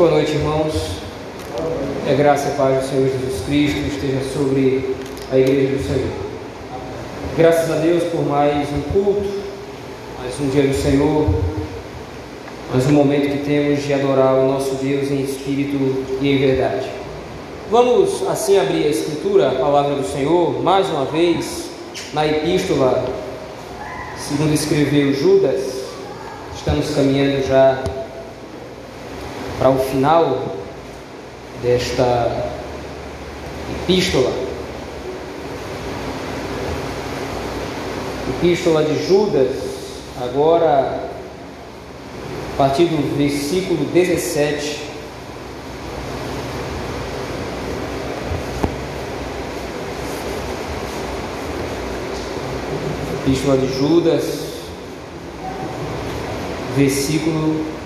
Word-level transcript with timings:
Boa 0.00 0.12
noite, 0.12 0.32
irmãos. 0.32 0.72
A 2.10 2.14
graça 2.14 2.48
e 2.48 2.52
paz 2.52 2.82
do 2.82 2.88
Senhor 2.88 3.06
Jesus 3.06 3.44
Cristo 3.44 3.80
esteja 3.80 4.22
sobre 4.32 4.96
a 5.30 5.36
igreja 5.36 5.76
do 5.76 5.82
Senhor. 5.86 6.12
Graças 7.36 7.70
a 7.70 7.74
Deus 7.74 8.04
por 8.04 8.26
mais 8.26 8.66
um 8.72 8.80
culto, 8.94 9.28
mais 10.18 10.40
um 10.40 10.48
dia 10.48 10.62
do 10.62 10.72
Senhor, 10.72 11.28
mais 12.72 12.86
um 12.86 12.92
momento 12.92 13.30
que 13.30 13.44
temos 13.44 13.82
de 13.82 13.92
adorar 13.92 14.36
o 14.36 14.50
nosso 14.50 14.76
Deus 14.76 15.10
em 15.10 15.20
espírito 15.20 15.76
e 16.22 16.28
em 16.30 16.38
verdade. 16.38 16.88
Vamos 17.70 18.26
assim 18.26 18.58
abrir 18.58 18.86
a 18.86 18.88
Escritura, 18.88 19.48
a 19.48 19.54
palavra 19.56 19.96
do 19.96 20.10
Senhor, 20.10 20.62
mais 20.62 20.88
uma 20.88 21.04
vez, 21.04 21.68
na 22.14 22.26
epístola, 22.26 23.04
segundo 24.16 24.54
escreveu 24.54 25.12
Judas. 25.12 25.60
Estamos 26.56 26.88
caminhando 26.94 27.46
já 27.46 27.84
para 29.60 29.68
o 29.68 29.78
final 29.78 30.56
desta 31.62 32.50
epístola. 33.82 34.32
Epístola 38.38 38.82
de 38.84 39.06
Judas, 39.06 39.50
agora 40.18 41.10
a 42.54 42.56
partir 42.56 42.86
do 42.86 43.18
versículo 43.18 43.84
17. 43.92 44.80
Epístola 53.26 53.58
de 53.58 53.78
Judas, 53.78 54.24
versículo 56.74 57.79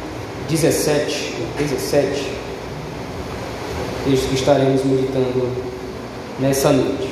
17, 0.49 1.35
17, 1.59 2.31
texto 4.05 4.29
que 4.29 4.35
estaremos 4.35 4.85
meditando 4.85 5.51
nessa 6.39 6.71
noite. 6.71 7.09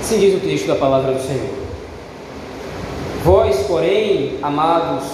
Assim 0.00 0.18
diz 0.18 0.36
o 0.36 0.40
texto 0.40 0.66
da 0.66 0.74
palavra 0.76 1.12
do 1.12 1.20
Senhor. 1.20 1.62
Vós, 3.24 3.56
porém, 3.66 4.38
amados, 4.42 5.04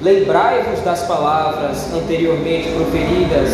lembrai-vos 0.00 0.80
das 0.80 1.02
palavras 1.04 1.92
anteriormente 1.94 2.70
proferidas 2.72 3.50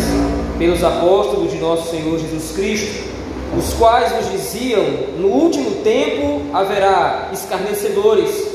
pelos 0.57 0.83
apóstolos 0.83 1.51
de 1.51 1.57
nosso 1.59 1.91
Senhor 1.91 2.17
Jesus 2.17 2.51
Cristo 2.55 3.14
os 3.57 3.73
quais 3.73 4.15
nos 4.15 4.31
diziam: 4.31 4.83
No 5.17 5.27
último 5.27 5.83
tempo 5.83 6.41
haverá 6.53 7.29
escarnecedores, 7.33 8.47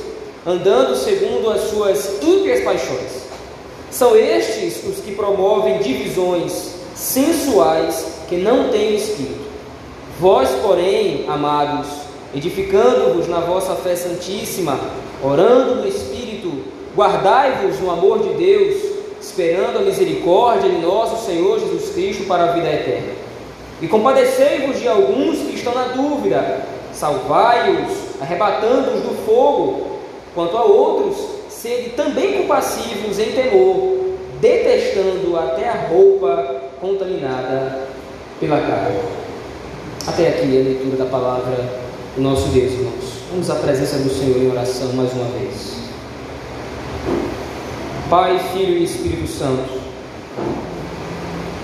andando 0.46 0.96
segundo 0.96 1.50
as 1.50 1.62
suas 1.70 2.22
ímpias 2.22 2.60
paixões. 2.64 3.30
São 3.90 4.16
estes 4.16 4.84
os 4.84 5.04
que 5.04 5.12
promovem 5.12 5.78
divisões 5.78 6.74
sensuais 6.94 8.06
que 8.28 8.36
não 8.36 8.70
têm 8.70 8.94
espírito. 8.94 9.50
Vós, 10.20 10.50
porém, 10.62 11.24
amados, 11.28 11.86
edificando-vos 12.34 13.26
na 13.26 13.40
vossa 13.40 13.74
fé 13.74 13.96
santíssima, 13.96 14.78
orando 15.22 15.76
no 15.76 15.88
Espírito, 15.88 16.52
guardai-vos 16.94 17.80
no 17.80 17.90
amor 17.90 18.18
de 18.20 18.34
Deus, 18.34 18.76
esperando 19.20 19.78
a 19.78 19.82
misericórdia 19.82 20.70
de 20.70 20.78
nosso 20.78 21.24
Senhor 21.26 21.58
Jesus 21.58 21.90
Cristo 21.94 22.24
para 22.24 22.44
a 22.44 22.52
vida 22.52 22.68
eterna. 22.68 23.29
E 23.80 23.88
compadecei-vos 23.88 24.78
de 24.78 24.88
alguns 24.88 25.38
que 25.38 25.54
estão 25.54 25.74
na 25.74 25.84
dúvida, 25.88 26.64
salvai-os, 26.92 28.20
arrebatando-os 28.20 29.02
do 29.02 29.24
fogo. 29.24 29.98
Quanto 30.34 30.56
a 30.56 30.64
outros, 30.64 31.16
sede 31.48 31.90
também 31.90 32.42
compassivos 32.42 33.18
em 33.18 33.32
temor, 33.32 33.98
detestando 34.40 35.36
até 35.36 35.68
a 35.68 35.88
roupa 35.88 36.62
contaminada 36.80 37.86
pela 38.38 38.60
carne. 38.60 38.98
Até 40.06 40.28
aqui 40.28 40.42
a 40.42 40.62
leitura 40.62 40.96
da 40.96 41.06
palavra 41.06 41.56
do 42.16 42.22
nosso 42.22 42.48
Deus, 42.48 42.72
irmãos. 42.72 43.20
Vamos 43.30 43.50
à 43.50 43.54
presença 43.56 43.98
do 43.98 44.10
Senhor 44.10 44.36
em 44.38 44.50
oração 44.50 44.92
mais 44.94 45.12
uma 45.12 45.26
vez. 45.38 45.80
Pai, 48.08 48.40
Filho 48.52 48.76
e 48.76 48.84
Espírito 48.84 49.28
Santo, 49.28 49.80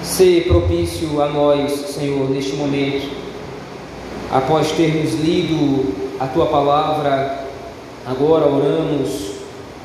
ser 0.06 0.46
propício 0.46 1.20
a 1.20 1.26
nós, 1.26 1.72
Senhor, 1.72 2.30
neste 2.30 2.54
momento, 2.54 3.10
após 4.30 4.70
termos 4.70 5.14
lido 5.14 5.92
a 6.20 6.26
tua 6.26 6.46
palavra, 6.46 7.44
agora 8.06 8.46
oramos, 8.46 9.32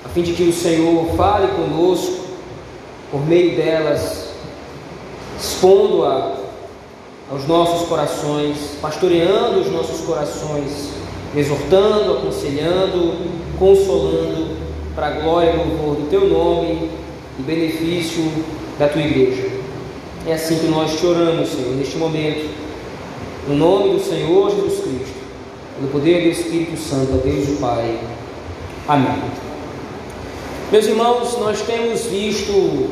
a 0.05 0.09
fim 0.09 0.21
de 0.21 0.33
que 0.33 0.43
o 0.43 0.53
Senhor 0.53 1.07
fale 1.17 1.47
conosco 1.49 2.21
por 3.09 3.25
meio 3.27 3.55
delas, 3.55 4.29
expondo-a 5.39 6.37
aos 7.31 7.47
nossos 7.47 7.87
corações, 7.87 8.77
pastoreando 8.79 9.59
os 9.59 9.71
nossos 9.71 10.01
corações, 10.01 10.91
exortando, 11.35 12.17
aconselhando, 12.17 13.15
consolando, 13.57 14.55
para 14.93 15.07
a 15.07 15.11
glória 15.11 15.51
e 15.51 15.57
louvor 15.57 15.95
do 15.95 16.09
teu 16.09 16.29
nome 16.29 16.89
e 17.39 17.41
benefício 17.41 18.23
da 18.77 18.87
tua 18.87 19.01
igreja. 19.01 19.60
É 20.27 20.33
assim 20.33 20.59
que 20.59 20.67
nós 20.67 20.99
te 20.99 21.05
oramos, 21.05 21.49
Senhor, 21.49 21.75
neste 21.75 21.97
momento. 21.97 22.47
No 23.47 23.55
nome 23.55 23.95
do 23.95 23.99
Senhor 23.99 24.51
Jesus 24.51 24.81
Cristo, 24.81 25.15
no 25.81 25.87
poder 25.87 26.21
do 26.21 26.29
Espírito 26.29 26.77
Santo, 26.79 27.13
a 27.13 27.17
Deus 27.17 27.49
o 27.49 27.55
Pai. 27.59 27.99
Amém. 28.87 29.19
Meus 30.71 30.85
irmãos, 30.85 31.37
nós 31.39 31.61
temos 31.61 32.05
visto 32.05 32.87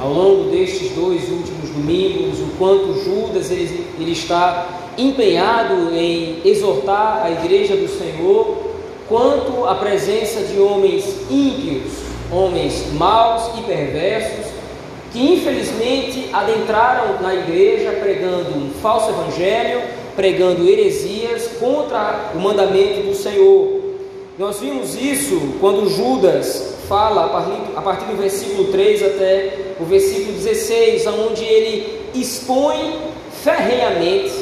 ao 0.00 0.12
longo 0.12 0.50
destes 0.50 0.90
dois 0.96 1.28
últimos 1.30 1.70
domingos 1.70 2.40
o 2.40 2.56
quanto 2.58 3.04
Judas 3.04 3.52
ele, 3.52 3.86
ele 4.00 4.10
está 4.10 4.66
empenhado 4.98 5.94
em 5.94 6.40
exortar 6.44 7.22
a 7.24 7.30
igreja 7.30 7.76
do 7.76 7.88
Senhor 7.88 8.58
quanto 9.08 9.64
à 9.64 9.76
presença 9.76 10.40
de 10.40 10.58
homens 10.58 11.04
ímpios, 11.30 11.92
homens 12.32 12.92
maus 12.94 13.56
e 13.58 13.62
perversos 13.62 14.53
que 15.14 15.32
infelizmente 15.32 16.28
adentraram 16.32 17.22
na 17.22 17.32
igreja 17.32 17.92
pregando 17.92 18.58
um 18.58 18.70
falso 18.82 19.10
evangelho, 19.10 19.80
pregando 20.16 20.68
heresias 20.68 21.52
contra 21.60 22.32
o 22.34 22.38
mandamento 22.40 23.06
do 23.06 23.14
Senhor. 23.14 23.80
Nós 24.36 24.58
vimos 24.58 24.96
isso 24.96 25.54
quando 25.60 25.88
Judas 25.88 26.78
fala 26.88 27.26
a 27.76 27.80
partir 27.80 28.06
do 28.06 28.16
versículo 28.16 28.72
3 28.72 29.02
até 29.04 29.58
o 29.78 29.84
versículo 29.84 30.32
16, 30.32 31.06
onde 31.06 31.44
ele 31.44 32.00
expõe 32.12 32.98
ferrenhamente 33.44 34.34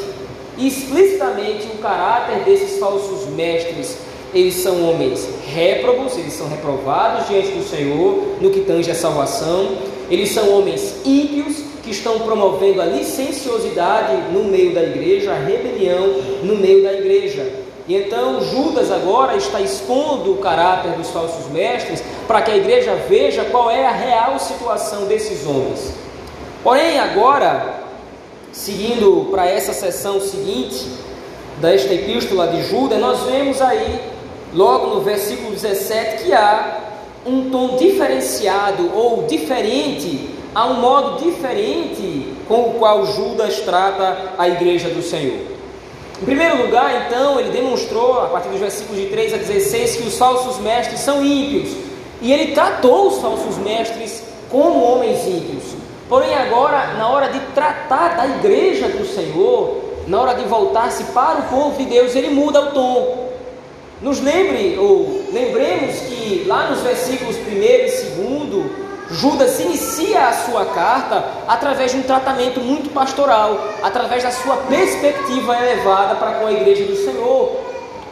e 0.57 0.67
explicitamente 0.67 1.67
o 1.67 1.77
caráter 1.83 2.39
desses 2.45 2.79
falsos 2.79 3.27
mestres. 3.27 3.95
Eles 4.33 4.55
são 4.55 4.89
homens 4.89 5.29
réprobos, 5.53 6.17
eles 6.17 6.33
são 6.33 6.49
reprovados 6.49 7.27
diante 7.27 7.49
do 7.49 7.63
Senhor 7.63 8.37
no 8.41 8.49
que 8.49 8.61
tange 8.61 8.89
a 8.89 8.95
salvação 8.95 9.92
eles 10.13 10.31
são 10.31 10.57
homens 10.57 10.95
ímpios 11.03 11.57
que 11.81 11.89
estão 11.89 12.19
promovendo 12.19 12.81
a 12.81 12.85
licenciosidade 12.85 14.31
no 14.31 14.43
meio 14.43 14.73
da 14.73 14.83
igreja, 14.83 15.31
a 15.31 15.35
rebelião 15.35 16.07
no 16.43 16.55
meio 16.55 16.83
da 16.83 16.93
igreja. 16.93 17.51
E 17.87 17.95
então 17.95 18.41
Judas 18.41 18.91
agora 18.91 19.35
está 19.35 19.59
expondo 19.59 20.33
o 20.33 20.37
caráter 20.37 20.91
dos 20.91 21.09
falsos 21.09 21.51
mestres 21.51 22.03
para 22.27 22.41
que 22.41 22.51
a 22.51 22.57
igreja 22.57 22.95
veja 23.09 23.43
qual 23.45 23.71
é 23.71 23.85
a 23.85 23.91
real 23.91 24.39
situação 24.39 25.05
desses 25.05 25.45
homens. 25.47 25.93
Porém, 26.63 26.99
agora, 26.99 27.81
seguindo 28.51 29.29
para 29.31 29.49
essa 29.49 29.73
sessão 29.73 30.21
seguinte 30.21 30.87
desta 31.59 31.93
epístola 31.93 32.47
de 32.47 32.63
Judas, 32.63 32.99
nós 32.99 33.19
vemos 33.23 33.61
aí, 33.61 33.99
logo 34.53 34.95
no 34.95 35.01
versículo 35.01 35.51
17, 35.51 36.23
que 36.23 36.31
há 36.31 36.92
um 37.25 37.49
tom 37.49 37.77
diferenciado 37.77 38.91
ou 38.93 39.23
diferente, 39.23 40.29
há 40.53 40.65
um 40.67 40.75
modo 40.75 41.23
diferente 41.23 42.33
com 42.47 42.69
o 42.69 42.73
qual 42.73 43.05
Judas 43.05 43.59
trata 43.61 44.33
a 44.37 44.47
igreja 44.47 44.89
do 44.89 45.01
Senhor. 45.01 45.53
Em 46.21 46.25
primeiro 46.25 46.61
lugar, 46.63 47.05
então, 47.07 47.39
ele 47.39 47.49
demonstrou, 47.49 48.21
a 48.21 48.27
partir 48.27 48.49
dos 48.49 48.59
versículos 48.59 49.01
de 49.01 49.07
3 49.07 49.33
a 49.33 49.37
16, 49.37 49.95
que 49.97 50.07
os 50.07 50.17
falsos 50.17 50.59
mestres 50.59 50.99
são 50.99 51.25
ímpios. 51.25 51.75
E 52.21 52.31
ele 52.31 52.53
tratou 52.53 53.07
os 53.07 53.19
falsos 53.19 53.57
mestres 53.57 54.23
como 54.49 54.81
homens 54.83 55.25
ímpios. 55.27 55.63
Porém, 56.07 56.33
agora, 56.33 56.93
na 56.93 57.09
hora 57.09 57.27
de 57.29 57.39
tratar 57.53 58.15
da 58.15 58.25
igreja 58.25 58.87
do 58.87 59.05
Senhor, 59.05 59.81
na 60.07 60.21
hora 60.21 60.33
de 60.35 60.45
voltar-se 60.45 61.03
para 61.05 61.39
o 61.39 61.43
povo 61.43 61.77
de 61.77 61.85
Deus, 61.85 62.15
ele 62.15 62.29
muda 62.29 62.61
o 62.61 62.71
tom. 62.71 63.22
Nos 64.03 64.19
lembre, 64.19 64.77
ou 64.77 65.23
lembremos 65.31 65.95
que 66.01 66.43
lá 66.45 66.69
nos 66.69 66.81
versículos 66.81 67.37
1 67.37 67.39
e 67.39 68.47
2, 68.49 68.71
Judas 69.11 69.61
inicia 69.61 70.27
a 70.27 70.33
sua 70.33 70.65
carta 70.65 71.23
através 71.47 71.91
de 71.91 71.99
um 71.99 72.03
tratamento 72.03 72.59
muito 72.59 72.89
pastoral, 72.89 73.57
através 73.81 74.21
da 74.21 74.31
sua 74.31 74.57
perspectiva 74.57 75.55
elevada 75.55 76.15
para 76.15 76.33
com 76.33 76.47
a 76.47 76.51
igreja 76.51 76.83
do 76.83 76.97
Senhor. 76.97 77.55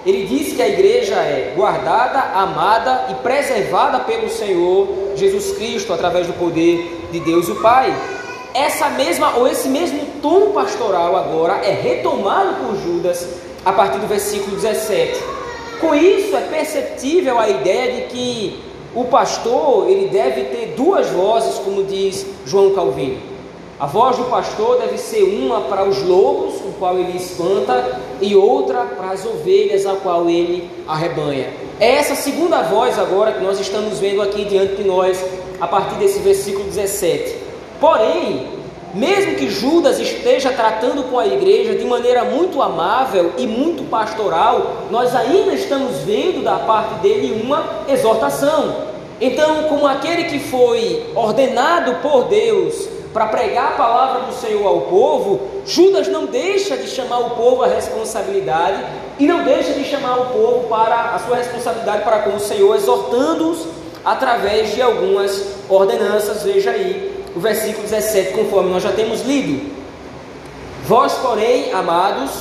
ele 0.05 0.25
diz 0.27 0.53
que 0.53 0.61
a 0.61 0.69
igreja 0.69 1.15
é 1.15 1.51
guardada, 1.57 2.19
amada 2.39 3.07
e 3.09 3.15
preservada 3.15 3.99
pelo 3.99 4.29
Senhor 4.29 4.87
Jesus 5.17 5.57
Cristo 5.57 5.91
através 5.91 6.25
do 6.25 6.31
poder 6.33 7.09
de 7.11 7.19
Deus 7.19 7.49
o 7.49 7.55
Pai. 7.55 7.93
Essa 8.53 8.89
mesma 8.91 9.35
ou 9.35 9.45
esse 9.45 9.67
mesmo 9.67 10.05
tom 10.21 10.51
pastoral 10.51 11.17
agora 11.17 11.65
é 11.65 11.73
retomado 11.73 12.65
por 12.65 12.77
Judas 12.77 13.27
a 13.65 13.73
partir 13.73 13.99
do 13.99 14.07
versículo 14.07 14.55
17. 14.55 15.30
Com 15.81 15.95
isso 15.95 16.37
é 16.37 16.41
perceptível 16.41 17.39
a 17.39 17.49
ideia 17.49 17.93
de 17.93 18.01
que 18.13 18.59
o 18.93 19.05
pastor 19.05 19.89
ele 19.89 20.09
deve 20.09 20.43
ter 20.43 20.73
duas 20.77 21.09
vozes, 21.09 21.55
como 21.55 21.83
diz 21.83 22.23
João 22.45 22.69
Calvino. 22.75 23.17
A 23.79 23.87
voz 23.87 24.15
do 24.15 24.25
pastor 24.25 24.77
deve 24.77 24.99
ser 24.99 25.23
uma 25.23 25.61
para 25.61 25.83
os 25.83 26.03
lobos, 26.03 26.57
o 26.57 26.73
qual 26.77 26.99
ele 26.99 27.17
espanta, 27.17 27.99
e 28.21 28.35
outra 28.35 28.81
para 28.81 29.09
as 29.09 29.25
ovelhas, 29.25 29.87
a 29.87 29.95
qual 29.95 30.29
ele 30.29 30.69
arrebanha. 30.87 31.51
É 31.79 31.93
essa 31.95 32.13
segunda 32.13 32.61
voz 32.61 32.99
agora 32.99 33.31
que 33.31 33.43
nós 33.43 33.59
estamos 33.59 33.97
vendo 33.97 34.21
aqui 34.21 34.45
diante 34.45 34.75
de 34.75 34.83
nós, 34.83 35.25
a 35.59 35.67
partir 35.67 35.95
desse 35.95 36.19
versículo 36.19 36.65
17. 36.65 37.35
Porém, 37.79 38.60
mesmo 38.93 39.35
que 39.35 39.49
Judas 39.49 39.99
esteja 39.99 40.51
tratando 40.51 41.03
com 41.03 41.17
a 41.17 41.25
igreja 41.25 41.75
de 41.75 41.85
maneira 41.85 42.25
muito 42.25 42.61
amável 42.61 43.33
e 43.37 43.47
muito 43.47 43.89
pastoral, 43.89 44.85
nós 44.89 45.15
ainda 45.15 45.53
estamos 45.53 45.99
vendo 45.99 46.43
da 46.43 46.59
parte 46.59 46.95
dele 46.95 47.41
uma 47.43 47.63
exortação. 47.87 48.91
Então, 49.19 49.63
como 49.63 49.85
aquele 49.87 50.25
que 50.25 50.39
foi 50.39 51.11
ordenado 51.15 51.95
por 52.01 52.25
Deus 52.25 52.89
para 53.13 53.27
pregar 53.27 53.73
a 53.73 53.75
palavra 53.75 54.21
do 54.21 54.33
Senhor 54.33 54.65
ao 54.65 54.81
povo, 54.81 55.41
Judas 55.65 56.07
não 56.07 56.25
deixa 56.25 56.75
de 56.75 56.87
chamar 56.87 57.19
o 57.19 57.29
povo 57.31 57.63
à 57.63 57.67
responsabilidade 57.67 58.83
e 59.19 59.27
não 59.27 59.43
deixa 59.43 59.73
de 59.73 59.85
chamar 59.85 60.17
o 60.19 60.25
povo 60.27 60.67
para 60.67 61.13
a 61.13 61.19
sua 61.19 61.37
responsabilidade 61.37 62.03
para 62.03 62.19
com 62.19 62.35
o 62.35 62.39
Senhor, 62.39 62.75
exortando-os 62.75 63.67
através 64.03 64.73
de 64.73 64.81
algumas 64.81 65.45
ordenanças. 65.69 66.43
Veja 66.43 66.71
aí 66.71 67.10
o 67.35 67.39
versículo 67.39 67.83
17, 67.83 68.33
conforme 68.33 68.71
nós 68.71 68.83
já 68.83 68.91
temos 68.91 69.21
lido. 69.21 69.71
Vós, 70.87 71.13
porém, 71.13 71.71
amados, 71.73 72.31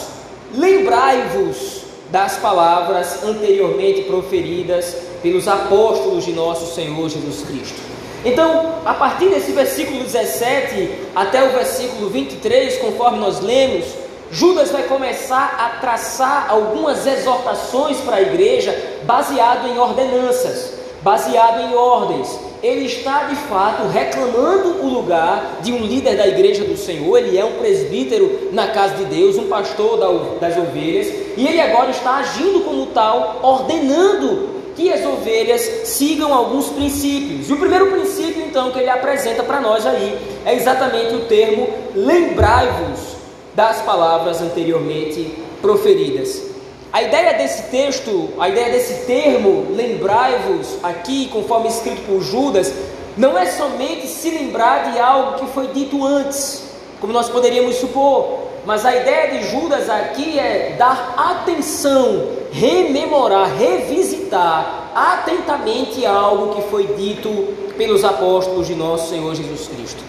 lembrai-vos 0.55 1.83
das 2.11 2.37
palavras 2.39 3.23
anteriormente 3.23 4.03
proferidas 4.03 4.97
pelos 5.23 5.47
apóstolos 5.47 6.25
de 6.25 6.33
nosso 6.33 6.75
Senhor 6.75 7.09
Jesus 7.09 7.43
Cristo 7.43 7.91
então, 8.25 8.75
a 8.85 8.93
partir 8.93 9.29
desse 9.29 9.53
versículo 9.53 10.01
17 10.01 10.91
até 11.15 11.43
o 11.43 11.53
versículo 11.53 12.11
23, 12.11 12.79
conforme 12.79 13.19
nós 13.19 13.41
lemos, 13.41 13.87
Judas 14.31 14.71
vai 14.71 14.83
começar 14.83 15.57
a 15.59 15.81
traçar 15.81 16.47
algumas 16.51 17.07
exortações 17.07 17.97
para 17.99 18.17
a 18.17 18.23
igreja 18.23 18.77
baseado 19.05 19.67
em 19.69 19.79
ordenanças, 19.79 20.75
baseado 21.03 21.63
em 21.63 21.75
ordens. 21.75 22.39
Ele 22.63 22.87
está 22.87 23.25
de 23.25 23.37
fato 23.37 23.89
reclamando 23.89 24.85
o 24.85 24.89
lugar 24.89 25.61
de 25.63 25.73
um 25.73 25.79
líder 25.79 26.17
da 26.17 26.27
igreja 26.27 26.65
do 26.65 26.77
Senhor, 26.77 27.17
ele 27.17 27.39
é 27.39 27.45
um 27.45 27.53
presbítero 27.53 28.51
na 28.53 28.69
casa 28.69 28.97
de 28.97 29.05
Deus, 29.07 29.37
um 29.37 29.49
pastor 29.49 29.99
das 30.39 30.57
ovelhas, 30.59 31.07
e 31.37 31.47
ele 31.47 31.61
agora 31.61 31.91
está 31.91 32.17
agindo 32.17 32.61
como 32.61 32.87
tal, 32.87 33.41
ordenando 33.43 34.61
que 34.77 34.93
as 34.93 35.05
ovelhas 35.05 35.61
sigam 35.85 36.33
alguns 36.33 36.69
princípios. 36.69 37.49
E 37.49 37.53
o 37.53 37.57
primeiro 37.59 37.91
princípio, 37.91 38.45
então, 38.45 38.71
que 38.71 38.79
ele 38.79 38.91
apresenta 38.91 39.43
para 39.43 39.61
nós 39.61 39.87
aí 39.87 40.19
é 40.45 40.55
exatamente 40.55 41.15
o 41.15 41.21
termo 41.21 41.69
lembrai-vos 41.95 43.17
das 43.55 43.81
palavras 43.83 44.41
anteriormente 44.41 45.35
proferidas. 45.61 46.50
A 46.93 47.03
ideia 47.03 47.35
desse 47.35 47.71
texto, 47.71 48.31
a 48.39 48.49
ideia 48.49 48.73
desse 48.73 49.07
termo, 49.07 49.67
lembrai-vos, 49.71 50.79
aqui, 50.83 51.29
conforme 51.29 51.69
escrito 51.69 52.03
por 52.03 52.21
Judas, 52.21 52.73
não 53.17 53.39
é 53.39 53.47
somente 53.47 54.09
se 54.09 54.29
lembrar 54.31 54.91
de 54.91 54.99
algo 54.99 55.39
que 55.39 55.53
foi 55.53 55.69
dito 55.69 56.05
antes, 56.05 56.65
como 57.01 57.13
nós 57.13 57.29
poderíamos 57.29 57.77
supor, 57.77 58.41
mas 58.67 58.85
a 58.85 58.95
ideia 58.95 59.39
de 59.39 59.51
Judas 59.51 59.89
aqui 59.89 60.39
é 60.39 60.75
dar 60.77 61.15
atenção, 61.17 62.29
rememorar, 62.51 63.57
revisitar 63.57 64.91
atentamente 64.93 66.05
algo 66.05 66.57
que 66.57 66.69
foi 66.71 66.89
dito 66.89 67.31
pelos 67.77 68.05
apóstolos 68.05 68.67
de 68.67 68.75
nosso 68.75 69.11
Senhor 69.11 69.33
Jesus 69.35 69.69
Cristo. 69.69 70.03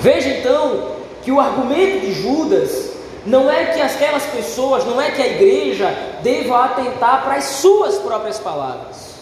Veja 0.00 0.28
então 0.28 0.88
que 1.22 1.30
o 1.30 1.40
argumento 1.40 2.00
de 2.00 2.12
Judas 2.12 2.93
não 3.26 3.50
é 3.50 3.66
que 3.66 3.80
aquelas 3.80 4.24
pessoas, 4.26 4.84
não 4.84 5.00
é 5.00 5.10
que 5.10 5.22
a 5.22 5.26
igreja 5.26 5.94
deva 6.22 6.64
atentar 6.64 7.24
para 7.24 7.36
as 7.36 7.44
suas 7.44 7.96
próprias 7.96 8.38
palavras. 8.38 9.14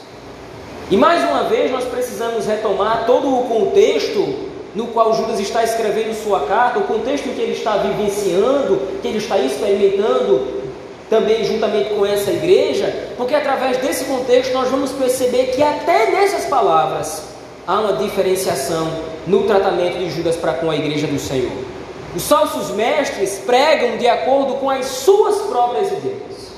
E 0.90 0.96
mais 0.96 1.22
uma 1.22 1.44
vez 1.44 1.70
nós 1.70 1.84
precisamos 1.84 2.46
retomar 2.46 3.04
todo 3.06 3.32
o 3.32 3.44
contexto 3.44 4.50
no 4.74 4.88
qual 4.88 5.14
Judas 5.14 5.38
está 5.38 5.62
escrevendo 5.62 6.14
sua 6.14 6.40
carta, 6.40 6.78
o 6.78 6.84
contexto 6.84 7.24
que 7.24 7.40
ele 7.40 7.52
está 7.52 7.76
vivenciando, 7.76 8.80
que 9.00 9.08
ele 9.08 9.18
está 9.18 9.38
experimentando 9.38 10.62
também 11.08 11.44
juntamente 11.44 11.90
com 11.90 12.06
essa 12.06 12.30
igreja, 12.30 13.10
porque 13.16 13.34
através 13.34 13.76
desse 13.76 14.06
contexto 14.06 14.52
nós 14.54 14.68
vamos 14.68 14.90
perceber 14.92 15.48
que 15.48 15.62
até 15.62 16.10
nessas 16.10 16.46
palavras 16.46 17.24
há 17.66 17.80
uma 17.80 17.92
diferenciação 17.94 18.90
no 19.26 19.44
tratamento 19.44 19.98
de 19.98 20.10
Judas 20.10 20.36
para 20.36 20.54
com 20.54 20.70
a 20.70 20.76
igreja 20.76 21.06
do 21.06 21.18
Senhor. 21.18 21.71
Os 22.14 22.28
falsos 22.28 22.70
mestres 22.70 23.40
pregam 23.46 23.96
de 23.96 24.06
acordo 24.06 24.54
com 24.54 24.68
as 24.68 24.86
suas 24.86 25.42
próprias 25.42 25.90
ideias. 25.90 26.52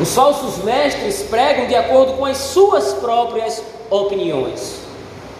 Os 0.00 0.14
falsos 0.14 0.64
mestres 0.64 1.22
pregam 1.24 1.66
de 1.66 1.74
acordo 1.74 2.14
com 2.14 2.24
as 2.24 2.38
suas 2.38 2.94
próprias 2.94 3.62
opiniões. 3.90 4.80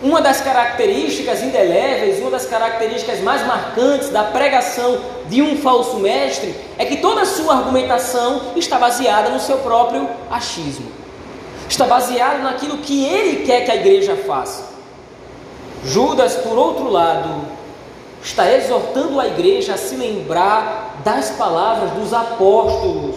Uma 0.03 0.21
das 0.21 0.41
características 0.41 1.43
indeléveis, 1.43 2.21
uma 2.21 2.31
das 2.31 2.45
características 2.45 3.21
mais 3.21 3.47
marcantes 3.47 4.11
da 4.11 4.25
pregação 4.25 4.99
de 5.29 5.41
um 5.41 5.57
falso 5.59 5.97
mestre 5.97 6.55
é 6.79 6.85
que 6.85 6.99
toda 6.99 7.23
a 7.23 7.27
sua 7.27 7.55
argumentação 7.55 8.53
está 8.57 8.79
baseada 8.79 9.31
no 9.31 9.41
seu 9.41 9.59
próprio 9.59 10.09
achismo. 10.31 10.91
Está 11.69 11.87
baseada 11.87 12.39
naquilo 12.39 12.79
que 12.79 13.05
ele 13.05 13.47
quer 13.47 13.65
que 13.65 13.71
a 13.71 13.77
igreja 13.77 14.17
faça. 14.27 14.69
Judas, 15.85 16.35
por 16.37 16.59
outro 16.59 16.91
lado, 16.91 17.60
está 18.23 18.53
exortando 18.53 19.19
a 19.19 19.27
igreja 19.27 19.75
a 19.75 19.79
se 19.79 19.97
lembrar 19.97 21.01
das 21.05 21.31
palavras 21.31 21.91
dos 21.93 22.13
apóstolos 22.13 23.17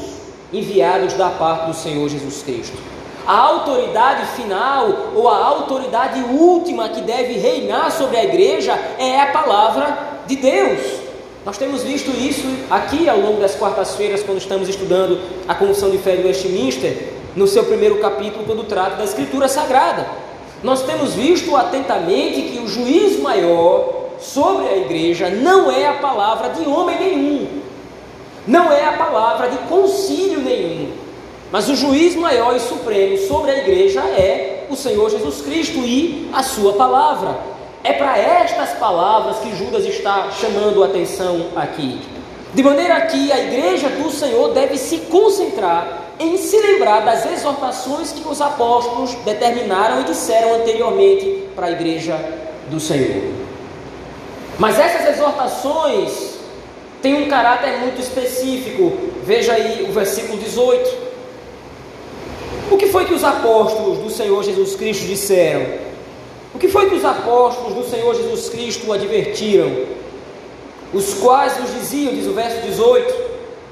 enviados 0.51 1.13
da 1.13 1.29
parte 1.29 1.67
do 1.67 1.73
Senhor 1.73 2.07
Jesus 2.09 2.43
Cristo. 2.43 2.77
A 3.25 3.37
autoridade 3.37 4.25
final 4.35 5.11
ou 5.15 5.29
a 5.29 5.37
autoridade 5.37 6.21
última 6.21 6.89
que 6.89 7.01
deve 7.01 7.33
reinar 7.33 7.91
sobre 7.91 8.17
a 8.17 8.23
igreja 8.23 8.73
é 8.99 9.19
a 9.19 9.27
palavra 9.27 9.97
de 10.27 10.35
Deus. 10.35 11.03
Nós 11.45 11.57
temos 11.57 11.83
visto 11.83 12.09
isso 12.11 12.47
aqui 12.69 13.09
ao 13.09 13.19
longo 13.19 13.41
das 13.41 13.55
quartas-feiras, 13.55 14.23
quando 14.23 14.37
estamos 14.37 14.69
estudando 14.69 15.19
a 15.47 15.55
Confissão 15.55 15.89
de 15.89 15.97
Fé 15.97 16.15
de 16.15 16.27
Westminster, 16.27 17.13
no 17.35 17.47
seu 17.47 17.65
primeiro 17.65 17.99
capítulo, 17.99 18.45
quando 18.45 18.63
trata 18.63 18.97
da 18.97 19.03
Escritura 19.03 19.47
Sagrada. 19.47 20.07
Nós 20.61 20.83
temos 20.83 21.13
visto 21.13 21.55
atentamente 21.55 22.43
que 22.43 22.59
o 22.59 22.67
juiz 22.67 23.19
maior 23.19 24.02
sobre 24.23 24.67
a 24.67 24.77
igreja 24.77 25.29
não 25.29 25.69
é 25.69 25.85
a 25.85 25.93
palavra 25.93 26.49
de 26.49 26.67
homem 26.67 26.97
nenhum, 26.97 27.47
não 28.47 28.71
é 28.71 28.85
a 28.85 28.93
palavra 28.93 29.49
de 29.49 29.57
concílio 29.69 30.39
nenhum, 30.39 30.91
mas 31.51 31.69
o 31.69 31.75
juiz 31.75 32.15
maior 32.15 32.55
e 32.55 32.59
supremo 32.59 33.17
sobre 33.17 33.51
a 33.51 33.57
igreja 33.57 34.01
é 34.01 34.65
o 34.69 34.75
Senhor 34.75 35.09
Jesus 35.09 35.41
Cristo 35.41 35.79
e 35.79 36.29
a 36.33 36.41
sua 36.41 36.73
palavra. 36.73 37.37
É 37.83 37.93
para 37.93 38.17
estas 38.17 38.71
palavras 38.79 39.37
que 39.39 39.55
Judas 39.55 39.85
está 39.85 40.31
chamando 40.31 40.81
a 40.81 40.87
atenção 40.87 41.47
aqui. 41.55 42.01
De 42.53 42.63
maneira 42.63 43.01
que 43.01 43.31
a 43.31 43.39
igreja 43.39 43.89
do 43.89 44.09
Senhor 44.09 44.53
deve 44.53 44.77
se 44.77 44.99
concentrar 44.99 46.01
em 46.19 46.37
se 46.37 46.57
lembrar 46.59 47.01
das 47.01 47.25
exortações 47.25 48.11
que 48.11 48.27
os 48.27 48.39
apóstolos 48.39 49.13
determinaram 49.25 50.01
e 50.01 50.05
disseram 50.05 50.55
anteriormente 50.55 51.49
para 51.55 51.67
a 51.67 51.71
igreja 51.71 52.17
do 52.69 52.79
Senhor. 52.79 53.43
Mas 54.59 54.79
essas 54.79 55.15
exortações 55.15 56.35
têm 57.01 57.23
um 57.23 57.27
caráter 57.27 57.79
muito 57.79 57.99
específico. 58.01 58.93
Veja 59.23 59.53
aí 59.53 59.85
o 59.89 59.91
versículo 59.91 60.37
18. 60.37 61.03
O 62.71 62.77
que 62.77 62.87
foi 62.87 63.05
que 63.05 63.13
os 63.13 63.23
apóstolos 63.23 63.99
do 63.99 64.09
Senhor 64.09 64.43
Jesus 64.43 64.75
Cristo 64.75 65.05
disseram? 65.05 65.65
O 66.53 66.59
que 66.59 66.67
foi 66.67 66.89
que 66.89 66.95
os 66.95 67.03
apóstolos 67.03 67.73
do 67.73 67.89
Senhor 67.89 68.15
Jesus 68.15 68.49
Cristo 68.49 68.91
advertiram? 68.93 69.85
Os 70.93 71.15
quais 71.15 71.59
nos 71.59 71.73
diziam, 71.73 72.13
diz 72.13 72.27
o 72.27 72.33
verso 72.33 72.61
18: 72.61 73.13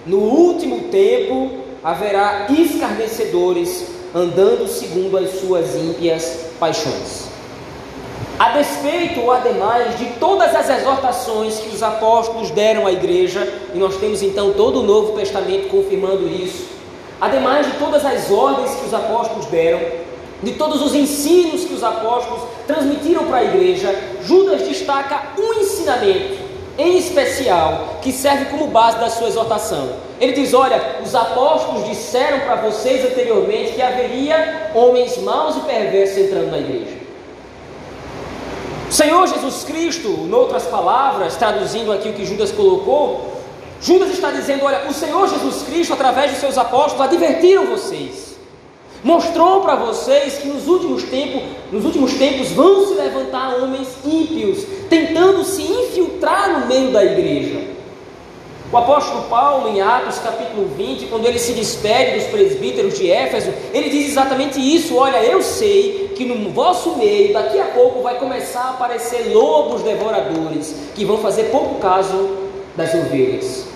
No 0.08 0.18
último 0.18 0.90
tempo 0.90 1.52
haverá 1.84 2.48
escarnecedores 2.50 3.86
andando 4.14 4.68
segundo 4.68 5.18
as 5.18 5.40
suas 5.40 5.76
ímpias 5.76 6.48
paixões. 6.60 7.31
A 8.42 8.54
despeito 8.54 9.30
ademais 9.30 10.00
de 10.00 10.06
todas 10.14 10.56
as 10.56 10.68
exortações 10.68 11.60
que 11.60 11.70
os 11.70 11.84
apóstolos 11.84 12.50
deram 12.50 12.88
à 12.88 12.92
igreja, 12.92 13.48
e 13.72 13.78
nós 13.78 13.98
temos 13.98 14.24
então 14.24 14.54
todo 14.54 14.80
o 14.80 14.84
Novo 14.84 15.16
Testamento 15.16 15.70
confirmando 15.70 16.28
isso, 16.28 16.66
ademais 17.22 17.68
de 17.68 17.74
todas 17.74 18.04
as 18.04 18.32
ordens 18.32 18.74
que 18.74 18.88
os 18.88 18.96
apóstolos 18.96 19.46
deram, 19.46 19.80
de 20.42 20.54
todos 20.54 20.82
os 20.82 20.96
ensinos 20.96 21.66
que 21.66 21.74
os 21.76 21.84
apóstolos 21.84 22.42
transmitiram 22.66 23.26
para 23.26 23.38
a 23.38 23.44
igreja, 23.44 23.94
Judas 24.24 24.64
destaca 24.68 25.22
um 25.38 25.62
ensinamento 25.62 26.40
em 26.80 26.98
especial 26.98 28.00
que 28.02 28.12
serve 28.12 28.46
como 28.46 28.66
base 28.66 28.98
da 28.98 29.12
sua 29.12 29.28
exortação. 29.28 29.88
Ele 30.20 30.34
diz: 30.34 30.52
Olha, 30.56 30.96
os 31.06 31.14
apóstolos 31.14 31.88
disseram 31.88 32.40
para 32.40 32.56
vocês 32.56 33.06
anteriormente 33.06 33.74
que 33.74 33.84
haveria 33.84 34.72
homens 34.74 35.16
maus 35.20 35.58
e 35.58 35.60
perversos 35.60 36.18
entrando 36.18 36.50
na 36.50 36.58
igreja. 36.58 37.01
O 38.92 38.94
Senhor 38.94 39.26
Jesus 39.26 39.64
Cristo, 39.64 40.10
em 40.10 40.34
outras 40.34 40.64
palavras, 40.64 41.38
traduzindo 41.38 41.94
aqui 41.94 42.10
o 42.10 42.14
que 42.14 42.26
Judas 42.26 42.52
colocou, 42.52 43.42
Judas 43.82 44.10
está 44.12 44.32
dizendo: 44.32 44.66
olha, 44.66 44.86
o 44.90 44.94
Senhor 44.94 45.30
Jesus 45.30 45.64
Cristo, 45.64 45.94
através 45.94 46.32
de 46.32 46.38
seus 46.42 46.58
apóstolos, 46.58 47.00
advertiram 47.00 47.68
vocês, 47.68 48.36
mostrou 49.02 49.62
para 49.62 49.78
vocês 49.78 50.40
que 50.40 50.50
nos 50.50 50.68
últimos 50.68 51.04
tempos, 51.04 51.42
nos 51.72 51.86
últimos 51.86 52.16
tempos 52.16 52.50
vão 52.50 52.86
se 52.86 52.96
levantar 52.96 53.64
homens 53.64 53.88
ímpios, 54.04 54.66
tentando 54.90 55.46
se 55.46 55.62
infiltrar 55.62 56.60
no 56.60 56.68
meio 56.68 56.92
da 56.92 57.02
igreja. 57.02 57.62
O 58.72 58.78
apóstolo 58.78 59.24
Paulo, 59.24 59.68
em 59.68 59.82
Atos 59.82 60.20
capítulo 60.20 60.66
20, 60.78 61.08
quando 61.08 61.26
ele 61.26 61.38
se 61.38 61.52
despede 61.52 62.20
dos 62.20 62.30
presbíteros 62.30 62.98
de 62.98 63.12
Éfeso, 63.12 63.52
ele 63.74 63.90
diz 63.90 64.10
exatamente 64.10 64.62
isso: 64.62 64.96
Olha, 64.96 65.18
eu 65.18 65.42
sei 65.42 66.14
que 66.16 66.24
no 66.24 66.52
vosso 66.52 66.96
meio, 66.96 67.34
daqui 67.34 67.60
a 67.60 67.66
pouco, 67.66 68.02
vai 68.02 68.18
começar 68.18 68.62
a 68.62 68.70
aparecer 68.70 69.34
lobos 69.34 69.82
devoradores 69.82 70.74
que 70.96 71.04
vão 71.04 71.18
fazer 71.18 71.46
pouco 71.46 71.82
caso 71.82 72.38
das 72.74 72.94
ovelhas. 72.94 73.68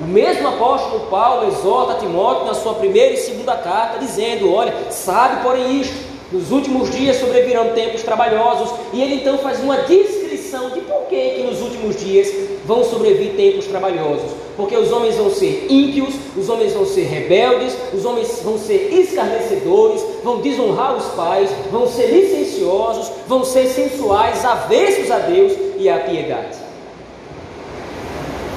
O 0.00 0.04
mesmo 0.04 0.48
apóstolo 0.48 1.06
Paulo 1.06 1.46
exorta 1.46 2.00
Timóteo 2.00 2.46
na 2.46 2.54
sua 2.54 2.74
primeira 2.74 3.14
e 3.14 3.18
segunda 3.18 3.54
carta, 3.54 4.00
dizendo: 4.00 4.52
Olha, 4.52 4.74
sabe, 4.90 5.40
porém, 5.44 5.80
isto, 5.80 5.94
nos 6.32 6.50
últimos 6.50 6.90
dias 6.90 7.16
sobrevirão 7.16 7.74
tempos 7.74 8.02
trabalhosos, 8.02 8.70
e 8.92 9.02
ele 9.02 9.16
então 9.16 9.36
faz 9.38 9.60
uma 9.60 9.76
descrição 9.82 10.70
de 10.70 10.80
por 10.80 11.02
que, 11.08 11.30
que 11.30 11.42
nos 11.42 11.60
últimos 11.60 11.96
dias 11.96 12.32
vão 12.64 12.82
sobrevir 12.82 13.34
tempos 13.34 13.66
trabalhosos. 13.66 14.30
Porque 14.56 14.76
os 14.76 14.90
homens 14.90 15.14
vão 15.16 15.30
ser 15.30 15.66
ímpios, 15.68 16.14
os 16.36 16.48
homens 16.48 16.72
vão 16.72 16.86
ser 16.86 17.02
rebeldes, 17.02 17.76
os 17.92 18.04
homens 18.04 18.40
vão 18.42 18.58
ser 18.58 18.92
escarnecedores, 18.92 20.02
vão 20.24 20.40
desonrar 20.40 20.96
os 20.96 21.04
pais, 21.14 21.50
vão 21.70 21.86
ser 21.86 22.06
licenciosos, 22.06 23.10
vão 23.26 23.44
ser 23.44 23.66
sensuais, 23.66 24.44
avessos 24.44 25.10
a 25.10 25.18
Deus 25.18 25.52
e 25.78 25.88
à 25.88 25.98
piedade. 25.98 26.58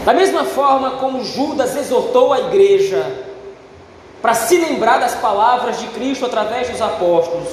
Da 0.06 0.14
mesma 0.14 0.44
forma 0.44 0.92
como 0.92 1.24
Judas 1.24 1.76
exortou 1.76 2.32
a 2.32 2.40
igreja 2.40 3.26
para 4.22 4.34
se 4.34 4.58
lembrar 4.58 5.00
das 5.00 5.16
palavras 5.16 5.80
de 5.80 5.88
Cristo 5.88 6.26
através 6.26 6.70
dos 6.70 6.82
apóstolos, 6.82 7.50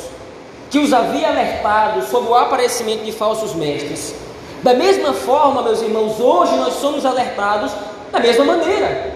que 0.70 0.78
os 0.78 0.92
havia 0.92 1.28
alertado 1.28 2.02
sobre 2.06 2.30
o 2.30 2.34
aparecimento 2.34 3.04
de 3.04 3.12
falsos 3.12 3.54
mestres, 3.54 4.14
da 4.62 4.74
mesma 4.74 5.12
forma, 5.12 5.62
meus 5.62 5.82
irmãos, 5.82 6.20
hoje 6.20 6.54
nós 6.56 6.74
somos 6.74 7.04
alertados 7.04 7.72
da 8.12 8.20
mesma 8.20 8.44
maneira. 8.44 9.12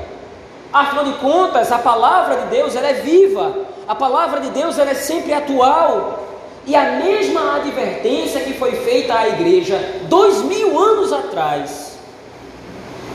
Afinal 0.73 1.05
de 1.05 1.13
contas, 1.15 1.71
a 1.71 1.79
palavra 1.79 2.37
de 2.43 2.47
Deus 2.49 2.75
ela 2.75 2.89
é 2.89 2.95
viva, 2.95 3.55
a 3.87 3.95
palavra 3.95 4.41
de 4.41 4.51
Deus 4.51 4.77
ela 4.77 4.91
é 4.91 4.95
sempre 4.95 5.33
atual. 5.33 6.25
E 6.67 6.75
a 6.75 6.97
mesma 6.97 7.57
advertência 7.57 8.41
que 8.41 8.55
foi 8.55 8.73
feita 8.73 9.17
à 9.17 9.29
igreja 9.29 9.79
dois 10.09 10.43
mil 10.43 10.77
anos 10.77 11.13
atrás 11.13 11.97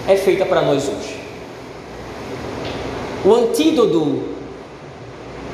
é 0.07 0.15
feita 0.15 0.45
para 0.45 0.61
nós 0.61 0.87
hoje. 0.87 1.20
O 3.23 3.35
antídoto, 3.35 4.23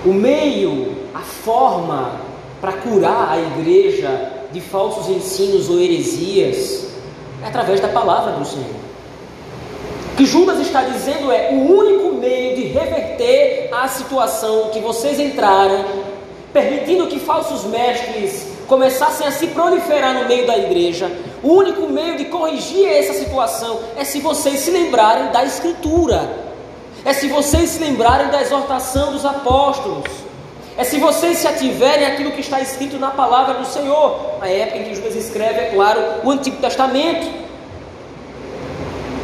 o 0.05 0.13
meio, 0.13 0.95
a 1.13 1.19
forma 1.19 2.21
para 2.61 2.71
curar 2.73 3.29
a 3.29 3.37
igreja 3.37 4.31
de 4.53 4.61
falsos 4.61 5.09
ensinos 5.09 5.69
ou 5.69 5.77
heresias 5.77 6.87
é 7.43 7.47
através 7.47 7.81
da 7.81 7.89
palavra 7.89 8.33
do 8.33 8.45
Senhor. 8.45 8.87
O 10.13 10.15
que 10.15 10.25
Judas 10.25 10.61
está 10.61 10.83
dizendo 10.83 11.29
é: 11.29 11.49
o 11.51 11.77
único 11.77 12.15
meio 12.15 12.55
de 12.55 12.63
reverter 12.67 13.69
a 13.73 13.85
situação 13.89 14.69
que 14.69 14.79
vocês 14.79 15.19
entraram, 15.19 15.83
permitindo 16.53 17.07
que 17.07 17.19
falsos 17.19 17.65
mestres 17.65 18.47
começassem 18.65 19.27
a 19.27 19.31
se 19.31 19.47
proliferar 19.47 20.13
no 20.13 20.27
meio 20.29 20.47
da 20.47 20.57
igreja, 20.57 21.11
o 21.43 21.49
único 21.49 21.89
meio 21.89 22.17
de 22.17 22.25
corrigir 22.25 22.87
essa 22.87 23.13
situação 23.13 23.81
é 23.97 24.05
se 24.05 24.21
vocês 24.21 24.59
se 24.59 24.71
lembrarem 24.71 25.31
da 25.33 25.43
Escritura, 25.43 26.46
é 27.07 27.13
se 27.13 27.29
vocês 27.29 27.69
se 27.69 27.79
lembrarem 27.79 28.27
da 28.27 28.41
exortação 28.41 29.13
dos 29.13 29.23
apóstolos. 29.23 30.03
É 30.77 30.83
se 30.83 30.99
vocês 30.99 31.37
se 31.37 31.47
ativerem 31.47 32.05
aquilo 32.05 32.31
que 32.31 32.41
está 32.41 32.59
escrito 32.59 32.99
na 32.99 33.11
palavra 33.11 33.53
do 33.53 33.65
Senhor. 33.65 34.19
A 34.41 34.49
época 34.49 34.79
em 34.79 34.83
que 34.83 34.95
Judas 34.95 35.15
escreve, 35.15 35.57
é 35.57 35.71
claro, 35.73 36.01
o 36.25 36.29
Antigo 36.29 36.57
Testamento. 36.57 37.25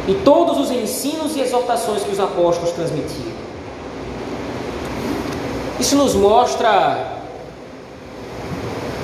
E 0.08 0.14
todos 0.24 0.58
os 0.58 0.70
ensinos 0.70 1.36
e 1.36 1.40
exortações 1.40 2.02
que 2.02 2.10
os 2.10 2.18
apóstolos 2.18 2.72
transmitiam. 2.72 3.34
Isso 5.78 5.94
nos 5.94 6.14
mostra 6.14 7.18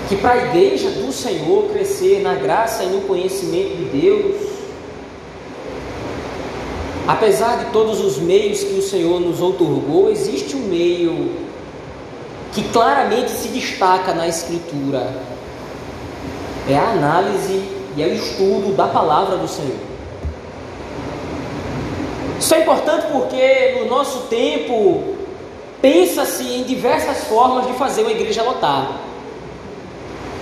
que 0.09 0.17
para 0.17 0.33
a 0.33 0.47
igreja 0.47 0.89
do 0.89 1.13
Senhor 1.13 1.69
crescer 1.71 2.23
na 2.23 2.33
graça 2.33 2.83
e 2.83 2.87
no 2.87 3.03
conhecimento 3.03 3.77
de 3.77 4.01
Deus, 4.01 4.50
apesar 7.07 7.65
de 7.65 7.73
todos 7.73 8.01
os 8.01 8.19
meios 8.19 8.63
que 8.63 8.75
o 8.75 8.83
Senhor 8.83 9.21
nos 9.21 9.41
outorgou, 9.41 10.11
existe 10.11 10.57
um 10.57 10.61
meio 10.61 11.33
que 12.53 12.63
claramente 12.65 13.31
se 13.31 13.49
destaca 13.49 14.13
na 14.13 14.27
Escritura 14.27 15.31
é 16.69 16.77
a 16.77 16.91
análise 16.91 17.63
e 17.97 18.03
é 18.03 18.07
o 18.07 18.15
estudo 18.15 18.75
da 18.77 18.87
palavra 18.87 19.37
do 19.37 19.49
Senhor. 19.49 19.77
Isso 22.39 22.55
é 22.55 22.61
importante 22.61 23.07
porque 23.13 23.77
no 23.79 23.87
nosso 23.87 24.21
tempo 24.29 25.17
pensa-se 25.83 26.43
em 26.43 26.63
diversas 26.65 27.25
formas 27.25 27.67
de 27.67 27.73
fazer 27.75 28.03
uma 28.03 28.13
igreja 28.13 28.43
lotar. 28.43 29.01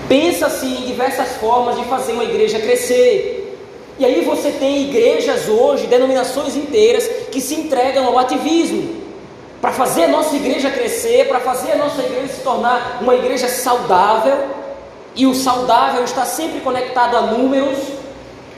Pensa-se 0.08 0.66
em 0.66 0.86
diversas 0.86 1.36
formas 1.36 1.76
de 1.76 1.84
fazer 1.84 2.12
uma 2.12 2.24
igreja 2.24 2.58
crescer. 2.58 3.37
E 3.98 4.04
aí 4.04 4.24
você 4.24 4.52
tem 4.52 4.82
igrejas 4.82 5.48
hoje, 5.48 5.86
denominações 5.86 6.56
inteiras, 6.56 7.08
que 7.32 7.40
se 7.40 7.54
entregam 7.54 8.06
ao 8.06 8.18
ativismo 8.18 8.96
para 9.60 9.72
fazer 9.72 10.04
a 10.04 10.08
nossa 10.08 10.36
igreja 10.36 10.70
crescer, 10.70 11.26
para 11.26 11.40
fazer 11.40 11.72
a 11.72 11.76
nossa 11.76 12.00
igreja 12.02 12.32
se 12.34 12.40
tornar 12.42 12.98
uma 13.00 13.14
igreja 13.14 13.48
saudável, 13.48 14.36
e 15.16 15.26
o 15.26 15.34
saudável 15.34 16.04
está 16.04 16.24
sempre 16.24 16.60
conectado 16.60 17.16
a 17.16 17.22
números, 17.22 17.78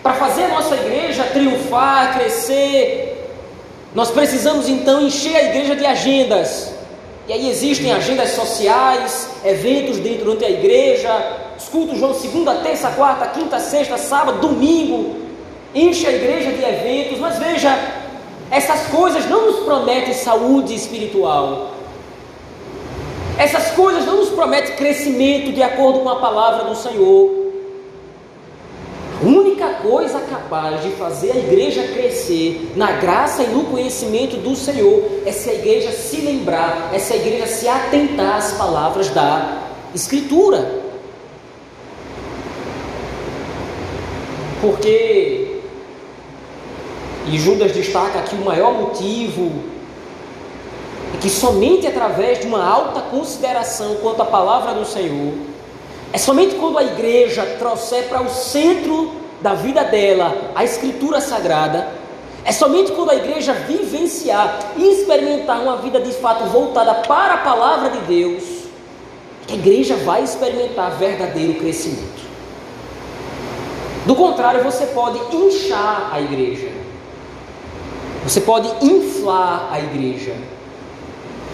para 0.03 0.15
fazer 0.15 0.45
a 0.45 0.49
nossa 0.49 0.75
igreja 0.75 1.25
triunfar, 1.25 2.19
crescer, 2.19 3.11
nós 3.95 4.11
precisamos 4.11 4.69
então 4.69 5.03
encher 5.03 5.35
a 5.37 5.45
igreja 5.45 5.75
de 5.75 5.85
agendas. 5.85 6.73
E 7.27 7.33
aí 7.33 7.49
existem 7.49 7.93
agendas 7.93 8.31
sociais, 8.31 9.29
eventos 9.45 9.99
dentro 9.99 10.27
durante 10.27 10.45
a 10.45 10.51
igreja, 10.51 11.11
os 11.59 11.69
cultos 11.69 11.99
vão 11.99 12.15
segunda, 12.15 12.55
terça, 12.57 12.91
quarta, 12.91 13.27
quinta, 13.27 13.59
sexta, 13.59 13.99
sábado, 13.99 14.41
domingo. 14.41 15.30
Enche 15.75 16.07
a 16.07 16.13
igreja 16.13 16.51
de 16.51 16.65
eventos, 16.65 17.19
mas 17.19 17.39
veja, 17.39 17.79
essas 18.51 18.89
coisas 18.89 19.29
não 19.29 19.47
nos 19.47 19.61
prometem 19.65 20.13
saúde 20.13 20.75
espiritual. 20.75 21.75
Essas 23.39 23.71
coisas 23.71 24.05
não 24.05 24.17
nos 24.17 24.31
prometem 24.31 24.77
crescimento 24.77 25.53
de 25.53 25.63
acordo 25.63 26.01
com 26.01 26.09
a 26.09 26.17
palavra 26.17 26.65
do 26.65 26.75
Senhor. 26.75 27.41
A 29.23 29.27
única 29.27 29.69
coisa 29.75 30.19
capaz 30.21 30.83
de 30.83 30.91
fazer 30.91 31.33
a 31.33 31.37
igreja 31.37 31.83
crescer 31.89 32.73
na 32.75 32.93
graça 32.93 33.43
e 33.43 33.49
no 33.49 33.65
conhecimento 33.65 34.37
do 34.37 34.57
Senhor 34.57 35.23
é 35.25 35.31
se 35.31 35.51
a 35.51 35.55
igreja 35.55 35.93
se 35.93 36.17
lembrar, 36.23 36.91
é 36.93 36.99
se 36.99 37.13
a 37.13 37.17
igreja 37.17 37.47
se 37.47 37.69
atentar 37.69 38.37
às 38.37 38.53
palavras 38.53 39.09
da 39.11 39.59
Escritura. 39.95 40.81
Porque 44.61 45.50
e 47.27 47.39
Judas 47.39 47.73
destaca 47.73 48.19
aqui 48.19 48.35
o 48.35 48.45
maior 48.45 48.73
motivo 48.73 49.53
é 51.15 51.19
que 51.19 51.29
somente 51.29 51.87
através 51.87 52.41
de 52.41 52.47
uma 52.47 52.65
alta 52.65 53.01
consideração 53.03 53.97
quanto 53.97 54.23
à 54.23 54.25
palavra 54.25 54.75
do 54.75 54.87
Senhor, 54.87 55.35
é 56.13 56.19
somente 56.19 56.55
quando 56.57 56.79
a 56.79 56.85
igreja 56.85 57.45
trouxer 57.59 58.09
para 58.09 58.23
o 58.23 58.31
centro 58.31 59.13
da 59.41 59.55
vida 59.55 59.85
dela 59.85 60.53
a 60.55 60.65
Escritura 60.65 61.21
Sagrada, 61.21 61.89
é 62.45 62.53
somente 62.53 62.93
quando 62.93 63.11
a 63.11 63.15
igreja 63.15 63.53
vivenciar 63.53 64.73
e 64.77 64.93
experimentar 64.93 65.61
uma 65.61 65.77
vida 65.77 66.01
de 66.01 66.13
fato 66.13 66.45
voltada 66.47 66.95
para 67.07 67.35
a 67.35 67.39
palavra 67.39 67.91
de 67.91 67.99
Deus, 68.01 68.45
que 69.47 69.55
a 69.55 69.57
igreja 69.57 69.97
vai 69.97 70.23
experimentar 70.23 70.93
verdadeiro 70.93 71.55
crescimento. 71.55 72.31
Do 74.07 74.15
contrário, 74.15 74.65
você 74.65 74.87
pode 74.87 75.19
inchar 75.37 76.09
a 76.13 76.21
igreja. 76.21 76.69
Você 78.25 78.41
pode 78.41 78.69
inflar 78.85 79.69
a 79.73 79.79
igreja. 79.79 80.35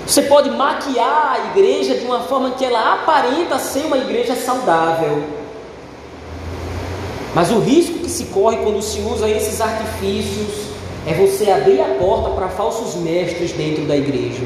Você 0.06 0.23
pode 0.23 0.50
maquiar 0.50 1.32
a 1.32 1.50
igreja 1.50 1.94
de 1.94 2.04
uma 2.04 2.20
forma 2.20 2.52
que 2.52 2.64
ela 2.64 2.94
aparenta 2.94 3.58
ser 3.58 3.87
uma 3.87 3.99
igreja 3.99 4.35
saudável. 4.37 5.23
Mas 7.35 7.50
o 7.50 7.58
risco 7.58 7.99
que 7.99 8.08
se 8.08 8.26
corre 8.26 8.56
quando 8.58 8.80
se 8.80 9.00
usa 9.00 9.28
esses 9.28 9.61
artifícios 9.61 10.66
é 11.06 11.14
você 11.14 11.50
abrir 11.50 11.80
a 11.80 11.94
porta 11.99 12.30
para 12.30 12.49
falsos 12.49 12.94
mestres 12.96 13.52
dentro 13.52 13.85
da 13.85 13.96
igreja. 13.96 14.44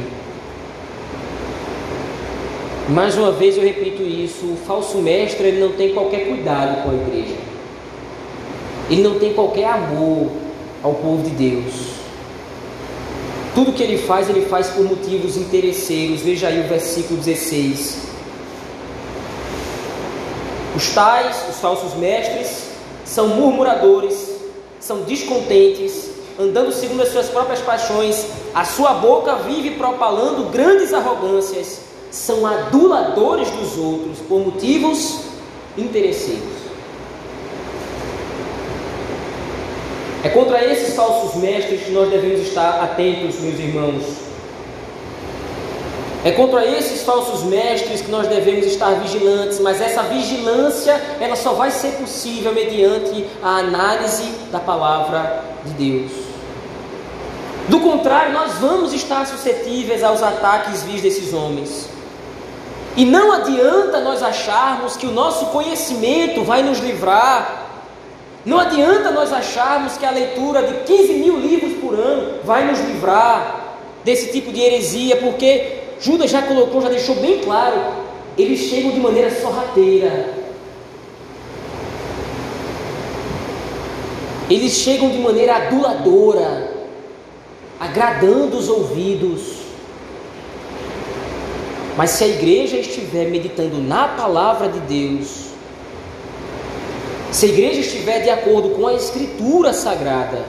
Mais 2.89 3.17
uma 3.17 3.31
vez 3.31 3.57
eu 3.57 3.63
repito 3.63 4.03
isso: 4.03 4.45
o 4.45 4.59
falso 4.67 4.99
mestre 4.99 5.47
ele 5.47 5.61
não 5.61 5.73
tem 5.73 5.95
qualquer 5.95 6.27
cuidado 6.27 6.83
com 6.83 6.91
a 6.91 6.95
igreja, 6.95 7.37
ele 8.91 9.03
não 9.03 9.19
tem 9.19 9.33
qualquer 9.33 9.67
amor 9.67 10.31
ao 10.83 10.95
povo 10.95 11.23
de 11.23 11.31
Deus. 11.31 11.90
Tudo 13.55 13.73
que 13.73 13.83
ele 13.83 13.99
faz, 13.99 14.29
ele 14.29 14.47
faz 14.47 14.69
por 14.69 14.85
motivos 14.85 15.37
interesseiros. 15.37 16.21
Veja 16.21 16.49
aí 16.49 16.61
o 16.61 16.69
versículo 16.69 17.21
16. 17.21 17.99
Os 20.77 20.89
tais, 20.91 21.37
os 21.49 21.57
falsos 21.57 21.95
mestres, 21.95 22.69
são 23.05 23.29
murmuradores, 23.29 24.31
são 24.79 25.03
descontentes, 25.03 26.11
andando 26.39 26.73
segundo 26.73 27.03
as 27.03 27.09
suas 27.09 27.29
próprias 27.29 27.61
paixões, 27.61 28.25
a 28.55 28.65
sua 28.65 28.95
boca 28.95 29.35
vive 29.37 29.73
propalando 29.73 30.45
grandes 30.51 30.95
arrogâncias, 30.95 31.81
são 32.11 32.47
aduladores 32.47 33.51
dos 33.51 33.77
outros 33.77 34.19
por 34.29 34.41
motivos 34.41 35.23
interesseiros. 35.77 36.60
É 40.23 40.29
contra 40.29 40.63
esses 40.65 40.95
falsos 40.95 41.41
mestres 41.41 41.83
que 41.83 41.91
nós 41.93 42.11
devemos 42.11 42.41
estar 42.41 42.83
atentos, 42.83 43.41
meus 43.41 43.59
irmãos. 43.59 44.31
É 46.23 46.31
contra 46.33 46.67
esses 46.67 47.03
falsos 47.03 47.45
mestres 47.45 48.03
que 48.03 48.11
nós 48.11 48.29
devemos 48.29 48.67
estar 48.67 48.91
vigilantes, 48.97 49.59
mas 49.59 49.81
essa 49.81 50.03
vigilância 50.03 51.01
ela 51.19 51.35
só 51.35 51.55
vai 51.55 51.71
ser 51.71 51.93
possível 51.93 52.53
mediante 52.53 53.25
a 53.43 53.57
análise 53.59 54.31
da 54.53 54.61
palavra 54.61 55.43
de 55.65 55.73
Deus. 55.73 56.13
Do 57.69 57.81
contrário, 57.81 58.35
nós 58.35 58.59
vamos 58.59 58.93
estar 58.93 59.27
suscetíveis 59.27 60.03
aos 60.05 60.23
ataques 60.23 60.83
vis 60.83 61.01
desses 61.01 61.33
homens. 61.33 61.89
E 62.97 63.07
não 63.07 63.33
adianta 63.33 64.01
nós 64.01 64.23
acharmos 64.23 64.97
que 64.97 65.07
o 65.07 65.13
nosso 65.13 65.47
conhecimento 65.47 66.43
vai 66.43 66.63
nos 66.63 66.81
livrar 66.81 67.60
não 68.45 68.59
adianta 68.59 69.11
nós 69.11 69.33
acharmos 69.33 69.99
que 69.99 70.07
a 70.07 70.11
leitura 70.11 70.63
de 70.63 70.85
15 70.85 71.13
mil 71.15 71.39
livros 71.39 71.75
por 71.75 71.95
ano 71.95 72.39
vai 72.43 72.67
nos 72.67 72.81
livrar 72.81 73.77
desse 74.03 74.33
tipo 74.33 74.51
de 74.51 74.61
heresia, 74.61 75.17
porque 75.17 75.81
Judas 76.01 76.31
já 76.31 76.43
colocou, 76.43 76.81
já 76.81 76.89
deixou 76.89 77.17
bem 77.17 77.41
claro, 77.41 77.79
eles 78.39 78.61
chegam 78.61 78.93
de 78.93 79.01
maneira 79.01 79.31
sorrateira. 79.31 80.41
Eles 84.49 84.73
chegam 84.73 85.11
de 85.11 85.19
maneira 85.19 85.57
aduladora, 85.57 86.73
agradando 87.79 88.57
os 88.57 88.69
ouvidos. 88.69 89.61
Mas 91.97 92.11
se 92.11 92.25
a 92.25 92.29
igreja 92.29 92.79
estiver 92.79 93.29
meditando 93.29 93.79
na 93.79 94.09
palavra 94.09 94.69
de 94.69 94.81
Deus, 94.81 95.50
se 97.33 97.47
a 97.47 97.49
igreja 97.49 97.81
estiver 97.81 98.23
de 98.23 98.31
acordo 98.31 98.71
com 98.71 98.87
a 98.87 98.95
Escritura 98.95 99.73
Sagrada, 99.73 100.45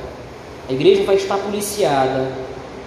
a 0.68 0.74
igreja 0.74 1.04
vai 1.04 1.16
estar 1.16 1.38
policiada, 1.38 2.32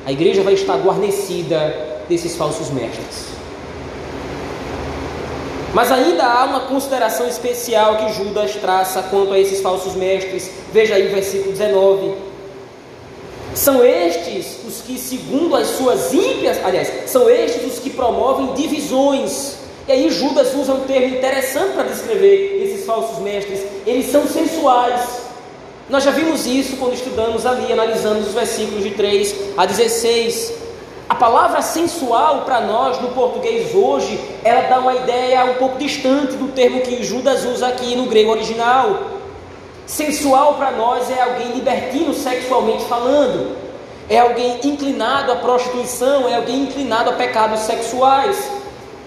a 0.05 0.11
igreja 0.11 0.43
vai 0.43 0.55
estar 0.55 0.77
guarnecida 0.79 2.03
desses 2.09 2.37
falsos 2.37 2.71
mestres. 2.71 3.35
Mas 5.73 5.91
ainda 5.91 6.25
há 6.25 6.45
uma 6.45 6.61
consideração 6.61 7.27
especial 7.27 7.97
que 7.97 8.13
Judas 8.13 8.55
traça 8.57 9.03
quanto 9.03 9.33
a 9.33 9.39
esses 9.39 9.61
falsos 9.61 9.95
mestres. 9.95 10.51
Veja 10.73 10.95
aí 10.95 11.09
o 11.09 11.11
versículo 11.11 11.51
19. 11.51 12.15
São 13.55 13.85
estes 13.85 14.59
os 14.67 14.81
que, 14.83 14.99
segundo 14.99 15.55
as 15.57 15.69
suas 15.69 16.13
ímpias, 16.13 16.59
aliás, 16.65 17.11
são 17.11 17.29
estes 17.29 17.73
os 17.73 17.79
que 17.81 17.91
promovem 17.91 18.55
divisões 18.55 19.64
e 19.87 19.93
aí 19.93 20.11
Judas 20.11 20.55
usa 20.55 20.73
um 20.73 20.81
termo 20.81 21.17
interessante 21.17 21.75
para 21.75 21.85
descrever 21.85 22.63
esses 22.65 22.87
falsos 22.87 23.19
mestres. 23.19 23.61
Eles 23.87 24.11
são 24.11 24.27
sensuais. 24.27 25.25
Nós 25.91 26.03
já 26.03 26.11
vimos 26.11 26.47
isso 26.47 26.79
quando 26.79 26.95
estudamos 26.95 27.45
ali, 27.45 27.71
analisamos 27.71 28.29
os 28.29 28.35
versículos 28.35 28.83
de 28.83 28.91
3 28.93 29.35
a 29.57 29.67
16. 29.67 30.55
A 31.07 31.15
palavra 31.15 31.61
sensual 31.61 32.43
para 32.47 32.63
nós 32.63 32.99
no 33.03 33.09
português 33.09 33.75
hoje, 33.75 34.19
ela 34.43 34.63
dá 34.63 34.79
uma 34.79 34.95
ideia 34.95 35.45
um 35.45 35.55
pouco 35.55 35.77
distante 35.77 36.33
do 36.33 36.49
termo 36.53 36.81
que 36.81 37.03
Judas 37.03 37.45
usa 37.45 37.69
aqui 37.69 37.95
no 37.95 38.07
grego 38.07 38.31
original. 38.31 39.11
Sensual 39.87 40.55
para 40.55 40.71
nós 40.71 41.11
é 41.11 41.21
alguém 41.21 41.53
libertino 41.53 42.15
sexualmente 42.15 42.85
falando, 42.87 43.55
é 44.09 44.19
alguém 44.19 44.61
inclinado 44.65 45.31
à 45.31 45.37
prostituição, 45.37 46.27
é 46.27 46.37
alguém 46.37 46.63
inclinado 46.63 47.11
a 47.11 47.13
pecados 47.13 47.61
sexuais. 47.61 48.54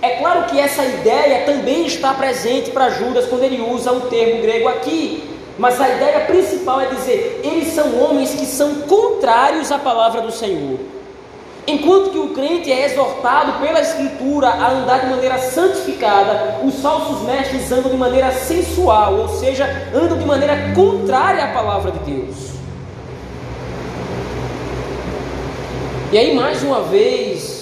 É 0.02 0.18
claro 0.18 0.44
que 0.46 0.60
essa 0.60 0.84
ideia 0.84 1.46
também 1.46 1.86
está 1.86 2.14
presente 2.14 2.70
para 2.70 2.90
Judas 2.90 3.26
quando 3.26 3.44
ele 3.44 3.60
usa 3.62 3.92
o 3.92 4.02
termo 4.02 4.42
grego 4.42 4.68
aqui, 4.68 5.24
mas 5.58 5.82
a 5.82 5.90
ideia 5.90 6.20
principal 6.22 6.80
é 6.82 6.86
dizer: 6.86 7.42
eles 7.44 7.74
são 7.74 8.00
homens 8.04 8.36
que 8.36 8.46
são 8.46 8.76
contrários 8.82 9.72
à 9.72 9.80
palavra 9.80 10.22
do 10.22 10.32
Senhor. 10.32 10.78
Enquanto 11.66 12.12
que 12.12 12.18
o 12.18 12.30
crente 12.30 12.72
é 12.72 12.86
exortado 12.86 13.60
pela 13.60 13.82
Escritura 13.82 14.48
a 14.48 14.72
andar 14.72 15.02
de 15.02 15.08
maneira 15.08 15.38
santificada, 15.38 16.60
os 16.64 16.80
falsos 16.80 17.24
mestres 17.24 17.70
andam 17.72 17.92
de 17.92 17.98
maneira 17.98 18.32
sensual, 18.32 19.16
ou 19.16 19.28
seja, 19.28 19.90
andam 19.94 20.18
de 20.18 20.26
maneira 20.26 20.74
contrária 20.74 21.44
à 21.44 21.48
palavra 21.48 21.92
de 21.92 22.00
Deus. 22.12 22.52
E 26.10 26.18
aí, 26.18 26.34
mais 26.34 26.64
uma 26.64 26.84
vez, 26.84 27.57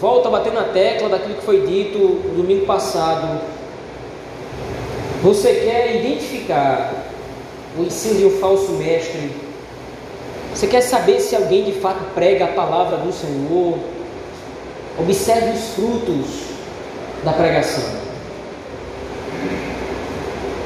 volta 0.00 0.28
a 0.28 0.30
bater 0.30 0.52
na 0.52 0.64
tecla 0.64 1.08
daquilo 1.08 1.36
que 1.36 1.44
foi 1.44 1.66
dito 1.66 1.98
no 1.98 2.42
domingo 2.42 2.66
passado. 2.66 3.40
Você 5.22 5.54
quer 5.54 5.96
identificar 5.96 6.92
o 7.76 7.82
ensino 7.82 8.18
de 8.18 8.26
um 8.26 8.38
falso 8.38 8.72
mestre? 8.72 9.30
Você 10.54 10.66
quer 10.66 10.80
saber 10.80 11.20
se 11.20 11.34
alguém 11.34 11.64
de 11.64 11.72
fato 11.72 12.14
prega 12.14 12.44
a 12.44 12.48
palavra 12.48 12.98
do 12.98 13.12
Senhor? 13.12 13.78
Observe 14.98 15.50
os 15.50 15.74
frutos 15.74 16.26
da 17.24 17.32
pregação. 17.32 17.84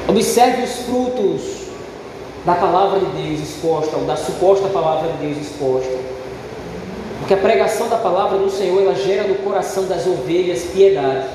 Observe 0.07 0.63
os 0.63 0.71
frutos 0.85 1.63
da 2.45 2.55
palavra 2.55 2.99
de 2.99 3.05
Deus 3.21 3.39
exposta, 3.39 3.95
ou 3.95 4.05
da 4.05 4.15
suposta 4.15 4.67
palavra 4.67 5.11
de 5.13 5.27
Deus 5.27 5.37
exposta. 5.37 6.02
Porque 7.23 7.35
a 7.35 7.37
pregação 7.37 7.87
da 7.87 7.95
palavra 7.95 8.37
do 8.37 8.49
Senhor, 8.49 8.81
ela 8.81 8.95
gera 8.95 9.25
no 9.25 9.35
coração 9.35 9.85
das 9.85 10.05
ovelhas 10.05 10.63
piedade. 10.63 11.25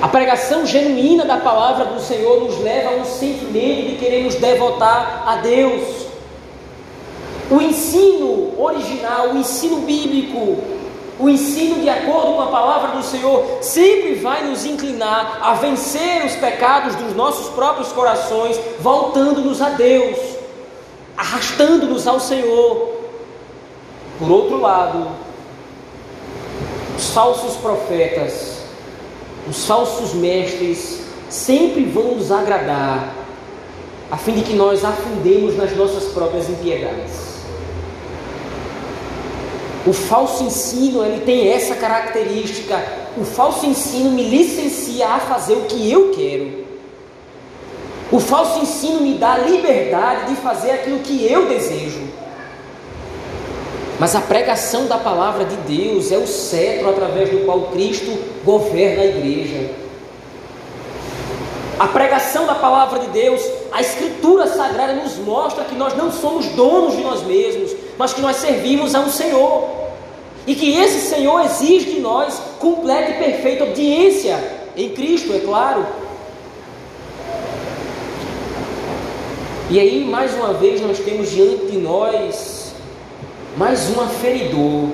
A 0.00 0.06
pregação 0.06 0.64
genuína 0.64 1.24
da 1.24 1.38
palavra 1.38 1.86
do 1.86 2.00
Senhor 2.00 2.44
nos 2.44 2.60
leva 2.60 2.90
a 2.90 2.92
um 2.98 3.04
sentimento 3.04 3.88
de 3.88 3.96
querer 3.96 4.22
nos 4.22 4.36
devotar 4.36 5.24
a 5.26 5.34
Deus. 5.38 6.06
O 7.50 7.60
ensino 7.60 8.54
original, 8.56 9.30
o 9.30 9.38
ensino 9.38 9.78
bíblico, 9.78 10.58
o 11.18 11.28
ensino 11.28 11.80
de 11.80 11.88
acordo 11.88 12.34
com 12.34 12.42
a 12.42 12.46
palavra 12.46 12.96
do 12.96 13.02
Senhor 13.02 13.58
sempre 13.62 14.14
vai 14.14 14.44
nos 14.44 14.64
inclinar 14.64 15.40
a 15.42 15.54
vencer 15.54 16.24
os 16.24 16.36
pecados 16.36 16.94
dos 16.94 17.16
nossos 17.16 17.48
próprios 17.48 17.90
corações, 17.90 18.56
voltando-nos 18.78 19.60
a 19.60 19.70
Deus, 19.70 20.16
arrastando-nos 21.16 22.06
ao 22.06 22.20
Senhor. 22.20 23.01
Por 24.18 24.30
outro 24.30 24.60
lado, 24.60 25.08
os 26.96 27.10
falsos 27.10 27.56
profetas, 27.56 28.58
os 29.48 29.66
falsos 29.66 30.14
mestres, 30.14 31.00
sempre 31.28 31.84
vão 31.84 32.14
nos 32.14 32.30
agradar, 32.30 33.14
a 34.10 34.16
fim 34.16 34.32
de 34.32 34.42
que 34.42 34.54
nós 34.54 34.84
afundemos 34.84 35.56
nas 35.56 35.74
nossas 35.74 36.12
próprias 36.12 36.48
impiedades. 36.48 37.32
O 39.84 39.92
falso 39.92 40.44
ensino, 40.44 41.04
ele 41.04 41.24
tem 41.24 41.48
essa 41.48 41.74
característica. 41.74 42.80
O 43.16 43.24
falso 43.24 43.66
ensino 43.66 44.10
me 44.10 44.22
licencia 44.22 45.08
a 45.08 45.18
fazer 45.18 45.54
o 45.54 45.62
que 45.62 45.90
eu 45.90 46.12
quero. 46.12 46.62
O 48.12 48.20
falso 48.20 48.60
ensino 48.60 49.00
me 49.00 49.14
dá 49.14 49.38
liberdade 49.38 50.34
de 50.34 50.40
fazer 50.40 50.70
aquilo 50.70 51.00
que 51.00 51.26
eu 51.26 51.48
desejo. 51.48 52.11
Mas 54.02 54.16
a 54.16 54.20
pregação 54.20 54.86
da 54.86 54.98
palavra 54.98 55.44
de 55.44 55.54
Deus 55.58 56.10
é 56.10 56.18
o 56.18 56.26
cetro 56.26 56.90
através 56.90 57.30
do 57.30 57.44
qual 57.44 57.68
Cristo 57.68 58.10
governa 58.44 59.00
a 59.00 59.06
igreja. 59.06 59.70
A 61.78 61.86
pregação 61.86 62.44
da 62.44 62.56
palavra 62.56 62.98
de 62.98 63.06
Deus, 63.10 63.40
a 63.70 63.80
escritura 63.80 64.48
sagrada 64.48 64.94
nos 64.94 65.18
mostra 65.18 65.62
que 65.62 65.76
nós 65.76 65.96
não 65.96 66.10
somos 66.10 66.46
donos 66.46 66.96
de 66.96 67.02
nós 67.04 67.22
mesmos, 67.22 67.76
mas 67.96 68.12
que 68.12 68.20
nós 68.20 68.38
servimos 68.38 68.92
a 68.96 68.98
um 68.98 69.08
Senhor. 69.08 69.68
E 70.48 70.56
que 70.56 70.76
esse 70.76 71.08
Senhor 71.08 71.40
exige 71.44 71.92
de 71.92 72.00
nós 72.00 72.42
completa 72.58 73.12
e 73.12 73.18
perfeita 73.18 73.62
obediência 73.62 74.36
em 74.76 74.88
Cristo, 74.88 75.32
é 75.32 75.38
claro. 75.38 75.86
E 79.70 79.78
aí, 79.78 80.04
mais 80.04 80.34
uma 80.34 80.54
vez, 80.54 80.80
nós 80.80 80.98
temos 80.98 81.30
diante 81.30 81.66
de 81.66 81.78
nós 81.78 82.51
mais 83.56 83.90
um 83.90 84.00
aferidor, 84.00 84.90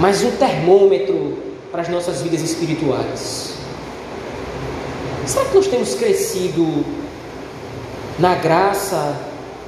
mais 0.00 0.22
um 0.22 0.30
termômetro 0.32 1.38
para 1.70 1.82
as 1.82 1.88
nossas 1.88 2.22
vidas 2.22 2.40
espirituais. 2.40 3.54
Será 5.26 5.44
que 5.44 5.54
nós 5.54 5.66
temos 5.66 5.94
crescido 5.94 6.84
na 8.18 8.34
graça, 8.34 9.16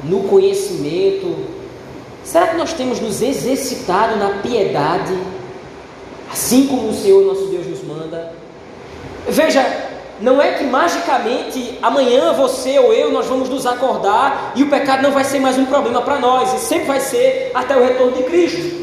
no 0.03 0.25
conhecimento? 0.25 1.37
Será 2.25 2.49
que 2.49 2.57
nós 2.57 2.73
temos 2.73 2.99
nos 2.99 3.21
exercitado 3.21 4.17
na 4.17 4.41
piedade, 4.41 5.17
assim 6.33 6.67
como 6.67 6.89
o 6.89 6.95
Senhor 6.95 7.25
nosso 7.25 7.47
Deus 7.47 7.67
nos 7.67 7.83
manda? 7.85 8.33
Veja, 9.29 9.92
não 10.21 10.41
é 10.41 10.53
que 10.53 10.65
magicamente 10.65 11.79
amanhã 11.83 12.33
você 12.33 12.79
ou 12.79 12.93
eu 12.93 13.11
nós 13.11 13.27
vamos 13.27 13.49
nos 13.49 13.67
acordar 13.67 14.53
e 14.55 14.63
o 14.63 14.71
pecado 14.71 15.03
não 15.03 15.11
vai 15.11 15.25
ser 15.25 15.41
mais 15.41 15.59
um 15.59 15.67
problema 15.67 16.03
para 16.03 16.19
nós, 16.19 16.55
e 16.55 16.59
sempre 16.59 16.87
vai 16.87 17.01
ser 17.01 17.51
até 17.55 17.77
o 17.77 17.83
retorno 17.83 18.13
de 18.13 18.23
Cristo. 18.25 18.83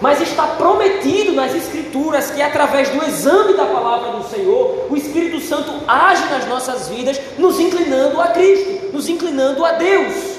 Mas 0.00 0.20
está 0.20 0.46
prometido 0.46 1.32
nas 1.32 1.54
Escrituras 1.54 2.30
que, 2.30 2.40
através 2.40 2.88
do 2.90 3.04
exame 3.04 3.54
da 3.54 3.64
palavra 3.64 4.12
do 4.12 4.28
Senhor, 4.28 4.86
o 4.88 4.96
Espírito 4.96 5.40
Santo 5.40 5.72
age 5.88 6.24
nas 6.26 6.46
nossas 6.46 6.88
vidas, 6.88 7.20
nos 7.36 7.58
inclinando 7.58 8.20
a 8.20 8.28
Cristo, 8.28 8.92
nos 8.92 9.08
inclinando 9.08 9.64
a 9.64 9.72
Deus. 9.72 10.38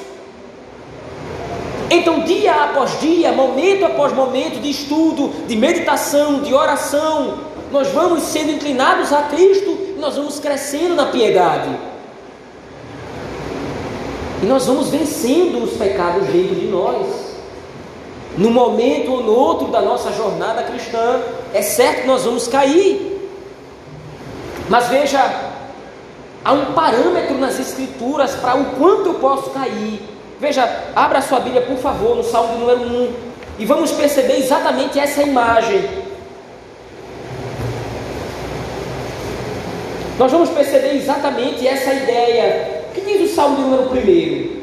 Então, 1.91 2.21
dia 2.21 2.53
após 2.53 2.99
dia, 2.99 3.31
momento 3.33 3.85
após 3.85 4.13
momento 4.13 4.61
de 4.61 4.69
estudo, 4.69 5.33
de 5.47 5.55
meditação, 5.55 6.39
de 6.41 6.53
oração, 6.53 7.39
nós 7.71 7.89
vamos 7.89 8.23
sendo 8.23 8.51
inclinados 8.51 9.11
a 9.13 9.23
Cristo 9.23 9.69
e 9.69 9.99
nós 9.99 10.15
vamos 10.15 10.39
crescendo 10.39 10.95
na 10.95 11.07
piedade. 11.07 11.69
E 14.41 14.45
nós 14.45 14.65
vamos 14.65 14.89
vencendo 14.89 15.63
os 15.63 15.73
pecados 15.73 16.27
dentro 16.27 16.55
de 16.55 16.67
nós 16.67 17.29
num 18.37 18.51
momento 18.51 19.11
ou 19.11 19.23
no 19.23 19.33
outro 19.33 19.67
da 19.67 19.81
nossa 19.81 20.13
jornada 20.13 20.63
cristã, 20.63 21.19
é 21.53 21.61
certo 21.61 22.01
que 22.01 22.07
nós 22.07 22.23
vamos 22.23 22.47
cair. 22.47 23.29
Mas 24.69 24.87
veja, 24.87 25.19
há 26.43 26.53
um 26.53 26.73
parâmetro 26.73 27.37
nas 27.37 27.59
Escrituras 27.59 28.35
para 28.35 28.55
o 28.55 28.65
quanto 28.77 29.07
eu 29.07 29.13
posso 29.15 29.49
cair. 29.49 30.01
Veja, 30.39 30.85
abra 30.95 31.21
sua 31.21 31.41
Bíblia, 31.41 31.63
por 31.63 31.77
favor, 31.77 32.15
no 32.15 32.23
Salmo 32.23 32.59
número 32.59 32.81
1, 32.81 33.13
e 33.59 33.65
vamos 33.65 33.91
perceber 33.91 34.37
exatamente 34.37 34.97
essa 34.97 35.21
imagem. 35.21 35.98
Nós 40.19 40.33
vamos 40.33 40.49
perceber 40.49 40.97
exatamente 40.97 41.65
essa 41.65 41.93
ideia. 41.93 42.83
O 42.89 42.93
que 42.93 42.99
diz 42.99 43.31
o 43.31 43.33
Salmo 43.33 43.57
número 43.57 43.89
1? 43.97 44.59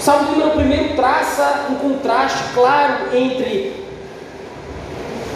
Salmo 0.00 0.32
número 0.32 0.92
1 0.92 0.96
traça 0.96 1.66
um 1.70 1.74
contraste 1.74 2.54
claro 2.54 3.14
entre 3.14 3.74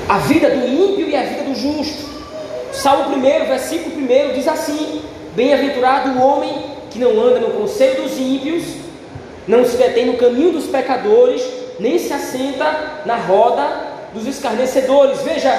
a 0.08 0.16
vida 0.16 0.48
do 0.48 0.66
ímpio 0.66 1.10
e 1.10 1.14
a 1.14 1.22
vida 1.24 1.42
do 1.42 1.54
justo. 1.54 2.08
Salmo 2.72 3.14
1, 3.14 3.20
versículo 3.20 3.96
1 3.96 4.32
diz 4.32 4.48
assim: 4.48 5.02
Bem-aventurado 5.36 6.12
o 6.12 6.22
homem 6.22 6.72
que 6.90 6.98
não 6.98 7.20
anda 7.20 7.38
no 7.38 7.50
conselho 7.50 8.02
dos 8.02 8.18
ímpios, 8.18 8.64
não 9.46 9.66
se 9.66 9.76
detém 9.76 10.06
no 10.06 10.16
caminho 10.16 10.52
dos 10.52 10.64
pecadores, 10.64 11.46
nem 11.78 11.98
se 11.98 12.14
assenta 12.14 13.02
na 13.04 13.16
roda 13.16 13.68
dos 14.14 14.26
escarnecedores. 14.26 15.20
Veja, 15.20 15.52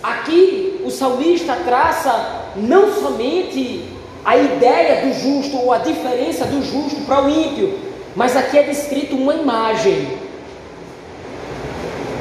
aqui 0.00 0.75
o 0.86 0.90
salmista 0.90 1.56
traça 1.64 2.44
não 2.54 2.94
somente 2.94 3.82
a 4.24 4.36
ideia 4.36 5.04
do 5.04 5.12
justo 5.14 5.56
ou 5.56 5.72
a 5.72 5.78
diferença 5.78 6.44
do 6.44 6.62
justo 6.62 7.00
para 7.04 7.24
o 7.24 7.28
ímpio, 7.28 7.76
mas 8.14 8.36
aqui 8.36 8.56
é 8.56 8.62
descrito 8.62 9.16
uma 9.16 9.34
imagem. 9.34 10.06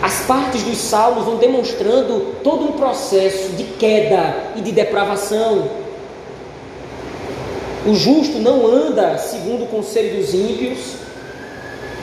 As 0.01 0.21
partes 0.21 0.63
dos 0.63 0.77
salmos 0.79 1.25
vão 1.25 1.37
demonstrando 1.37 2.35
todo 2.43 2.65
um 2.65 2.71
processo 2.71 3.49
de 3.49 3.63
queda 3.63 4.35
e 4.55 4.61
de 4.61 4.71
depravação. 4.71 5.69
O 7.85 7.93
justo 7.93 8.39
não 8.39 8.65
anda 8.65 9.19
segundo 9.19 9.65
o 9.65 9.67
conselho 9.67 10.17
dos 10.17 10.33
ímpios, 10.33 10.95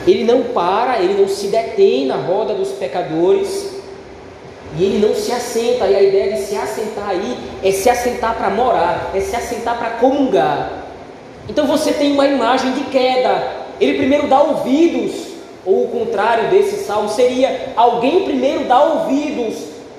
ele 0.07 0.23
não 0.23 0.43
para, 0.43 1.01
ele 1.01 1.21
não 1.21 1.27
se 1.27 1.47
detém 1.47 2.05
na 2.05 2.15
roda 2.15 2.53
dos 2.53 2.69
pecadores, 2.69 3.72
e 4.77 4.83
ele 4.83 5.05
não 5.05 5.13
se 5.15 5.31
assenta. 5.31 5.85
E 5.85 5.95
a 5.95 6.01
ideia 6.01 6.33
de 6.33 6.41
se 6.41 6.55
assentar 6.55 7.09
aí 7.09 7.37
é 7.63 7.71
se 7.71 7.89
assentar 7.89 8.35
para 8.35 8.49
morar, 8.49 9.11
é 9.13 9.19
se 9.19 9.35
assentar 9.35 9.77
para 9.77 9.91
comungar. 9.91 10.83
Então 11.47 11.67
você 11.67 11.91
tem 11.91 12.13
uma 12.13 12.25
imagem 12.25 12.71
de 12.73 12.85
queda, 12.85 13.63
ele 13.79 13.97
primeiro 13.97 14.27
dá 14.27 14.41
ouvidos, 14.41 15.33
ou 15.65 15.85
o 15.85 15.87
contrário 15.89 16.49
desse 16.49 16.85
salmo 16.85 17.09
seria: 17.09 17.73
alguém 17.75 18.23
primeiro 18.23 18.65
dá 18.65 18.81
ouvidos 18.81 19.55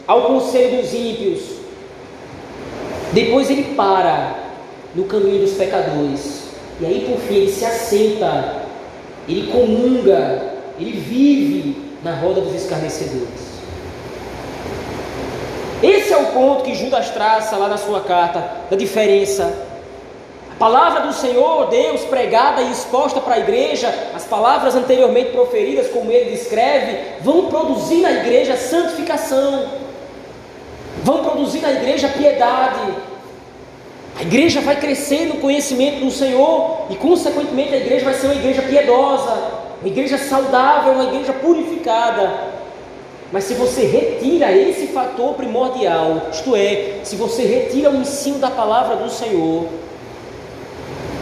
ao 0.07 0.23
conselho 0.23 0.83
dos 0.83 0.93
ímpios, 0.93 1.41
depois 3.13 3.51
ele 3.51 3.75
para 3.75 4.35
no 4.95 5.05
caminho 5.05 5.41
dos 5.41 5.53
pecadores, 5.53 6.45
e 6.81 6.87
aí 6.87 7.07
por 7.09 7.19
fim 7.21 7.35
ele 7.35 7.53
se 7.53 7.65
assenta, 7.65 8.63
ele 9.29 9.51
comunga, 9.51 10.55
ele 10.79 10.93
vive 10.93 11.77
na 12.03 12.15
roda 12.15 12.41
dos 12.41 12.55
escarnecedores. 12.55 13.54
Ponto 16.35 16.65
que 16.65 16.75
Judas 16.75 17.09
traça 17.11 17.57
lá 17.57 17.69
na 17.69 17.79
sua 17.79 18.01
carta, 18.01 18.45
da 18.69 18.77
diferença 18.77 19.73
palavra 20.59 21.01
do 21.01 21.13
Senhor, 21.13 21.67
Deus, 21.69 22.03
pregada 22.03 22.63
e 22.63 22.71
exposta 22.71 23.21
para 23.21 23.35
a 23.35 23.39
igreja, 23.39 23.93
as 24.15 24.25
palavras 24.25 24.75
anteriormente 24.75 25.31
proferidas, 25.31 25.89
como 25.89 26.11
ele 26.11 26.31
descreve, 26.31 26.97
vão 27.21 27.49
produzir 27.49 28.01
na 28.01 28.13
igreja 28.13 28.57
santificação, 28.57 29.69
vão 31.03 31.23
produzir 31.23 31.61
na 31.61 31.73
igreja 31.73 32.09
piedade. 32.09 32.95
A 34.19 34.23
igreja 34.23 34.61
vai 34.61 34.77
crescer 34.77 35.27
no 35.27 35.41
conhecimento 35.41 36.05
do 36.05 36.11
Senhor 36.11 36.87
e, 36.89 36.95
consequentemente, 36.95 37.75
a 37.75 37.79
igreja 37.79 38.05
vai 38.05 38.15
ser 38.15 38.27
uma 38.27 38.37
igreja 38.37 38.63
piedosa, 38.63 39.37
uma 39.83 39.89
igreja 39.89 40.17
saudável, 40.17 40.93
uma 40.93 41.05
igreja 41.05 41.33
purificada. 41.33 42.54
Mas 43.35 43.43
se 43.45 43.55
você 43.55 43.85
retira 43.85 44.57
esse 44.57 44.87
fator 44.87 45.35
primordial, 45.35 46.29
isto 46.31 46.55
é, 46.55 47.01
se 47.03 47.17
você 47.17 47.43
retira 47.43 47.91
o 47.91 47.97
ensino 47.97 48.39
da 48.39 48.49
palavra 48.49 48.95
do 48.95 49.11
Senhor, 49.11 49.67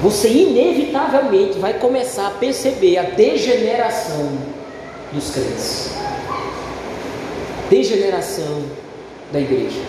você 0.03 0.29
inevitavelmente 0.29 1.59
vai 1.59 1.72
começar 1.72 2.27
a 2.27 2.31
perceber 2.33 2.98
a 2.98 3.05
degeneração 3.05 4.29
dos 5.11 5.31
crentes. 5.31 5.90
Degeneração 7.70 8.62
da 9.33 9.40
igreja. 9.40 9.81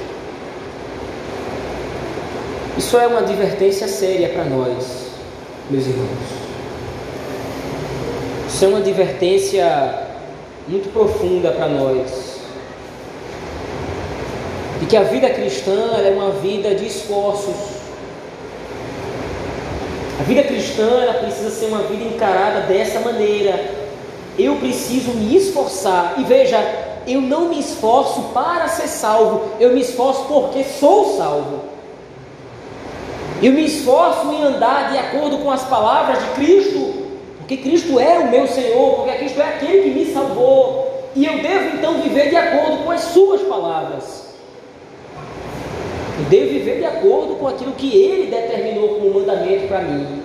Isso 2.77 2.97
é 2.97 3.05
uma 3.05 3.19
advertência 3.19 3.89
séria 3.89 4.29
para 4.29 4.45
nós, 4.45 5.07
meus 5.69 5.85
irmãos. 5.87 6.07
Isso 8.47 8.63
é 8.63 8.67
uma 8.69 8.77
advertência 8.77 10.02
muito 10.67 10.91
profunda 10.91 11.51
para 11.51 11.67
nós. 11.67 12.39
De 14.79 14.85
que 14.85 14.97
a 14.97 15.03
vida 15.03 15.29
cristã 15.29 15.97
é 16.03 16.11
uma 16.11 16.31
vida 16.31 16.75
de 16.75 16.85
esforços 16.87 17.83
a 20.19 20.23
vida 20.23 20.43
cristã 20.43 21.13
precisa 21.19 21.49
ser 21.49 21.65
uma 21.65 21.79
vida 21.79 22.03
encarada 22.03 22.61
dessa 22.61 22.99
maneira. 22.99 23.59
Eu 24.37 24.55
preciso 24.55 25.11
me 25.11 25.35
esforçar. 25.35 26.13
E 26.17 26.23
veja, 26.23 26.57
eu 27.07 27.19
não 27.19 27.49
me 27.49 27.59
esforço 27.59 28.21
para 28.33 28.67
ser 28.67 28.87
salvo, 28.87 29.49
eu 29.59 29.73
me 29.73 29.81
esforço 29.81 30.23
porque 30.25 30.63
sou 30.63 31.17
salvo. 31.17 31.61
Eu 33.41 33.51
me 33.51 33.65
esforço 33.65 34.31
em 34.31 34.43
andar 34.43 34.91
de 34.91 34.97
acordo 34.97 35.39
com 35.39 35.51
as 35.51 35.63
palavras 35.63 36.19
de 36.19 36.29
Cristo, 36.35 36.92
porque 37.53 37.57
Cristo 37.57 37.99
é 37.99 38.19
o 38.19 38.31
meu 38.31 38.47
Senhor, 38.47 38.95
porque 38.95 39.11
Cristo 39.17 39.39
é 39.39 39.43
aquele 39.43 39.83
que 39.83 39.99
me 39.99 40.05
salvou. 40.11 41.11
E 41.15 41.25
eu 41.25 41.41
devo 41.41 41.77
então 41.77 42.01
viver 42.01 42.29
de 42.29 42.35
acordo 42.35 42.83
com 42.83 42.91
as 42.91 43.01
Suas 43.01 43.41
palavras. 43.41 44.33
Eu 46.17 46.25
devo 46.29 46.49
viver 46.49 46.79
de 46.79 46.85
acordo 46.85 47.35
com 47.35 47.47
aquilo 47.47 47.73
que 47.73 47.95
Ele 47.95 48.31
determinou 48.31 48.89
como 48.95 49.13
mandamento 49.19 49.67
para 49.67 49.81
mim. 49.81 50.23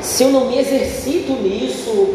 Se 0.00 0.22
eu 0.22 0.30
não 0.30 0.46
me 0.46 0.58
exercito 0.58 1.32
nisso, 1.32 2.14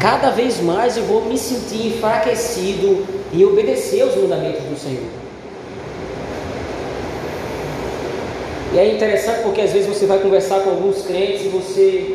cada 0.00 0.30
vez 0.30 0.60
mais 0.60 0.96
eu 0.96 1.04
vou 1.04 1.24
me 1.24 1.38
sentir 1.38 1.86
enfraquecido 1.86 3.06
e 3.32 3.44
obedecer 3.44 4.02
aos 4.02 4.16
mandamentos 4.16 4.62
do 4.64 4.76
Senhor. 4.78 5.25
E 8.76 8.78
é 8.78 8.92
interessante 8.92 9.40
porque 9.42 9.62
às 9.62 9.72
vezes 9.72 9.88
você 9.88 10.04
vai 10.04 10.18
conversar 10.18 10.60
com 10.60 10.68
alguns 10.68 11.00
crentes 11.00 11.46
e 11.46 11.48
você 11.48 12.14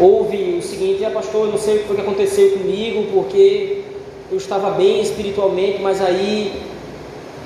ouve 0.00 0.56
o 0.58 0.62
seguinte: 0.62 1.04
ah, 1.04 1.10
pastor, 1.10 1.44
eu 1.44 1.50
não 1.52 1.58
sei 1.58 1.76
o 1.76 1.78
que 1.80 1.88
foi 1.88 1.96
que 1.96 2.00
aconteceu 2.00 2.52
comigo, 2.52 3.04
porque 3.12 3.82
eu 4.32 4.38
estava 4.38 4.70
bem 4.70 5.02
espiritualmente, 5.02 5.82
mas 5.82 6.00
aí 6.00 6.62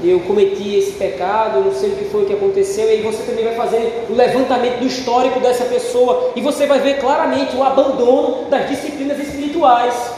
eu 0.04 0.20
cometi 0.20 0.76
esse 0.76 0.92
pecado, 0.92 1.58
eu 1.58 1.64
não 1.64 1.72
sei 1.72 1.90
o 1.90 1.96
que 1.96 2.04
foi 2.04 2.24
que 2.26 2.32
aconteceu, 2.32 2.86
e 2.86 2.90
aí 2.90 3.02
você 3.02 3.24
também 3.24 3.44
vai 3.44 3.56
fazer 3.56 4.06
o 4.08 4.14
levantamento 4.14 4.78
do 4.78 4.86
histórico 4.86 5.40
dessa 5.40 5.64
pessoa, 5.64 6.30
e 6.36 6.40
você 6.40 6.66
vai 6.66 6.78
ver 6.78 7.00
claramente 7.00 7.56
o 7.56 7.64
abandono 7.64 8.48
das 8.48 8.68
disciplinas 8.68 9.18
espirituais, 9.18 10.12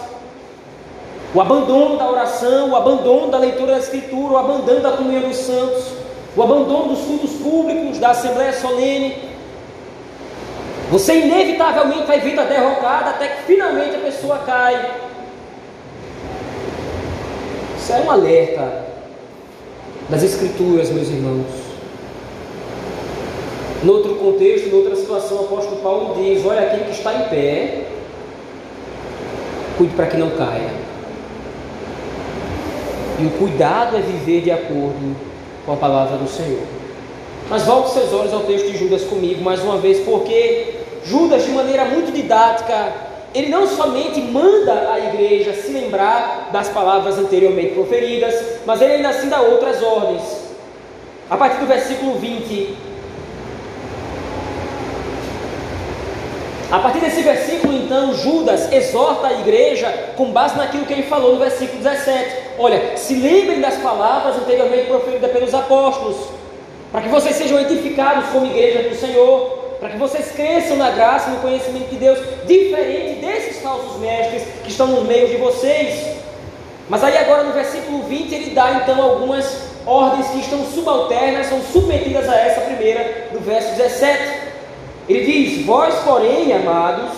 o 1.34 1.40
abandono 1.40 1.96
da 1.96 2.10
oração, 2.10 2.72
o 2.72 2.76
abandono 2.76 3.30
da 3.30 3.38
leitura 3.38 3.72
da 3.72 3.78
Escritura, 3.78 4.34
o 4.34 4.36
abandono 4.36 4.80
da 4.80 4.90
comunhão 4.90 5.22
dos 5.22 5.38
santos, 5.38 6.05
o 6.36 6.42
abandono 6.42 6.94
dos 6.94 7.04
cultos 7.04 7.30
públicos, 7.32 7.98
da 7.98 8.10
Assembleia 8.10 8.52
Solene. 8.52 9.16
Você 10.90 11.14
inevitavelmente 11.20 12.06
vai 12.06 12.20
vir 12.20 12.38
a 12.38 12.44
derrocada 12.44 13.10
até 13.10 13.28
que 13.28 13.42
finalmente 13.44 13.96
a 13.96 14.00
pessoa 14.00 14.38
cai. 14.40 14.94
Isso 17.78 17.92
é 17.92 18.00
um 18.00 18.10
alerta 18.10 18.84
das 20.10 20.22
Escrituras, 20.22 20.90
meus 20.90 21.08
irmãos. 21.08 21.46
No 23.82 23.94
outro 23.94 24.16
contexto, 24.16 24.68
em 24.68 24.74
outra 24.74 24.94
situação, 24.94 25.38
o 25.38 25.44
apóstolo 25.44 25.80
Paulo 25.80 26.22
diz: 26.22 26.44
Olha, 26.44 26.62
aquele 26.62 26.84
que 26.84 26.92
está 26.92 27.14
em 27.14 27.28
pé, 27.28 27.84
cuide 29.78 29.94
para 29.94 30.06
que 30.06 30.16
não 30.16 30.30
caia. 30.30 30.70
E 33.18 33.26
o 33.26 33.30
cuidado 33.30 33.96
é 33.96 34.00
viver 34.00 34.42
de 34.42 34.50
acordo 34.50 35.35
com 35.66 35.72
a 35.72 35.76
palavra 35.76 36.16
do 36.16 36.28
Senhor. 36.28 36.62
Mas 37.50 37.64
volte 37.64 37.90
seus 37.90 38.12
olhos 38.12 38.32
ao 38.32 38.40
texto 38.40 38.70
de 38.70 38.78
Judas 38.78 39.02
comigo 39.04 39.42
mais 39.42 39.60
uma 39.62 39.76
vez, 39.76 40.00
porque 40.00 40.76
Judas, 41.04 41.44
de 41.44 41.50
maneira 41.50 41.84
muito 41.84 42.12
didática, 42.12 42.92
ele 43.34 43.48
não 43.48 43.66
somente 43.66 44.20
manda 44.20 44.92
a 44.92 44.98
igreja 44.98 45.52
se 45.52 45.70
lembrar 45.70 46.48
das 46.52 46.68
palavras 46.68 47.18
anteriormente 47.18 47.74
proferidas, 47.74 48.34
mas 48.64 48.80
ele 48.80 48.94
ainda 48.94 49.10
assim 49.10 49.28
dá 49.28 49.40
outras 49.40 49.82
ordens. 49.82 50.22
A 51.28 51.36
partir 51.36 51.58
do 51.58 51.66
versículo 51.66 52.14
20. 52.14 52.85
A 56.70 56.78
partir 56.80 57.00
desse 57.00 57.22
versículo, 57.22 57.72
então, 57.72 58.12
Judas 58.14 58.72
exorta 58.72 59.28
a 59.28 59.32
igreja 59.40 59.88
com 60.16 60.32
base 60.32 60.56
naquilo 60.56 60.84
que 60.84 60.92
ele 60.92 61.04
falou 61.04 61.34
no 61.34 61.38
versículo 61.38 61.82
17. 61.82 62.36
Olha, 62.58 62.96
se 62.96 63.14
lembrem 63.14 63.60
das 63.60 63.76
palavras 63.76 64.36
anteriormente 64.36 64.86
proferidas 64.86 65.30
pelos 65.30 65.54
apóstolos, 65.54 66.16
para 66.90 67.02
que 67.02 67.08
vocês 67.08 67.36
sejam 67.36 67.60
edificados 67.60 68.30
como 68.30 68.46
igreja 68.46 68.88
do 68.88 68.96
Senhor 68.96 69.66
para 69.78 69.90
que 69.90 69.98
vocês 69.98 70.32
cresçam 70.32 70.76
na 70.76 70.90
graça 70.90 71.28
e 71.28 71.32
no 71.34 71.40
conhecimento 71.40 71.90
de 71.90 71.96
Deus, 71.96 72.18
diferente 72.46 73.20
desses 73.20 73.62
falsos 73.62 74.00
mestres 74.00 74.42
que 74.62 74.70
estão 74.70 74.86
no 74.88 75.02
meio 75.04 75.28
de 75.28 75.36
vocês. 75.36 76.16
Mas 76.88 77.02
aí 77.02 77.16
agora 77.18 77.44
no 77.44 77.52
versículo 77.52 78.02
20 78.04 78.34
ele 78.34 78.50
dá 78.50 78.80
então 78.82 79.00
algumas 79.00 79.66
ordens 79.84 80.28
que 80.28 80.40
estão 80.40 80.64
subalternas, 80.64 81.46
são 81.46 81.60
submetidas 81.60 82.28
a 82.28 82.36
essa 82.36 82.60
primeira 82.62 83.28
do 83.32 83.40
verso 83.40 83.76
17. 83.76 84.35
Ele 85.08 85.24
diz: 85.24 85.64
Vós, 85.64 85.94
porém, 86.04 86.52
amados, 86.52 87.12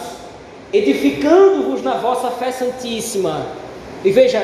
edificando-vos 0.72 1.82
na 1.82 1.94
vossa 1.94 2.30
fé 2.30 2.50
santíssima. 2.52 3.46
E 4.04 4.10
veja, 4.10 4.40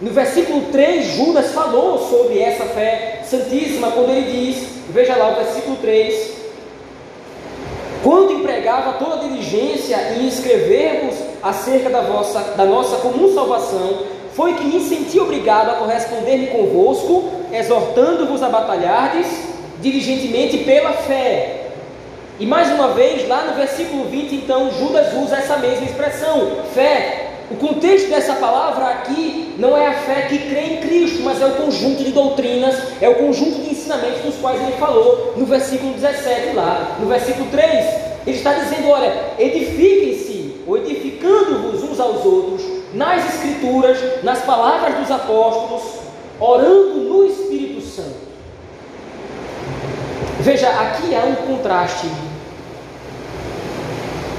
no 0.00 0.10
versículo 0.10 0.62
3, 0.72 1.16
Judas 1.16 1.52
falou 1.52 1.98
sobre 2.08 2.40
essa 2.40 2.64
fé 2.64 3.22
santíssima, 3.24 3.92
quando 3.92 4.10
ele 4.10 4.30
diz, 4.32 4.66
veja 4.88 5.14
lá 5.14 5.30
o 5.30 5.36
versículo 5.36 5.76
3, 5.76 6.42
quando 8.02 8.32
empregava 8.32 8.94
toda 8.94 9.14
a 9.14 9.18
diligência 9.28 9.96
em 10.18 10.26
escrevermos 10.26 11.14
acerca 11.40 11.88
da, 11.88 12.00
vossa, 12.00 12.40
da 12.56 12.64
nossa 12.64 12.96
comum 12.96 13.32
salvação, 13.32 14.00
foi 14.34 14.54
que 14.54 14.64
me 14.64 14.80
senti 14.80 15.20
obrigado 15.20 15.70
a 15.70 15.74
corresponder-me 15.74 16.48
convosco, 16.48 17.30
exortando-vos 17.52 18.42
a 18.42 18.48
batalhardes 18.48 19.26
diligentemente 19.80 20.58
pela 20.58 20.92
fé. 20.94 21.61
E 22.42 22.44
mais 22.44 22.72
uma 22.72 22.88
vez, 22.88 23.28
lá 23.28 23.44
no 23.44 23.54
versículo 23.54 24.06
20, 24.06 24.34
então, 24.34 24.68
Judas 24.72 25.14
usa 25.14 25.36
essa 25.36 25.58
mesma 25.58 25.86
expressão, 25.86 26.56
fé. 26.74 27.34
O 27.48 27.54
contexto 27.54 28.10
dessa 28.10 28.34
palavra 28.34 28.84
aqui 28.86 29.54
não 29.58 29.76
é 29.76 29.86
a 29.86 29.92
fé 29.92 30.22
que 30.22 30.38
crê 30.50 30.60
em 30.62 30.76
Cristo, 30.78 31.22
mas 31.22 31.40
é 31.40 31.46
o 31.46 31.52
conjunto 31.52 32.02
de 32.02 32.10
doutrinas, 32.10 32.74
é 33.00 33.08
o 33.08 33.14
conjunto 33.14 33.60
de 33.60 33.70
ensinamentos 33.70 34.22
dos 34.22 34.34
quais 34.38 34.60
ele 34.60 34.72
falou 34.72 35.34
no 35.36 35.46
versículo 35.46 35.92
17 35.92 36.56
lá. 36.56 36.96
No 36.98 37.06
versículo 37.06 37.48
3, 37.48 37.86
ele 38.26 38.36
está 38.36 38.54
dizendo: 38.54 38.88
olha, 38.88 39.14
edifiquem-se, 39.38 40.62
ou 40.66 40.78
edificando-vos 40.78 41.84
uns 41.84 42.00
aos 42.00 42.26
outros, 42.26 42.62
nas 42.92 43.24
Escrituras, 43.36 44.24
nas 44.24 44.40
palavras 44.40 44.96
dos 44.96 45.12
apóstolos, 45.12 45.82
orando 46.40 47.02
no 47.02 47.24
Espírito 47.24 47.82
Santo. 47.82 48.16
Veja, 50.40 50.68
aqui 50.70 51.14
há 51.14 51.24
um 51.24 51.36
contraste. 51.36 52.08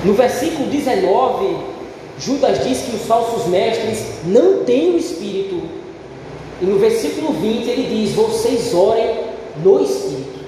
No 0.04 0.14
versículo 0.14 0.70
19, 0.70 1.56
Judas 2.20 2.64
diz 2.64 2.82
que 2.82 2.96
os 2.96 3.04
falsos 3.04 3.48
mestres 3.48 4.04
não 4.26 4.64
têm 4.64 4.96
o 4.96 4.98
Espírito. 4.98 5.62
E 6.62 6.66
no 6.66 6.78
versículo 6.78 7.34
20 7.34 7.70
ele 7.70 7.96
diz: 7.96 8.14
Vocês 8.14 8.74
orem 8.74 9.22
no 9.64 9.82
Espírito. 9.82 10.44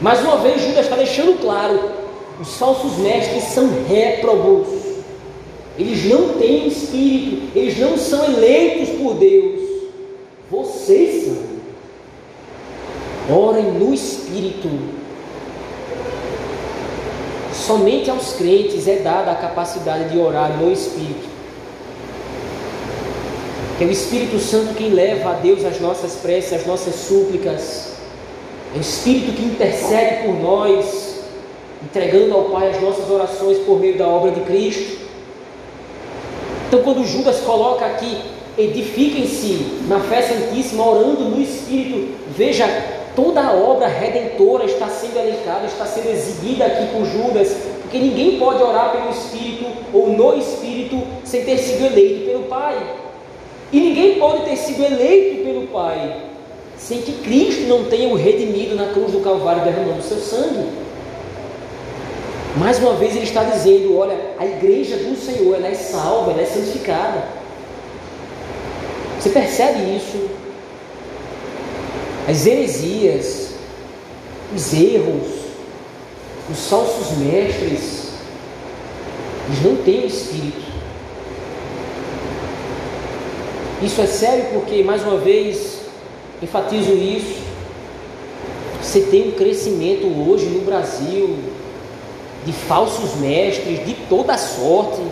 Mais 0.00 0.20
uma 0.20 0.38
vez, 0.38 0.62
Judas 0.62 0.84
está 0.84 0.96
deixando 0.96 1.40
claro: 1.40 1.78
os 2.40 2.56
falsos 2.56 2.96
mestres 2.98 3.44
são 3.44 3.68
réprobos. 3.88 4.68
Eles 5.78 6.04
não 6.06 6.34
têm 6.34 6.66
Espírito. 6.66 7.56
Eles 7.56 7.78
não 7.78 7.98
são 7.98 8.24
eleitos 8.24 8.90
por 8.96 9.14
Deus. 9.14 9.60
Vocês 10.50 11.24
são. 11.24 11.54
Orem 13.36 13.72
no 13.72 13.92
Espírito. 13.92 14.68
Somente 17.54 18.10
aos 18.10 18.32
crentes 18.32 18.88
é 18.88 18.96
dada 18.96 19.30
a 19.30 19.36
capacidade 19.36 20.10
de 20.10 20.18
orar 20.18 20.58
no 20.58 20.72
Espírito. 20.72 21.28
Que 23.78 23.84
é 23.84 23.86
o 23.86 23.90
Espírito 23.90 24.38
Santo 24.38 24.74
quem 24.74 24.90
leva 24.90 25.30
a 25.30 25.34
Deus 25.34 25.64
as 25.64 25.80
nossas 25.80 26.14
preces, 26.16 26.52
as 26.52 26.66
nossas 26.66 26.94
súplicas. 26.94 27.94
É 28.74 28.78
o 28.78 28.80
Espírito 28.80 29.32
que 29.32 29.44
intercede 29.44 30.26
por 30.26 30.34
nós, 30.34 31.20
entregando 31.82 32.34
ao 32.34 32.44
Pai 32.46 32.70
as 32.70 32.82
nossas 32.82 33.08
orações 33.08 33.58
por 33.58 33.78
meio 33.78 33.96
da 33.96 34.08
obra 34.08 34.32
de 34.32 34.40
Cristo. 34.40 35.04
Então, 36.68 36.82
quando 36.82 37.06
Judas 37.06 37.40
coloca 37.40 37.84
aqui, 37.86 38.18
edifiquem-se 38.58 39.84
na 39.88 40.00
fé 40.00 40.22
santíssima, 40.22 40.86
orando 40.88 41.24
no 41.24 41.40
Espírito, 41.40 42.14
veja 42.36 42.66
Toda 43.14 43.40
a 43.40 43.52
obra 43.52 43.86
redentora 43.86 44.64
está 44.64 44.88
sendo 44.88 45.18
elencada, 45.18 45.66
está 45.66 45.86
sendo 45.86 46.10
exibida 46.10 46.66
aqui 46.66 46.86
por 46.88 47.04
Judas, 47.04 47.56
porque 47.82 47.98
ninguém 47.98 48.38
pode 48.38 48.62
orar 48.62 48.90
pelo 48.90 49.10
Espírito 49.10 49.66
ou 49.92 50.08
no 50.08 50.36
Espírito 50.36 51.00
sem 51.24 51.44
ter 51.44 51.58
sido 51.58 51.86
eleito 51.86 52.26
pelo 52.26 52.42
Pai. 52.44 52.76
E 53.72 53.80
ninguém 53.80 54.18
pode 54.18 54.44
ter 54.44 54.56
sido 54.56 54.84
eleito 54.84 55.44
pelo 55.44 55.66
Pai 55.68 56.24
sem 56.84 57.00
que 57.00 57.12
Cristo 57.22 57.62
não 57.62 57.84
tenha 57.84 58.08
o 58.08 58.14
redimido 58.14 58.74
na 58.74 58.92
cruz 58.92 59.12
do 59.12 59.20
Calvário 59.20 59.64
derramando 59.64 60.00
o 60.00 60.02
seu 60.02 60.18
sangue. 60.18 60.68
Mais 62.56 62.78
uma 62.78 62.94
vez 62.94 63.16
ele 63.16 63.24
está 63.24 63.42
dizendo: 63.42 63.96
olha, 63.96 64.16
a 64.38 64.44
igreja 64.44 64.96
do 64.96 65.16
Senhor 65.16 65.54
ela 65.54 65.68
é 65.68 65.74
salva, 65.74 66.32
ela 66.32 66.42
é 66.42 66.44
santificada. 66.44 67.24
Você 69.18 69.30
percebe 69.30 69.96
isso? 69.96 70.28
As 72.26 72.46
heresias, 72.46 73.50
os 74.54 74.72
erros, 74.72 75.28
os 76.50 76.68
falsos 76.68 77.18
mestres, 77.18 78.04
eles 79.46 79.62
não 79.62 79.76
têm 79.76 80.06
Espírito. 80.06 80.64
Isso 83.82 84.00
é 84.00 84.06
sério 84.06 84.46
porque, 84.54 84.82
mais 84.82 85.02
uma 85.02 85.18
vez, 85.18 85.80
enfatizo 86.42 86.92
isso. 86.94 87.42
Você 88.82 89.00
tem 89.00 89.28
um 89.28 89.32
crescimento 89.32 90.06
hoje 90.06 90.46
no 90.46 90.60
Brasil 90.60 91.36
de 92.46 92.52
falsos 92.52 93.16
mestres 93.16 93.84
de 93.84 93.94
toda 94.08 94.38
sorte. 94.38 95.02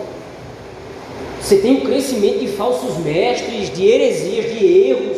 Você 1.39 1.57
tem 1.57 1.77
um 1.77 1.81
crescimento 1.81 2.39
de 2.39 2.47
falsos 2.47 2.97
mestres, 2.97 3.71
de 3.71 3.85
heresias, 3.85 4.51
de 4.51 4.65
erros 4.65 5.12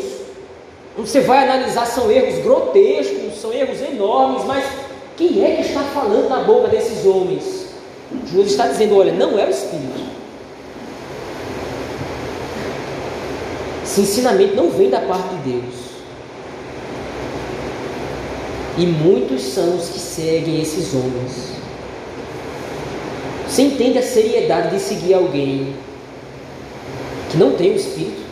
você 0.97 1.19
vai 1.21 1.43
analisar, 1.43 1.86
são 1.86 2.10
erros 2.10 2.41
grotescos, 2.41 3.39
são 3.39 3.51
erros 3.51 3.81
enormes, 3.81 4.45
mas 4.45 4.63
quem 5.17 5.43
é 5.43 5.55
que 5.55 5.62
está 5.62 5.81
falando 5.81 6.29
na 6.29 6.43
boca 6.43 6.69
desses 6.69 7.05
homens? 7.05 7.65
Jesus 8.27 8.51
está 8.51 8.67
dizendo: 8.67 8.97
olha, 8.97 9.13
não 9.13 9.38
é 9.38 9.45
o 9.45 9.49
Espírito. 9.49 10.15
Esse 13.84 14.01
ensinamento 14.01 14.55
não 14.55 14.69
vem 14.69 14.89
da 14.89 15.01
parte 15.01 15.29
de 15.36 15.51
Deus. 15.51 15.86
E 18.77 18.86
muitos 18.86 19.41
são 19.41 19.77
os 19.77 19.88
que 19.88 19.99
seguem 19.99 20.62
esses 20.62 20.93
homens. 20.93 21.55
Você 23.47 23.62
entende 23.62 23.97
a 23.97 24.03
seriedade 24.03 24.75
de 24.75 24.81
seguir 24.81 25.13
alguém 25.13 25.73
que 27.29 27.38
não 27.38 27.53
tem 27.53 27.71
o 27.71 27.75
Espírito? 27.75 28.24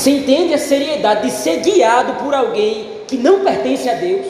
Você 0.00 0.12
entende 0.12 0.54
a 0.54 0.58
seriedade 0.58 1.28
de 1.28 1.30
ser 1.30 1.58
guiado 1.58 2.24
por 2.24 2.34
alguém 2.34 3.02
que 3.06 3.18
não 3.18 3.40
pertence 3.40 3.86
a 3.86 3.92
Deus? 3.92 4.24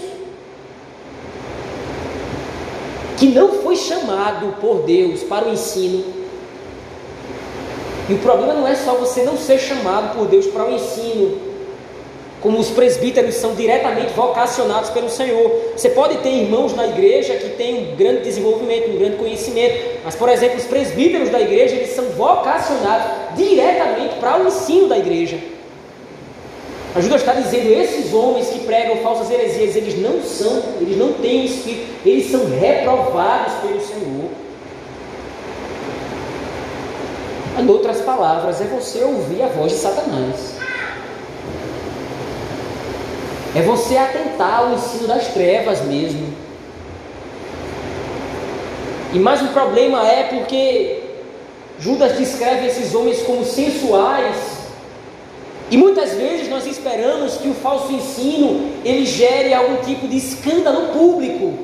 Que 3.16 3.26
não 3.26 3.52
foi 3.62 3.76
chamado 3.76 4.56
por 4.60 4.82
Deus 4.82 5.22
para 5.22 5.46
o 5.46 5.52
ensino. 5.52 6.04
E 8.08 8.14
o 8.14 8.18
problema 8.18 8.52
não 8.52 8.66
é 8.66 8.74
só 8.74 8.94
você 8.94 9.22
não 9.22 9.36
ser 9.36 9.60
chamado 9.60 10.18
por 10.18 10.26
Deus 10.26 10.44
para 10.48 10.64
o 10.64 10.74
ensino, 10.74 11.38
como 12.40 12.58
os 12.58 12.70
presbíteros 12.70 13.36
são 13.36 13.54
diretamente 13.54 14.12
vocacionados 14.12 14.90
pelo 14.90 15.08
Senhor. 15.08 15.52
Você 15.76 15.90
pode 15.90 16.18
ter 16.18 16.30
irmãos 16.30 16.74
na 16.74 16.88
igreja 16.88 17.34
que 17.34 17.50
têm 17.50 17.92
um 17.92 17.96
grande 17.96 18.22
desenvolvimento, 18.22 18.90
um 18.90 18.98
grande 18.98 19.18
conhecimento, 19.18 20.00
mas, 20.04 20.16
por 20.16 20.28
exemplo, 20.28 20.58
os 20.58 20.64
presbíteros 20.64 21.28
da 21.28 21.40
igreja, 21.40 21.76
eles 21.76 21.90
são 21.90 22.06
vocacionados 22.06 23.36
diretamente 23.36 24.16
para 24.16 24.42
o 24.42 24.48
ensino 24.48 24.88
da 24.88 24.98
igreja. 24.98 25.59
A 26.94 27.00
Judas 27.00 27.20
está 27.20 27.34
dizendo, 27.34 27.68
esses 27.68 28.12
homens 28.12 28.48
que 28.48 28.60
pregam 28.60 28.96
falsas 28.96 29.30
heresias, 29.30 29.76
eles 29.76 29.96
não 29.98 30.20
são, 30.22 30.60
eles 30.80 30.96
não 30.96 31.12
têm 31.12 31.44
Espírito, 31.44 31.86
eles 32.04 32.30
são 32.30 32.44
reprovados 32.46 33.52
pelo 33.62 33.80
Senhor. 33.80 34.30
Em 37.60 37.68
outras 37.68 38.00
palavras, 38.00 38.60
é 38.60 38.64
você 38.64 39.04
ouvir 39.04 39.42
a 39.42 39.46
voz 39.46 39.72
de 39.72 39.78
Satanás. 39.78 40.54
É 43.54 43.62
você 43.62 43.96
atentar 43.96 44.60
ao 44.60 44.74
ensino 44.74 45.06
das 45.06 45.28
trevas 45.28 45.82
mesmo. 45.82 46.32
E 49.12 49.18
mais 49.18 49.42
um 49.42 49.48
problema 49.48 50.08
é 50.08 50.24
porque 50.24 51.02
Judas 51.78 52.16
descreve 52.16 52.66
esses 52.66 52.94
homens 52.94 53.22
como 53.22 53.44
sensuais. 53.44 54.59
E 55.70 55.76
muitas 55.76 56.14
vezes 56.14 56.48
nós 56.48 56.66
esperamos 56.66 57.36
que 57.36 57.48
o 57.48 57.54
falso 57.54 57.92
ensino 57.92 58.70
ele 58.84 59.06
gere 59.06 59.54
algum 59.54 59.76
tipo 59.76 60.08
de 60.08 60.16
escândalo 60.16 60.88
público. 60.88 61.54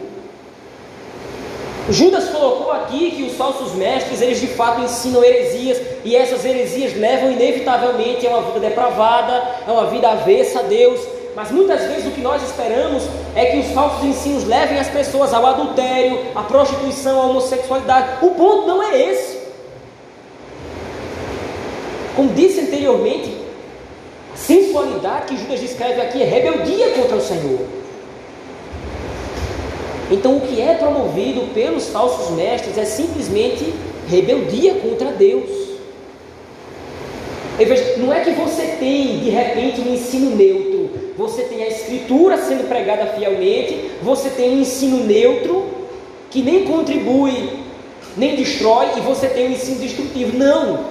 Judas 1.90 2.28
colocou 2.28 2.72
aqui 2.72 3.12
que 3.12 3.22
os 3.24 3.34
falsos 3.34 3.74
mestres, 3.74 4.20
eles 4.20 4.40
de 4.40 4.48
fato 4.48 4.80
ensinam 4.80 5.24
heresias, 5.24 5.80
e 6.04 6.16
essas 6.16 6.44
heresias 6.44 6.96
levam 6.96 7.32
inevitavelmente 7.32 8.26
a 8.26 8.30
uma 8.30 8.42
vida 8.42 8.60
depravada, 8.60 9.42
a 9.66 9.72
uma 9.72 9.86
vida 9.86 10.08
avessa 10.08 10.60
a 10.60 10.62
Deus, 10.62 11.00
mas 11.34 11.50
muitas 11.50 11.82
vezes 11.82 12.06
o 12.06 12.10
que 12.10 12.20
nós 12.20 12.42
esperamos 12.42 13.04
é 13.34 13.46
que 13.46 13.58
os 13.58 13.66
falsos 13.72 14.04
ensinos 14.04 14.44
levem 14.44 14.78
as 14.78 14.88
pessoas 14.88 15.34
ao 15.34 15.44
adultério, 15.46 16.18
à 16.34 16.42
prostituição, 16.42 17.20
à 17.20 17.26
homossexualidade. 17.26 18.24
O 18.24 18.30
ponto 18.30 18.66
não 18.66 18.82
é 18.82 19.10
esse. 19.10 19.36
Como 22.16 22.32
disse 22.32 22.60
anteriormente, 22.60 23.45
sensualidade 24.46 25.26
que 25.26 25.36
Judas 25.36 25.60
descreve 25.60 26.00
aqui 26.00 26.22
é 26.22 26.26
rebeldia 26.26 26.90
contra 26.90 27.16
o 27.16 27.20
Senhor. 27.20 27.60
Então, 30.10 30.36
o 30.36 30.40
que 30.40 30.60
é 30.60 30.74
promovido 30.74 31.52
pelos 31.52 31.88
falsos 31.88 32.30
mestres 32.36 32.78
é 32.78 32.84
simplesmente 32.84 33.74
rebeldia 34.08 34.74
contra 34.74 35.10
Deus. 35.10 35.50
Veja, 37.58 37.96
não 37.96 38.12
é 38.12 38.20
que 38.20 38.30
você 38.30 38.76
tem 38.78 39.18
de 39.18 39.30
repente 39.30 39.80
um 39.80 39.94
ensino 39.94 40.36
neutro 40.36 40.76
você 41.16 41.44
tem 41.44 41.62
a 41.62 41.68
escritura 41.68 42.36
sendo 42.36 42.68
pregada 42.68 43.06
fielmente, 43.06 43.90
você 44.02 44.28
tem 44.28 44.50
um 44.50 44.60
ensino 44.60 45.02
neutro, 45.04 45.64
que 46.30 46.42
nem 46.42 46.64
contribui, 46.64 47.64
nem 48.16 48.36
destrói, 48.36 48.88
e 48.98 49.00
você 49.00 49.28
tem 49.28 49.48
um 49.48 49.52
ensino 49.52 49.80
destrutivo. 49.80 50.36
Não! 50.36 50.84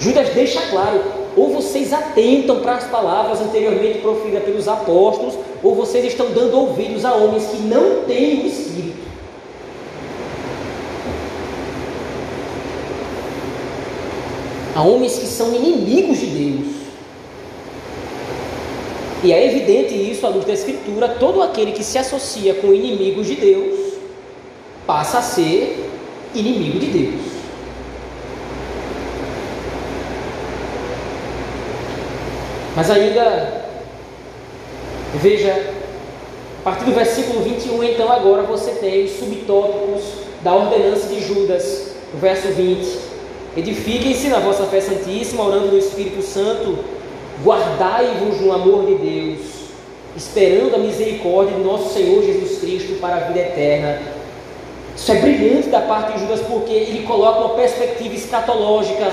Judas 0.00 0.30
deixa 0.30 0.60
claro: 0.62 1.00
ou 1.38 1.50
vocês 1.50 1.92
atentam 1.92 2.58
para 2.60 2.74
as 2.74 2.84
palavras 2.84 3.40
anteriormente 3.40 4.00
proferidas 4.00 4.42
pelos 4.42 4.66
apóstolos, 4.66 5.34
ou 5.62 5.72
vocês 5.72 6.04
estão 6.04 6.30
dando 6.32 6.58
ouvidos 6.58 7.04
a 7.04 7.14
homens 7.14 7.46
que 7.46 7.58
não 7.58 8.02
têm 8.02 8.42
o 8.42 8.46
Espírito. 8.46 9.08
A 14.74 14.82
homens 14.82 15.16
que 15.16 15.26
são 15.26 15.54
inimigos 15.54 16.18
de 16.18 16.26
Deus. 16.26 16.78
E 19.22 19.32
é 19.32 19.46
evidente 19.46 19.94
isso 19.94 20.26
à 20.26 20.28
luz 20.28 20.44
da 20.44 20.52
Escritura: 20.52 21.08
todo 21.08 21.40
aquele 21.40 21.72
que 21.72 21.84
se 21.84 21.98
associa 21.98 22.54
com 22.54 22.72
inimigos 22.72 23.26
de 23.28 23.36
Deus 23.36 23.94
passa 24.86 25.18
a 25.18 25.22
ser 25.22 25.88
inimigo 26.34 26.80
de 26.80 26.86
Deus. 26.86 27.37
Mas 32.78 32.92
ainda, 32.92 33.64
veja, 35.14 35.52
a 36.60 36.62
partir 36.62 36.84
do 36.84 36.92
versículo 36.92 37.42
21, 37.42 37.82
então 37.82 38.08
agora 38.08 38.44
você 38.44 38.70
tem 38.70 39.02
os 39.02 39.18
subtópicos 39.18 40.04
da 40.44 40.54
ordenança 40.54 41.08
de 41.08 41.20
Judas, 41.20 41.88
no 42.14 42.20
verso 42.20 42.46
20. 42.52 42.86
Edifiquem-se 43.56 44.28
na 44.28 44.38
vossa 44.38 44.62
fé 44.66 44.80
santíssima, 44.80 45.42
orando 45.42 45.72
no 45.72 45.78
Espírito 45.78 46.22
Santo 46.22 46.78
Guardai-vos 47.44 48.40
no 48.40 48.52
amor 48.52 48.86
de 48.86 48.94
Deus, 48.94 49.40
esperando 50.16 50.76
a 50.76 50.78
misericórdia 50.78 51.56
de 51.56 51.62
nosso 51.64 51.94
Senhor 51.94 52.22
Jesus 52.22 52.60
Cristo 52.60 53.00
para 53.00 53.16
a 53.16 53.20
vida 53.20 53.40
eterna. 53.40 54.00
Isso 54.94 55.10
é 55.10 55.16
brilhante 55.16 55.68
da 55.68 55.80
parte 55.80 56.12
de 56.12 56.20
Judas 56.20 56.42
porque 56.42 56.72
ele 56.72 57.04
coloca 57.04 57.40
uma 57.40 57.54
perspectiva 57.56 58.14
escatológica. 58.14 59.12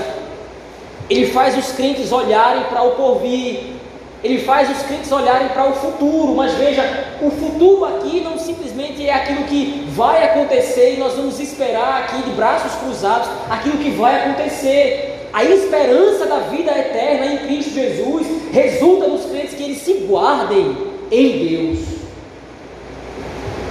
Ele 1.08 1.26
faz 1.26 1.56
os 1.56 1.72
crentes 1.72 2.10
olharem 2.10 2.64
para 2.64 2.82
o 2.82 2.92
porvir. 2.92 3.76
Ele 4.24 4.38
faz 4.40 4.68
os 4.70 4.82
crentes 4.82 5.10
olharem 5.12 5.48
para 5.48 5.68
o 5.68 5.74
futuro. 5.74 6.34
Mas 6.34 6.52
veja, 6.54 6.82
o 7.22 7.30
futuro 7.30 7.84
aqui 7.84 8.20
não 8.20 8.38
simplesmente 8.38 9.06
é 9.06 9.14
aquilo 9.14 9.44
que 9.44 9.86
vai 9.90 10.24
acontecer 10.24 10.94
e 10.94 10.96
nós 10.98 11.14
vamos 11.14 11.38
esperar 11.38 12.02
aqui 12.02 12.22
de 12.22 12.30
braços 12.30 12.72
cruzados 12.80 13.28
aquilo 13.48 13.78
que 13.78 13.90
vai 13.90 14.22
acontecer. 14.22 15.28
A 15.32 15.44
esperança 15.44 16.26
da 16.26 16.38
vida 16.38 16.70
eterna 16.70 17.26
em 17.26 17.38
Cristo 17.46 17.74
Jesus 17.74 18.26
resulta 18.52 19.06
nos 19.06 19.26
crentes 19.26 19.54
que 19.54 19.62
eles 19.62 19.78
se 19.78 19.92
guardem 20.08 20.76
em 21.10 21.46
Deus. 21.46 21.96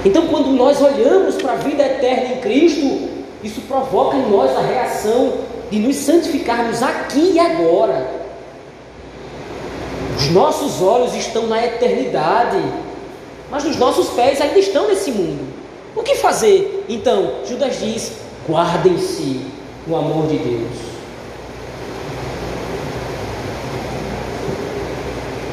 Então, 0.06 0.28
quando 0.28 0.52
nós 0.52 0.80
olhamos 0.80 1.36
para 1.36 1.54
a 1.54 1.56
vida 1.56 1.84
eterna 1.84 2.36
em 2.36 2.40
Cristo, 2.40 3.10
isso 3.44 3.62
provoca 3.62 4.16
em 4.16 4.30
nós 4.30 4.56
a 4.56 4.62
reação 4.62 5.45
de 5.70 5.80
nos 5.80 5.96
santificarmos 5.96 6.82
aqui 6.82 7.34
e 7.34 7.40
agora. 7.40 8.26
Os 10.18 10.30
nossos 10.32 10.82
olhos 10.82 11.14
estão 11.14 11.48
na 11.48 11.66
eternidade, 11.66 12.62
mas 13.52 13.66
os 13.66 13.76
nossos 13.78 14.10
pés 14.10 14.40
ainda 14.40 14.60
estão 14.60 14.88
nesse 14.88 15.12
mundo. 15.12 15.46
O 15.96 16.04
que 16.04 16.16
fazer? 16.16 16.86
Então, 16.88 17.40
Judas 17.48 17.80
diz: 17.80 18.14
guardem-se 18.48 19.42
no 19.88 19.96
amor 19.96 20.28
de 20.28 20.38
Deus. 20.38 20.96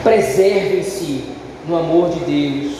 Preservem-se 0.02 1.24
no 1.68 1.76
amor 1.76 2.10
de 2.10 2.20
Deus. 2.20 2.72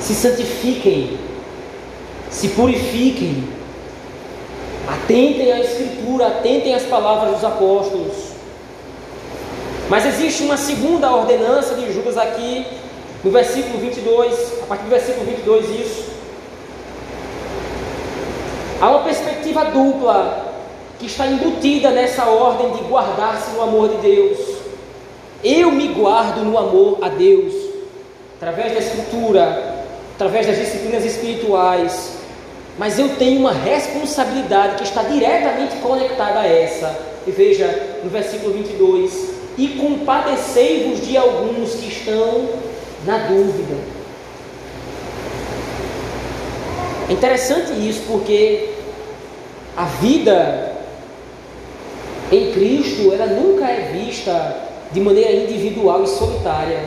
Se 0.00 0.14
santifiquem, 0.14 1.18
se 2.30 2.48
purifiquem. 2.48 3.59
Atentem 4.90 5.52
à 5.52 5.60
Escritura, 5.60 6.26
atentem 6.26 6.74
às 6.74 6.82
palavras 6.82 7.34
dos 7.34 7.44
apóstolos. 7.44 8.12
Mas 9.88 10.04
existe 10.04 10.42
uma 10.42 10.56
segunda 10.56 11.14
ordenança 11.14 11.76
de 11.76 11.92
Judas 11.92 12.18
aqui, 12.18 12.66
no 13.22 13.30
versículo 13.30 13.78
22, 13.78 14.62
a 14.64 14.66
partir 14.66 14.84
do 14.84 14.90
versículo 14.90 15.26
22, 15.26 15.70
isso. 15.70 16.10
Há 18.80 18.90
uma 18.90 19.04
perspectiva 19.04 19.64
dupla 19.66 20.54
que 20.98 21.06
está 21.06 21.24
embutida 21.26 21.90
nessa 21.90 22.24
ordem 22.24 22.72
de 22.72 22.82
guardar-se 22.82 23.52
no 23.52 23.62
amor 23.62 23.90
de 23.90 23.96
Deus. 23.98 24.38
Eu 25.44 25.70
me 25.70 25.86
guardo 25.88 26.44
no 26.44 26.58
amor 26.58 26.98
a 27.00 27.08
Deus, 27.08 27.54
através 28.36 28.72
da 28.72 28.80
Escritura, 28.80 29.84
através 30.16 30.48
das 30.48 30.56
disciplinas 30.56 31.04
espirituais, 31.04 32.19
mas 32.80 32.98
eu 32.98 33.10
tenho 33.16 33.40
uma 33.40 33.52
responsabilidade 33.52 34.76
que 34.76 34.84
está 34.84 35.02
diretamente 35.02 35.76
conectada 35.82 36.40
a 36.40 36.46
essa. 36.46 36.98
E 37.26 37.30
veja 37.30 37.98
no 38.02 38.08
versículo 38.08 38.54
22: 38.54 39.32
E 39.58 39.68
compadecei-vos 39.68 41.06
de 41.06 41.14
alguns 41.14 41.74
que 41.74 41.88
estão 41.88 42.48
na 43.04 43.18
dúvida. 43.18 43.76
É 47.10 47.12
interessante 47.12 47.72
isso 47.86 48.00
porque 48.08 48.70
a 49.76 49.84
vida 49.84 50.72
em 52.32 52.50
Cristo, 52.52 53.12
ela 53.12 53.26
nunca 53.26 53.66
é 53.66 53.92
vista 53.92 54.56
de 54.90 55.00
maneira 55.00 55.32
individual 55.32 56.02
e 56.02 56.08
solitária. 56.08 56.80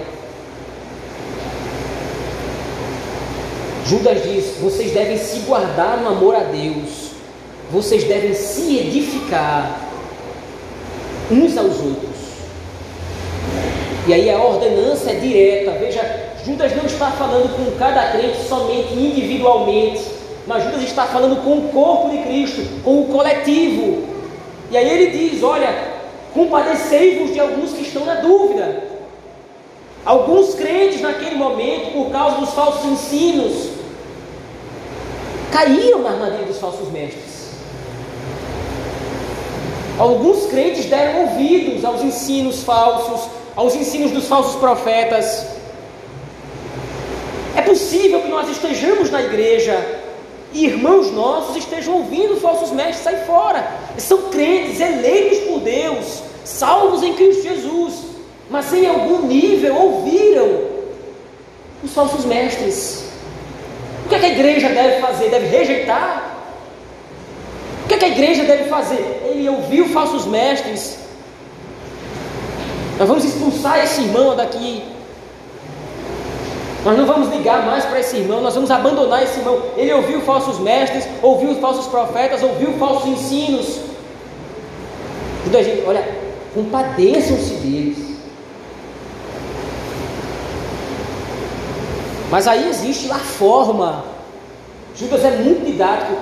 Judas 3.86 4.24
diz: 4.24 4.58
vocês 4.62 4.92
devem 4.92 5.18
se 5.18 5.40
guardar 5.40 5.98
no 5.98 6.10
amor 6.10 6.36
a 6.36 6.44
Deus, 6.44 7.12
vocês 7.72 8.04
devem 8.06 8.34
se 8.34 8.78
edificar 8.78 9.80
uns 11.30 11.58
aos 11.58 11.80
outros. 11.80 12.14
E 14.08 14.14
aí 14.14 14.30
a 14.30 14.38
ordenança 14.38 15.12
é 15.12 15.16
direta. 15.16 15.72
Veja, 15.72 16.02
Judas 16.46 16.76
não 16.76 16.86
está 16.86 17.12
falando 17.12 17.56
com 17.56 17.78
cada 17.78 18.12
crente 18.12 18.38
somente 18.48 18.94
individualmente, 18.94 20.02
mas 20.46 20.64
Judas 20.64 20.84
está 20.84 21.06
falando 21.06 21.44
com 21.44 21.58
o 21.58 21.70
corpo 21.70 22.10
de 22.10 22.18
Cristo, 22.24 22.62
com 22.84 23.02
o 23.02 23.06
coletivo. 23.06 24.04
E 24.70 24.78
aí 24.78 24.90
ele 24.90 25.18
diz: 25.18 25.44
Olha, 25.44 25.74
compadecei-vos 26.34 27.34
de 27.34 27.40
alguns 27.40 27.74
que 27.74 27.84
estão 27.84 28.06
na 28.06 28.16
dúvida. 28.16 28.94
Alguns 30.06 30.54
crentes 30.56 31.00
naquele 31.00 31.36
momento, 31.36 31.94
por 31.94 32.12
causa 32.12 32.38
dos 32.38 32.50
falsos 32.50 32.84
ensinos, 32.84 33.70
caíram 35.54 36.02
na 36.02 36.10
armadilha 36.10 36.48
dos 36.48 36.58
falsos 36.58 36.92
mestres. 36.92 37.44
Alguns 40.00 40.48
crentes 40.48 40.86
deram 40.86 41.28
ouvidos 41.28 41.86
aos 41.86 42.02
ensinos 42.02 42.64
falsos, 42.64 43.30
aos 43.56 43.76
ensinos 43.76 44.12
dos 44.12 44.26
falsos 44.28 44.56
profetas. 44.56 45.46
É 47.56 47.62
possível 47.62 48.22
que 48.22 48.30
nós 48.30 48.50
estejamos 48.50 49.12
na 49.12 49.22
igreja 49.22 49.78
e 50.52 50.66
irmãos 50.66 51.12
nossos 51.12 51.58
estejam 51.58 51.98
ouvindo 51.98 52.42
falsos 52.42 52.72
mestres 52.72 53.04
sair 53.04 53.24
fora. 53.28 53.72
São 54.00 54.24
crentes 54.32 54.80
eleitos 54.80 55.38
por 55.48 55.60
Deus, 55.60 56.24
salvos 56.44 57.04
em 57.04 57.14
Cristo 57.14 57.44
Jesus, 57.44 57.94
mas 58.50 58.74
em 58.74 58.88
algum 58.88 59.28
nível 59.28 59.76
ouviram 59.76 60.50
os 61.84 61.94
falsos 61.94 62.26
mestres. 62.26 63.13
Que, 64.14 64.18
é 64.18 64.20
que 64.20 64.26
a 64.26 64.30
igreja 64.30 64.70
deve 64.70 65.02
fazer? 65.02 65.30
Deve 65.30 65.48
rejeitar? 65.48 66.36
O 67.84 67.88
que, 67.88 67.96
é 67.96 67.98
que 67.98 68.06
a 68.06 68.10
igreja 68.10 68.44
deve 68.44 68.66
fazer? 68.66 69.24
Ele 69.26 69.50
ouviu 69.50 69.90
falsos 69.90 70.28
mestres. 70.28 71.00
Nós 73.00 73.08
vamos 73.08 73.26
expulsar 73.26 73.84
esse 73.84 74.02
irmão 74.02 74.36
daqui. 74.36 74.84
Nós 76.86 76.96
não 76.96 77.08
vamos 77.08 77.30
ligar 77.30 77.66
mais 77.66 77.86
para 77.86 78.02
esse 78.02 78.18
irmão, 78.18 78.42
nós 78.42 78.54
vamos 78.54 78.70
abandonar 78.70 79.24
esse 79.24 79.40
irmão. 79.40 79.60
Ele 79.76 79.92
ouviu 79.94 80.22
falsos 80.22 80.60
mestres, 80.60 81.08
ouviu 81.22 81.56
falsos 81.56 81.88
profetas, 81.88 82.44
ouviu 82.44 82.74
falsos 82.74 83.08
ensinos. 83.10 83.80
A 85.52 85.64
gente, 85.64 85.84
olha, 85.88 86.08
compadeçam-se 86.54 87.54
deles. 87.56 88.13
Mas 92.34 92.48
aí 92.48 92.68
existe 92.68 93.12
a 93.12 93.20
forma. 93.20 94.06
Judas 94.96 95.24
é 95.24 95.30
muito 95.30 95.68
didático. 95.68 96.18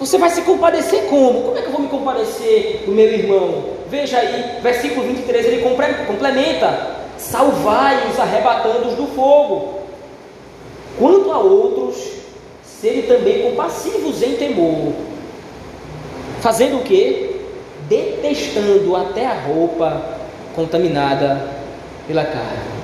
Você 0.00 0.18
vai 0.18 0.28
se 0.30 0.42
compadecer 0.42 1.04
como? 1.04 1.40
Como 1.42 1.56
é 1.56 1.60
que 1.60 1.68
eu 1.68 1.72
vou 1.72 1.82
me 1.82 1.88
compadecer 1.88 2.82
do 2.84 2.90
meu 2.90 3.06
irmão? 3.06 3.62
Veja 3.88 4.18
aí, 4.18 4.58
versículo 4.60 5.06
23, 5.06 5.46
ele 5.46 5.62
complementa: 6.08 6.96
Salvai-os 7.16 8.18
arrebatando-os 8.18 8.94
do 8.94 9.06
fogo. 9.14 9.82
Quanto 10.98 11.30
a 11.30 11.38
outros, 11.38 11.96
serem 12.64 13.02
também 13.02 13.48
compassivos 13.48 14.24
em 14.24 14.34
temor. 14.34 14.94
Fazendo 16.40 16.78
o 16.78 16.82
que? 16.82 17.40
Detestando 17.88 18.96
até 18.96 19.24
a 19.24 19.42
roupa 19.42 20.02
contaminada 20.56 21.48
pela 22.08 22.24
carne. 22.24 22.75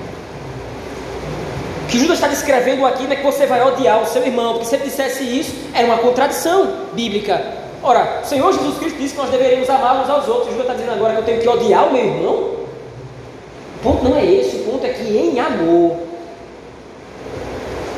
Que 1.93 1.99
Judas 1.99 2.15
está 2.15 2.27
descrevendo 2.27 2.87
aqui 2.87 3.03
não 3.03 3.13
é 3.13 3.17
que 3.17 3.23
você 3.23 3.45
vai 3.45 3.61
odiar 3.63 4.03
o 4.03 4.07
seu 4.07 4.25
irmão, 4.25 4.55
porque 4.55 4.65
se 4.65 4.77
ele 4.77 4.85
dissesse 4.85 5.25
isso, 5.25 5.55
era 5.75 5.85
uma 5.87 5.99
contradição 5.99 6.87
bíblica. 6.95 7.39
Ora, 7.83 8.23
o 8.25 8.27
Senhor 8.27 8.51
Jesus 8.51 8.79
Cristo 8.79 8.99
disse 8.99 9.15
que 9.15 9.21
nós 9.21 9.29
deveríamos 9.29 9.69
amar 9.69 10.03
uns 10.03 10.09
aos 10.09 10.27
outros. 10.27 10.47
Judas 10.55 10.63
está 10.63 10.73
dizendo 10.73 10.93
agora 10.93 11.13
que 11.13 11.21
eu 11.21 11.25
tenho 11.25 11.41
que 11.43 11.49
odiar 11.51 11.87
o 11.87 11.93
meu 11.93 12.03
irmão? 12.03 12.35
O 13.77 13.83
ponto 13.83 14.05
não 14.05 14.17
é 14.17 14.25
esse, 14.25 14.57
o 14.57 14.61
ponto 14.61 14.87
é 14.87 14.89
que 14.89 15.03
em 15.03 15.39
amor 15.39 15.99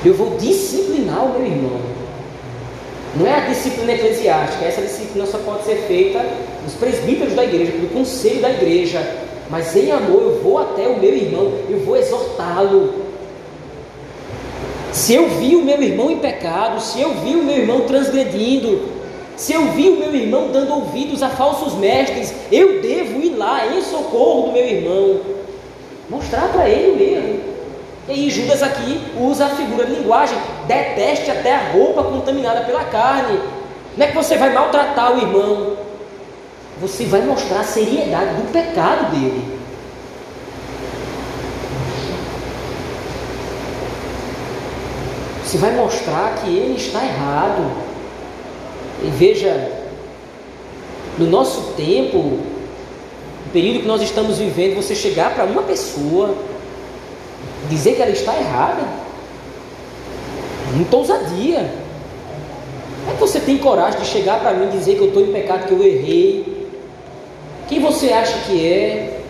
eu 0.05 0.12
vou 0.14 0.36
disciplinar 0.38 1.26
o 1.26 1.38
meu 1.38 1.47
irmão. 1.47 1.80
Não 3.14 3.28
é 3.28 3.34
a 3.36 3.40
disciplina 3.47 3.92
eclesiástica, 3.92 4.64
essa 4.64 4.82
disciplina 4.82 5.24
só 5.24 5.38
pode 5.38 5.62
ser 5.62 5.76
feita 5.86 6.20
nos 6.64 6.74
presbíteros 6.74 7.34
da 7.34 7.45
igreja, 7.45 7.70
no 7.76 7.88
conselho 7.90 8.42
da 8.42 8.51
igreja. 8.51 9.01
Mas 9.49 9.76
em 9.76 9.92
amor 9.92 10.20
eu 10.20 10.40
vou 10.42 10.59
até 10.59 10.88
o 10.88 10.99
meu 10.99 11.14
irmão, 11.14 11.53
eu 11.70 11.78
vou 11.84 11.97
exortá-lo. 11.97 13.03
Se 14.95 15.12
eu 15.12 15.28
vi 15.28 15.57
o 15.57 15.64
meu 15.64 15.82
irmão 15.82 16.09
em 16.09 16.20
pecado, 16.20 16.80
se 16.80 17.01
eu 17.01 17.14
vi 17.14 17.34
o 17.34 17.42
meu 17.42 17.57
irmão 17.57 17.80
transgredindo, 17.80 18.80
se 19.36 19.53
eu 19.53 19.72
vi 19.72 19.88
o 19.88 19.97
meu 19.99 20.14
irmão 20.14 20.53
dando 20.53 20.72
ouvidos 20.72 21.20
a 21.20 21.28
falsos 21.28 21.74
mestres, 21.74 22.32
eu 22.53 22.80
devo 22.80 23.20
ir 23.20 23.30
lá 23.30 23.66
em 23.66 23.82
socorro 23.82 24.47
do 24.47 24.53
meu 24.53 24.64
irmão, 24.64 25.20
mostrar 26.09 26.47
para 26.53 26.68
ele 26.68 26.92
o 26.92 27.16
erro. 27.16 27.40
E 28.07 28.12
aí 28.12 28.30
Judas 28.30 28.62
aqui 28.62 29.01
usa 29.18 29.47
a 29.47 29.51
figura 29.51 29.84
de 29.84 29.97
linguagem, 29.97 30.38
deteste 30.68 31.28
até 31.28 31.57
a 31.57 31.72
roupa 31.72 32.05
contaminada 32.05 32.61
pela 32.61 32.84
carne. 32.84 33.40
Não 33.97 34.07
é 34.07 34.11
que 34.11 34.16
você 34.16 34.36
vai 34.36 34.53
maltratar 34.53 35.12
o 35.12 35.20
irmão, 35.20 35.76
você 36.80 37.05
vai 37.05 37.22
mostrar 37.22 37.61
a 37.61 37.64
seriedade 37.64 38.36
do 38.36 38.53
pecado 38.53 39.11
dele. 39.11 39.53
Você 45.55 45.59
vai 45.59 45.70
mostrar 45.70 46.34
que 46.34 46.50
ele 46.50 46.74
está 46.74 47.05
errado. 47.05 47.70
E 49.05 49.07
veja, 49.11 49.70
no 51.16 51.26
nosso 51.26 51.74
tempo, 51.76 52.18
no 52.18 53.52
período 53.52 53.82
que 53.82 53.86
nós 53.86 54.02
estamos 54.02 54.38
vivendo, 54.38 54.74
você 54.74 54.96
chegar 54.96 55.32
para 55.32 55.44
uma 55.44 55.62
pessoa 55.62 56.34
dizer 57.70 57.94
que 57.94 58.02
ela 58.02 58.11
está 58.11 58.36
errada. 58.36 58.82
Muita 60.74 60.96
ousadia. 60.96 61.72
Como 63.05 63.12
é 63.12 63.14
que 63.14 63.20
você 63.20 63.38
tem 63.38 63.57
coragem 63.59 64.00
de 64.00 64.07
chegar 64.07 64.40
para 64.40 64.55
mim 64.55 64.66
e 64.66 64.76
dizer 64.76 64.96
que 64.96 65.02
eu 65.02 65.09
estou 65.09 65.22
em 65.22 65.32
pecado, 65.32 65.68
que 65.68 65.72
eu 65.72 65.84
errei? 65.84 66.68
Quem 67.68 67.78
você 67.78 68.12
acha 68.12 68.38
que 68.48 68.66
é? 68.66 69.20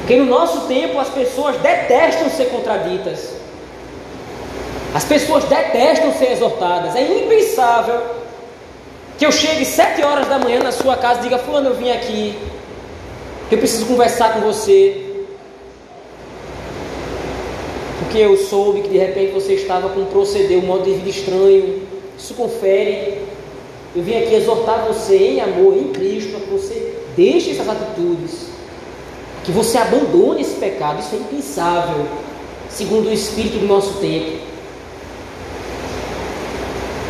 Porque 0.00 0.16
no 0.16 0.26
nosso 0.26 0.68
tempo 0.68 0.98
as 0.98 1.08
pessoas 1.08 1.56
detestam 1.62 2.28
ser 2.28 2.50
contraditas. 2.50 3.40
As 4.94 5.04
pessoas 5.04 5.44
detestam 5.44 6.12
ser 6.14 6.32
exortadas. 6.32 6.94
É 6.94 7.02
impensável 7.02 8.00
que 9.18 9.24
eu 9.24 9.32
chegue 9.32 9.64
sete 9.64 10.02
horas 10.02 10.28
da 10.28 10.38
manhã 10.38 10.62
na 10.62 10.72
sua 10.72 10.96
casa 10.96 11.20
e 11.20 11.22
diga: 11.22 11.38
Fulano, 11.38 11.70
eu 11.70 11.74
vim 11.74 11.90
aqui, 11.90 12.38
eu 13.50 13.58
preciso 13.58 13.86
conversar 13.86 14.34
com 14.34 14.40
você. 14.40 15.12
porque 18.12 18.18
eu 18.18 18.36
soube 18.36 18.82
que 18.82 18.90
de 18.90 18.98
repente 18.98 19.32
você 19.32 19.54
estava 19.54 19.88
com 19.88 20.00
um 20.00 20.04
proceder, 20.04 20.58
um 20.58 20.66
modo 20.66 20.84
de 20.84 20.92
vida 20.92 21.08
estranho. 21.08 21.80
Isso 22.18 22.34
confere. 22.34 23.22
Eu 23.96 24.02
vim 24.02 24.14
aqui 24.16 24.34
exortar 24.34 24.84
você 24.86 25.16
em 25.16 25.40
amor, 25.40 25.74
em 25.74 25.92
Cristo, 25.92 26.32
para 26.32 26.40
que 26.40 26.50
você 26.50 26.94
deixe 27.16 27.52
essas 27.52 27.66
atitudes, 27.66 28.48
que 29.44 29.50
você 29.50 29.78
abandone 29.78 30.42
esse 30.42 30.56
pecado. 30.56 31.00
Isso 31.00 31.14
é 31.14 31.18
impensável, 31.18 32.06
segundo 32.68 33.08
o 33.08 33.12
Espírito 33.12 33.58
do 33.58 33.66
nosso 33.66 33.94
tempo. 33.94 34.51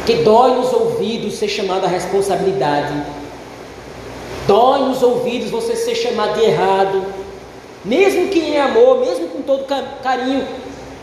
Que 0.04 0.16
dói 0.16 0.56
nos 0.56 0.72
ouvidos 0.72 1.34
ser 1.34 1.48
chamado 1.48 1.84
a 1.84 1.88
responsabilidade. 1.88 2.92
Dói 4.46 4.80
nos 4.80 5.02
ouvidos 5.02 5.50
você 5.50 5.76
ser 5.76 5.94
chamado 5.94 6.34
de 6.34 6.44
errado. 6.44 7.04
Mesmo 7.84 8.28
que 8.28 8.40
em 8.40 8.58
amor, 8.58 9.00
mesmo 9.00 9.28
com 9.28 9.42
todo 9.42 9.64
carinho, 10.02 10.46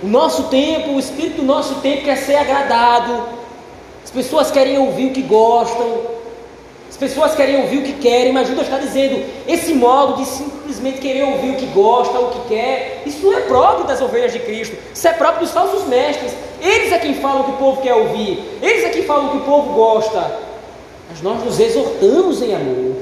o 0.04 0.08
nosso 0.08 0.43
tempo, 0.43 0.91
o 0.91 1.00
espírito 1.00 1.38
do 1.38 1.43
nosso 1.43 1.76
tempo 1.76 2.04
quer 2.04 2.18
ser 2.18 2.36
agradado. 2.36 3.24
As 4.04 4.12
pessoas 4.12 4.52
querem 4.52 4.78
ouvir 4.78 5.08
o 5.08 5.14
que 5.14 5.22
gostam. 5.22 6.20
As 6.89 6.97
pessoas 6.97 7.36
querem 7.36 7.62
ouvir 7.62 7.78
o 7.78 7.84
que 7.84 7.93
querem, 7.93 8.34
mas 8.34 8.47
Judas 8.47 8.64
está 8.64 8.80
dizendo: 8.80 9.24
esse 9.47 9.74
modo 9.74 10.18
de 10.18 10.26
simplesmente 10.26 11.00
querer 11.00 11.24
ouvir 11.24 11.52
o 11.52 11.56
que 11.56 11.68
gosta, 11.68 12.20
o 12.20 12.32
que 12.32 12.50
quer, 12.50 13.04
isso 13.06 13.26
não 13.26 13.34
é 13.34 13.41
próprio 13.41 13.86
das 13.86 14.02
ovelhas 14.02 14.34
de 14.34 14.39
Cristo, 14.39 14.76
isso 14.93 15.08
é 15.08 15.14
próprio 15.14 15.41
dos 15.41 15.52
falsos 15.52 15.86
mestres. 15.88 16.34
Eles 16.62 16.91
é 16.91 16.99
quem 16.99 17.16
falam 17.16 17.41
o 17.41 17.43
que 17.45 17.51
o 17.51 17.57
povo 17.57 17.82
quer 17.82 17.93
ouvir, 17.93 18.43
eles 18.62 18.84
é 18.84 18.89
quem 18.89 19.03
falam 19.03 19.28
o 19.28 19.32
que 19.32 19.38
o 19.38 19.45
povo 19.45 19.74
gosta. 19.74 20.39
Mas 21.10 21.22
nós 21.22 21.43
nos 21.43 21.60
exortamos 21.60 22.41
em 22.41 22.53
amor, 22.53 22.95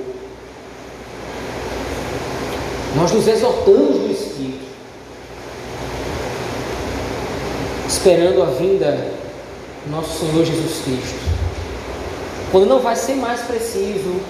nós 2.95 3.11
nos 3.11 3.27
exortamos 3.27 3.97
no 3.97 4.11
Espírito. 4.11 4.67
esperando 7.87 8.43
a 8.43 8.45
vinda 8.45 9.11
do 9.85 9.91
nosso 9.91 10.19
Senhor 10.19 10.45
Jesus 10.45 10.81
Cristo. 10.83 11.19
Quando 12.51 12.67
não 12.67 12.79
vai 12.79 12.95
ser 12.95 13.15
mais 13.15 13.41
preciso 13.41 14.21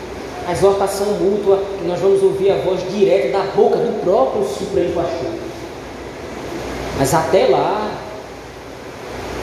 a 0.48 0.52
exortação 0.52 1.08
mútua, 1.14 1.62
que 1.78 1.86
nós 1.86 2.00
vamos 2.00 2.24
ouvir 2.24 2.52
a 2.52 2.58
voz 2.58 2.82
direta 2.92 3.38
da 3.38 3.44
boca 3.52 3.78
do 3.78 4.02
próprio 4.02 4.48
Supremo 4.48 4.94
Pastor. 4.94 5.30
Mas 6.98 7.14
até 7.14 7.48
lá, 7.48 7.97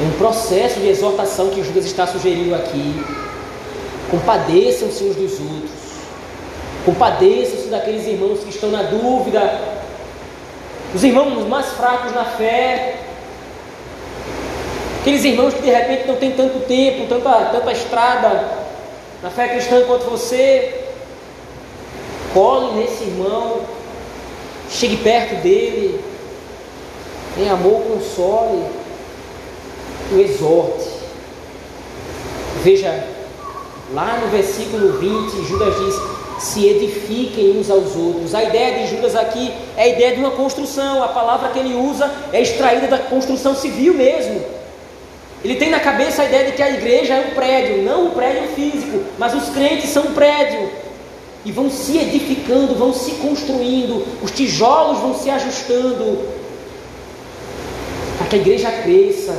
um 0.01 0.11
processo 0.18 0.80
de 0.80 0.88
exortação 0.88 1.51
que 1.51 1.62
Judas 1.62 1.84
está 1.84 2.07
sugerindo 2.07 2.55
aqui. 2.55 3.05
Compadeçam-se 4.11 5.05
uns 5.05 5.16
dos 5.16 5.32
outros. 5.40 5.84
Compadeçam-se 6.84 7.68
daqueles 7.68 8.07
irmãos 8.07 8.40
que 8.40 8.51
estão 8.51 8.70
na 8.70 8.82
dúvida. 8.82 9.61
Os 10.95 11.05
irmãos 11.05 11.47
mais 11.47 11.66
fracos 11.68 12.12
na 12.12 12.24
fé. 12.24 12.97
Aqueles 15.01 15.24
irmãos 15.24 15.55
que 15.55 15.62
de 15.62 15.70
repente 15.70 16.09
não 16.09 16.16
têm 16.16 16.32
tanto 16.32 16.61
tempo, 16.66 17.07
tanta, 17.09 17.30
tanta 17.53 17.72
estrada 17.72 18.49
na 19.22 19.30
fé 19.30 19.49
cristã 19.49 19.82
quanto 19.86 20.11
você. 20.11 20.86
Cole 22.32 22.74
nesse 22.74 23.05
irmão. 23.05 23.61
Chegue 24.68 24.97
perto 24.97 25.40
dele. 25.42 26.01
Em 27.38 27.49
amor, 27.49 27.82
console 27.82 28.84
o 30.12 30.20
exorte. 30.20 30.88
Veja, 32.62 33.07
lá 33.92 34.18
no 34.22 34.28
versículo 34.28 34.98
20, 34.98 35.46
Judas 35.46 35.74
diz: 35.78 35.94
se 36.38 36.66
edifiquem 36.66 37.59
uns 37.59 37.70
aos 37.70 37.94
outros. 37.96 38.34
A 38.34 38.42
ideia 38.42 38.78
de 38.78 38.94
Judas 38.94 39.14
aqui 39.14 39.52
é 39.76 39.82
a 39.82 39.88
ideia 39.88 40.14
de 40.14 40.20
uma 40.20 40.32
construção. 40.32 41.02
A 41.02 41.09
palavra 41.09 41.50
que 41.50 41.59
ele 41.59 41.74
usa 41.74 42.11
é 42.32 42.40
extraída 42.40 42.86
da 42.86 42.98
construção 42.98 43.55
civil 43.55 43.94
mesmo. 43.94 44.42
Ele 45.44 45.57
tem 45.57 45.70
na 45.70 45.80
cabeça 45.80 46.22
a 46.22 46.24
ideia 46.24 46.46
de 46.46 46.52
que 46.52 46.62
a 46.62 46.70
igreja 46.70 47.14
é 47.14 47.26
um 47.26 47.34
prédio, 47.34 47.82
não 47.82 48.07
um 48.07 48.11
prédio 48.11 48.48
físico, 48.55 49.02
mas 49.18 49.34
os 49.34 49.50
crentes 49.50 49.90
são 49.90 50.05
um 50.05 50.14
prédio. 50.14 50.70
E 51.44 51.52
vão 51.52 51.70
se 51.70 51.98
edificando, 51.98 52.74
vão 52.74 52.94
se 52.94 53.11
construindo, 53.16 54.02
os 54.22 54.30
tijolos 54.30 55.00
vão 55.00 55.14
se 55.14 55.28
ajustando, 55.28 56.26
para 58.16 58.26
que 58.28 58.36
a 58.36 58.38
igreja 58.38 58.72
cresça, 58.72 59.36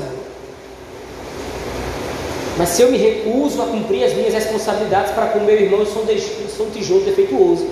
mas 2.57 2.69
se 2.69 2.81
eu 2.81 2.91
me 2.91 2.97
recuso 2.97 3.61
a 3.61 3.65
cumprir 3.65 4.03
as 4.03 4.13
minhas 4.13 4.33
responsabilidades 4.33 5.11
para 5.11 5.27
com 5.27 5.39
meu 5.39 5.59
irmão, 5.59 5.79
eu 5.81 5.85
sou 5.85 6.03
um, 6.03 6.09
eu 6.09 6.49
sou 6.55 6.67
um 6.67 6.69
tijolo 6.69 7.01
defeituoso. 7.01 7.67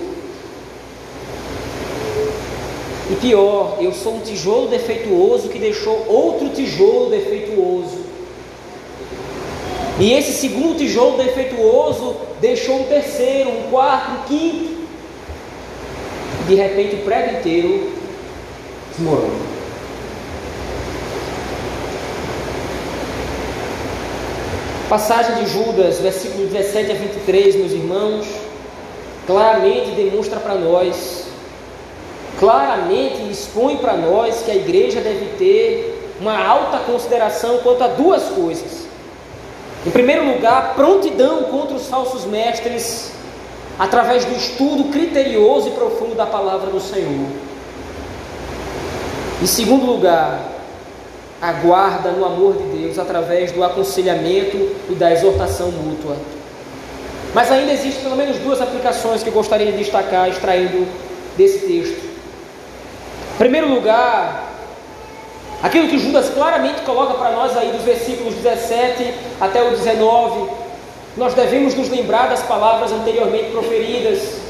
E 3.10 3.14
pior, 3.16 3.78
eu 3.80 3.92
sou 3.92 4.16
um 4.16 4.20
tijolo 4.20 4.68
defeituoso 4.68 5.48
que 5.48 5.58
deixou 5.58 6.06
outro 6.08 6.50
tijolo 6.50 7.10
defeituoso. 7.10 8.04
E 9.98 10.12
esse 10.12 10.32
segundo 10.32 10.76
tijolo 10.76 11.16
defeituoso 11.16 12.16
deixou 12.40 12.80
um 12.80 12.84
terceiro, 12.84 13.50
um 13.50 13.70
quarto, 13.70 14.10
um 14.10 14.22
quinto. 14.24 14.84
De 16.46 16.54
repente 16.54 16.96
o 16.96 17.04
prédio 17.04 17.38
inteiro 17.38 17.92
desmorona. 18.90 19.53
Passagem 24.94 25.42
de 25.42 25.50
Judas, 25.50 25.98
versículo 25.98 26.46
17 26.46 26.92
a 26.92 26.94
23, 26.94 27.56
meus 27.56 27.72
irmãos, 27.72 28.28
claramente 29.26 29.90
demonstra 29.90 30.38
para 30.38 30.54
nós, 30.54 31.24
claramente 32.38 33.28
expõe 33.28 33.76
para 33.78 33.96
nós 33.96 34.42
que 34.42 34.52
a 34.52 34.54
igreja 34.54 35.00
deve 35.00 35.36
ter 35.36 36.14
uma 36.20 36.38
alta 36.38 36.78
consideração 36.78 37.58
quanto 37.58 37.82
a 37.82 37.88
duas 37.88 38.22
coisas. 38.26 38.86
Em 39.84 39.90
primeiro 39.90 40.32
lugar, 40.32 40.74
prontidão 40.76 41.42
contra 41.42 41.74
os 41.74 41.88
falsos 41.88 42.24
mestres, 42.24 43.10
através 43.76 44.24
do 44.24 44.36
estudo 44.36 44.92
criterioso 44.92 45.70
e 45.70 45.72
profundo 45.72 46.14
da 46.14 46.24
palavra 46.24 46.70
do 46.70 46.78
Senhor. 46.78 47.30
Em 49.42 49.46
segundo 49.46 49.86
lugar, 49.86 50.53
aguarda 51.48 52.10
no 52.10 52.24
amor 52.24 52.54
de 52.56 52.64
Deus 52.78 52.98
através 52.98 53.52
do 53.52 53.62
aconselhamento 53.62 54.56
e 54.88 54.94
da 54.94 55.12
exortação 55.12 55.70
mútua. 55.70 56.16
Mas 57.34 57.50
ainda 57.50 57.72
existem 57.72 58.02
pelo 58.02 58.16
menos 58.16 58.38
duas 58.38 58.60
aplicações 58.60 59.22
que 59.22 59.28
eu 59.28 59.32
gostaria 59.32 59.70
de 59.72 59.78
destacar 59.78 60.28
extraindo 60.28 60.86
desse 61.36 61.66
texto. 61.66 62.04
Em 63.34 63.38
primeiro 63.38 63.68
lugar, 63.68 64.52
aquilo 65.62 65.88
que 65.88 65.98
Judas 65.98 66.30
claramente 66.30 66.82
coloca 66.82 67.14
para 67.14 67.32
nós 67.32 67.56
aí 67.56 67.72
dos 67.72 67.82
versículos 67.82 68.34
17 68.36 69.14
até 69.40 69.62
o 69.62 69.70
19, 69.70 70.50
nós 71.16 71.34
devemos 71.34 71.74
nos 71.74 71.88
lembrar 71.88 72.28
das 72.28 72.42
palavras 72.42 72.92
anteriormente 72.92 73.50
proferidas. 73.50 74.44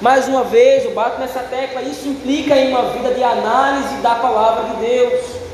Mais 0.00 0.28
uma 0.28 0.44
vez, 0.44 0.84
eu 0.84 0.92
bato 0.92 1.20
nessa 1.20 1.40
tecla, 1.40 1.82
isso 1.82 2.08
implica 2.08 2.54
em 2.54 2.68
uma 2.68 2.90
vida 2.90 3.12
de 3.14 3.24
análise 3.24 3.96
da 3.96 4.14
palavra 4.14 4.74
de 4.74 4.86
Deus. 4.86 5.47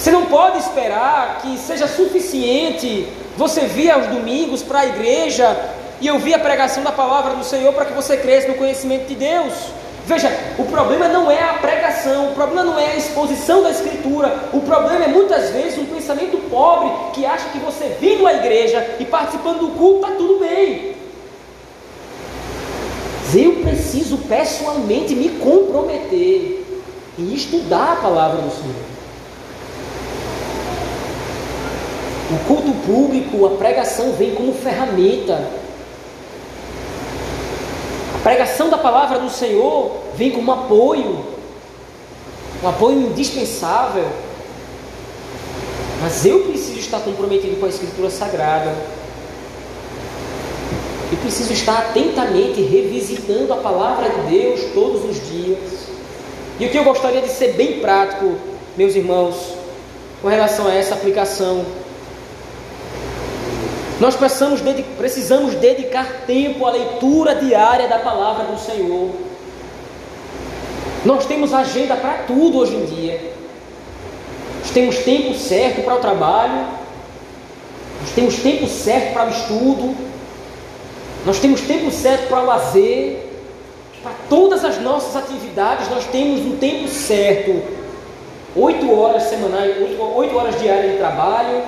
Você 0.00 0.10
não 0.10 0.24
pode 0.24 0.56
esperar 0.56 1.40
que 1.42 1.58
seja 1.58 1.86
suficiente 1.86 3.06
você 3.36 3.66
vir 3.66 3.90
aos 3.90 4.06
domingos 4.06 4.62
para 4.62 4.80
a 4.80 4.86
igreja 4.86 5.54
e 6.00 6.10
ouvir 6.10 6.32
a 6.32 6.38
pregação 6.38 6.82
da 6.82 6.90
palavra 6.90 7.34
do 7.34 7.44
Senhor 7.44 7.70
para 7.74 7.84
que 7.84 7.92
você 7.92 8.16
cresça 8.16 8.48
no 8.48 8.54
conhecimento 8.54 9.06
de 9.08 9.14
Deus. 9.14 9.52
Veja, 10.06 10.34
o 10.56 10.64
problema 10.64 11.06
não 11.06 11.30
é 11.30 11.42
a 11.42 11.52
pregação, 11.52 12.30
o 12.30 12.34
problema 12.34 12.64
não 12.64 12.78
é 12.78 12.92
a 12.92 12.96
exposição 12.96 13.62
da 13.62 13.70
Escritura, 13.70 14.48
o 14.54 14.60
problema 14.60 15.04
é 15.04 15.08
muitas 15.08 15.50
vezes 15.50 15.78
um 15.78 15.84
pensamento 15.84 16.38
pobre 16.48 16.90
que 17.12 17.26
acha 17.26 17.50
que 17.50 17.58
você 17.58 17.94
vindo 18.00 18.26
à 18.26 18.32
igreja 18.32 18.96
e 18.98 19.04
participando 19.04 19.58
do 19.58 19.76
culto 19.76 20.06
está 20.06 20.16
tudo 20.16 20.40
bem. 20.40 20.96
Eu 23.34 23.56
preciso 23.56 24.16
pessoalmente 24.16 25.14
me 25.14 25.28
comprometer 25.28 26.64
em 27.18 27.34
estudar 27.34 27.92
a 27.92 27.96
palavra 27.96 28.40
do 28.40 28.50
Senhor. 28.50 28.89
O 32.30 32.38
culto 32.46 32.72
público, 32.86 33.44
a 33.44 33.50
pregação 33.56 34.12
vem 34.12 34.34
como 34.36 34.54
ferramenta. 34.54 35.50
A 38.14 38.18
pregação 38.22 38.70
da 38.70 38.78
palavra 38.78 39.18
do 39.18 39.28
Senhor 39.28 39.96
vem 40.14 40.30
como 40.30 40.52
apoio, 40.52 41.24
um 42.62 42.68
apoio 42.68 43.00
indispensável. 43.00 44.06
Mas 46.00 46.24
eu 46.24 46.44
preciso 46.44 46.78
estar 46.78 47.00
comprometido 47.00 47.56
com 47.56 47.66
a 47.66 47.68
Escritura 47.68 48.08
Sagrada. 48.10 48.74
Eu 51.10 51.18
preciso 51.18 51.52
estar 51.52 51.78
atentamente 51.78 52.62
revisitando 52.62 53.52
a 53.52 53.56
palavra 53.56 54.08
de 54.08 54.20
Deus 54.30 54.60
todos 54.72 55.04
os 55.04 55.16
dias. 55.28 55.58
E 56.60 56.66
o 56.66 56.70
que 56.70 56.78
eu 56.78 56.84
gostaria 56.84 57.22
de 57.22 57.28
ser 57.28 57.54
bem 57.54 57.80
prático, 57.80 58.36
meus 58.76 58.94
irmãos, 58.94 59.34
com 60.22 60.28
relação 60.28 60.68
a 60.68 60.74
essa 60.74 60.94
aplicação 60.94 61.64
nós 64.00 64.16
precisamos, 64.16 64.62
precisamos 64.96 65.54
dedicar 65.56 66.24
tempo 66.26 66.64
à 66.64 66.70
leitura 66.70 67.34
diária 67.34 67.86
da 67.86 67.98
palavra 67.98 68.46
do 68.46 68.58
Senhor. 68.58 69.10
Nós 71.04 71.26
temos 71.26 71.52
agenda 71.52 71.94
para 71.96 72.24
tudo 72.26 72.58
hoje 72.58 72.76
em 72.76 72.86
dia. 72.86 73.32
Nós 74.60 74.70
temos 74.70 74.96
tempo 75.00 75.34
certo 75.34 75.82
para 75.82 75.96
o 75.96 75.98
trabalho, 75.98 76.66
nós 78.00 78.10
temos 78.14 78.36
tempo 78.36 78.66
certo 78.66 79.12
para 79.12 79.26
o 79.26 79.30
estudo, 79.30 79.94
nós 81.26 81.38
temos 81.38 81.60
tempo 81.60 81.90
certo 81.90 82.28
para 82.28 82.40
o 82.40 82.46
lazer, 82.46 83.26
para 84.02 84.12
todas 84.30 84.64
as 84.64 84.80
nossas 84.80 85.14
atividades 85.14 85.90
nós 85.90 86.06
temos 86.06 86.40
um 86.40 86.56
tempo 86.56 86.88
certo. 86.88 87.62
Oito 88.56 88.90
horas 88.98 89.24
semanais, 89.24 89.76
oito 90.16 90.36
horas 90.36 90.58
diárias 90.58 90.92
de 90.92 90.98
trabalho, 90.98 91.62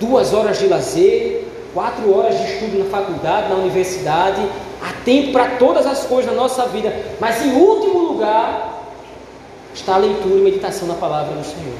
duas 0.00 0.32
horas 0.32 0.58
de 0.58 0.66
lazer, 0.66 1.44
quatro 1.72 2.16
horas 2.16 2.38
de 2.38 2.44
estudo 2.44 2.78
na 2.78 2.84
faculdade, 2.86 3.48
na 3.48 3.56
universidade, 3.56 4.40
há 4.82 4.92
tempo 5.04 5.32
para 5.32 5.56
todas 5.56 5.86
as 5.86 6.04
coisas 6.04 6.30
na 6.30 6.36
nossa 6.36 6.66
vida, 6.66 6.94
mas 7.20 7.44
em 7.44 7.52
último 7.52 7.98
lugar 8.00 8.92
está 9.74 9.94
a 9.94 9.98
leitura 9.98 10.36
e 10.36 10.42
meditação 10.42 10.86
da 10.86 10.94
palavra 10.94 11.34
do 11.34 11.44
Senhor. 11.44 11.74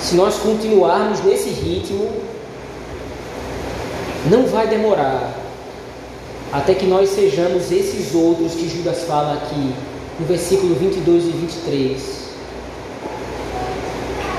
Se 0.00 0.14
nós 0.14 0.36
continuarmos 0.38 1.22
nesse 1.24 1.48
ritmo, 1.48 2.10
não 4.30 4.46
vai 4.46 4.66
demorar 4.66 5.32
até 6.52 6.74
que 6.74 6.86
nós 6.86 7.08
sejamos 7.10 7.72
esses 7.72 8.14
outros 8.14 8.52
que 8.52 8.68
Judas 8.68 9.04
fala 9.04 9.34
aqui, 9.34 9.72
no 10.20 10.26
versículo 10.26 10.74
22 10.74 11.24
e 11.24 11.30
23 11.30 12.21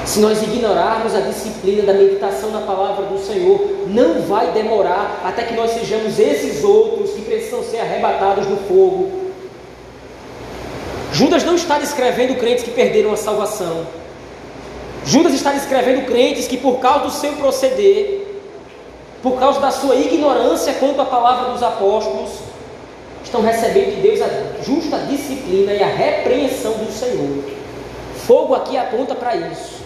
se 0.05 0.19
nós 0.19 0.41
ignorarmos 0.41 1.15
a 1.15 1.21
disciplina 1.21 1.83
da 1.83 1.93
meditação 1.93 2.51
na 2.51 2.61
palavra 2.61 3.05
do 3.05 3.17
Senhor, 3.17 3.87
não 3.87 4.21
vai 4.23 4.51
demorar 4.51 5.21
até 5.23 5.43
que 5.43 5.53
nós 5.53 5.71
sejamos 5.71 6.19
esses 6.19 6.63
outros 6.63 7.11
que 7.11 7.21
precisam 7.21 7.63
ser 7.63 7.79
arrebatados 7.79 8.45
no 8.47 8.57
fogo. 8.57 9.23
Judas 11.13 11.43
não 11.43 11.55
está 11.55 11.77
descrevendo 11.77 12.35
crentes 12.35 12.63
que 12.63 12.71
perderam 12.71 13.13
a 13.13 13.17
salvação. 13.17 13.87
Judas 15.05 15.33
está 15.33 15.51
descrevendo 15.51 16.05
crentes 16.05 16.47
que, 16.47 16.57
por 16.57 16.79
causa 16.79 17.05
do 17.05 17.11
seu 17.11 17.33
proceder, 17.33 18.27
por 19.21 19.39
causa 19.39 19.59
da 19.59 19.71
sua 19.71 19.95
ignorância 19.95 20.73
quanto 20.73 20.99
à 20.99 21.05
palavra 21.05 21.51
dos 21.51 21.63
apóstolos, 21.63 22.31
estão 23.23 23.41
recebendo 23.41 23.95
de 23.95 24.01
Deus 24.01 24.21
a 24.21 24.63
justa 24.63 24.97
disciplina 24.99 25.73
e 25.73 25.81
a 25.81 25.87
repreensão 25.87 26.73
do 26.73 26.91
Senhor. 26.91 27.43
Fogo 28.27 28.55
aqui 28.55 28.75
aponta 28.75 29.15
para 29.15 29.35
isso. 29.35 29.82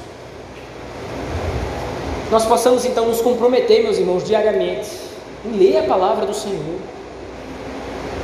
Nós 2.29 2.45
possamos 2.45 2.83
então 2.83 3.05
nos 3.05 3.21
comprometer, 3.21 3.83
meus 3.83 3.97
irmãos, 3.97 4.23
diariamente, 4.23 4.89
em 5.45 5.57
ler 5.57 5.77
a 5.77 5.83
palavra 5.83 6.25
do 6.25 6.33
Senhor. 6.33 6.79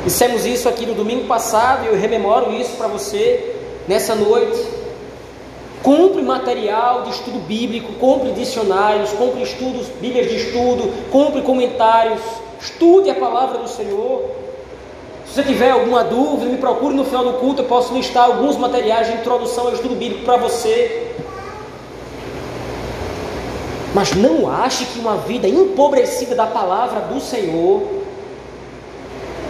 Dissemos 0.03 0.45
isso 0.45 0.67
aqui 0.67 0.85
no 0.85 0.93
domingo 0.93 1.25
passado 1.25 1.85
e 1.85 1.87
eu 1.87 1.95
rememoro 1.95 2.51
isso 2.51 2.75
para 2.75 2.87
você 2.87 3.55
nessa 3.87 4.13
noite. 4.13 4.59
Compre 5.81 6.21
material 6.21 7.03
de 7.03 7.11
estudo 7.11 7.39
bíblico, 7.39 7.93
compre 7.93 8.31
dicionários, 8.31 9.11
compre 9.13 9.41
estudos, 9.41 9.87
bíblias 10.01 10.29
de 10.29 10.35
estudo, 10.35 10.91
compre 11.09 11.41
comentários, 11.41 12.19
estude 12.59 13.09
a 13.09 13.15
palavra 13.15 13.59
do 13.59 13.69
Senhor. 13.69 14.23
Se 15.25 15.35
você 15.35 15.43
tiver 15.43 15.71
alguma 15.71 16.03
dúvida, 16.03 16.51
me 16.51 16.57
procure 16.57 16.93
no 16.93 17.05
final 17.05 17.23
do 17.23 17.33
culto, 17.39 17.61
eu 17.61 17.67
posso 17.67 17.93
listar 17.93 18.25
alguns 18.25 18.57
materiais 18.57 19.07
de 19.07 19.13
introdução 19.13 19.67
ao 19.67 19.73
estudo 19.73 19.95
bíblico 19.95 20.25
para 20.25 20.35
você. 20.35 21.13
Mas 23.93 24.13
não 24.15 24.49
ache 24.49 24.85
que 24.85 24.99
uma 24.99 25.17
vida 25.17 25.47
empobrecida 25.47 26.33
da 26.33 26.47
palavra 26.47 27.01
do 27.01 27.19
Senhor 27.19 27.83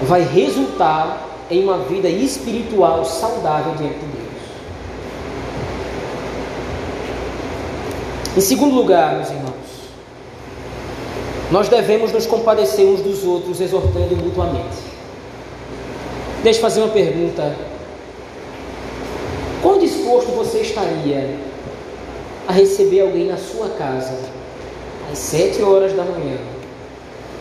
vai 0.01 0.21
resultar 0.21 1.29
em 1.49 1.63
uma 1.63 1.77
vida 1.79 2.09
espiritual 2.09 3.05
saudável 3.05 3.73
diante 3.75 3.99
de 3.99 4.05
Deus. 4.05 4.23
Em 8.35 8.41
segundo 8.41 8.75
lugar, 8.75 9.15
meus 9.15 9.29
irmãos, 9.29 9.53
nós 11.51 11.69
devemos 11.69 12.11
nos 12.11 12.25
compadecer 12.25 12.85
uns 12.85 13.01
dos 13.01 13.23
outros, 13.23 13.61
exortando 13.61 14.15
mutuamente. 14.17 14.77
Deixa 16.41 16.59
eu 16.59 16.61
fazer 16.63 16.81
uma 16.81 16.89
pergunta. 16.89 17.55
Quão 19.61 19.79
disposto 19.79 20.31
você 20.31 20.59
estaria 20.59 21.37
a 22.47 22.51
receber 22.51 23.01
alguém 23.01 23.27
na 23.27 23.37
sua 23.37 23.69
casa 23.69 24.32
às 25.13 25.19
sete 25.19 25.61
horas 25.61 25.93
da 25.93 26.03
manhã, 26.03 26.37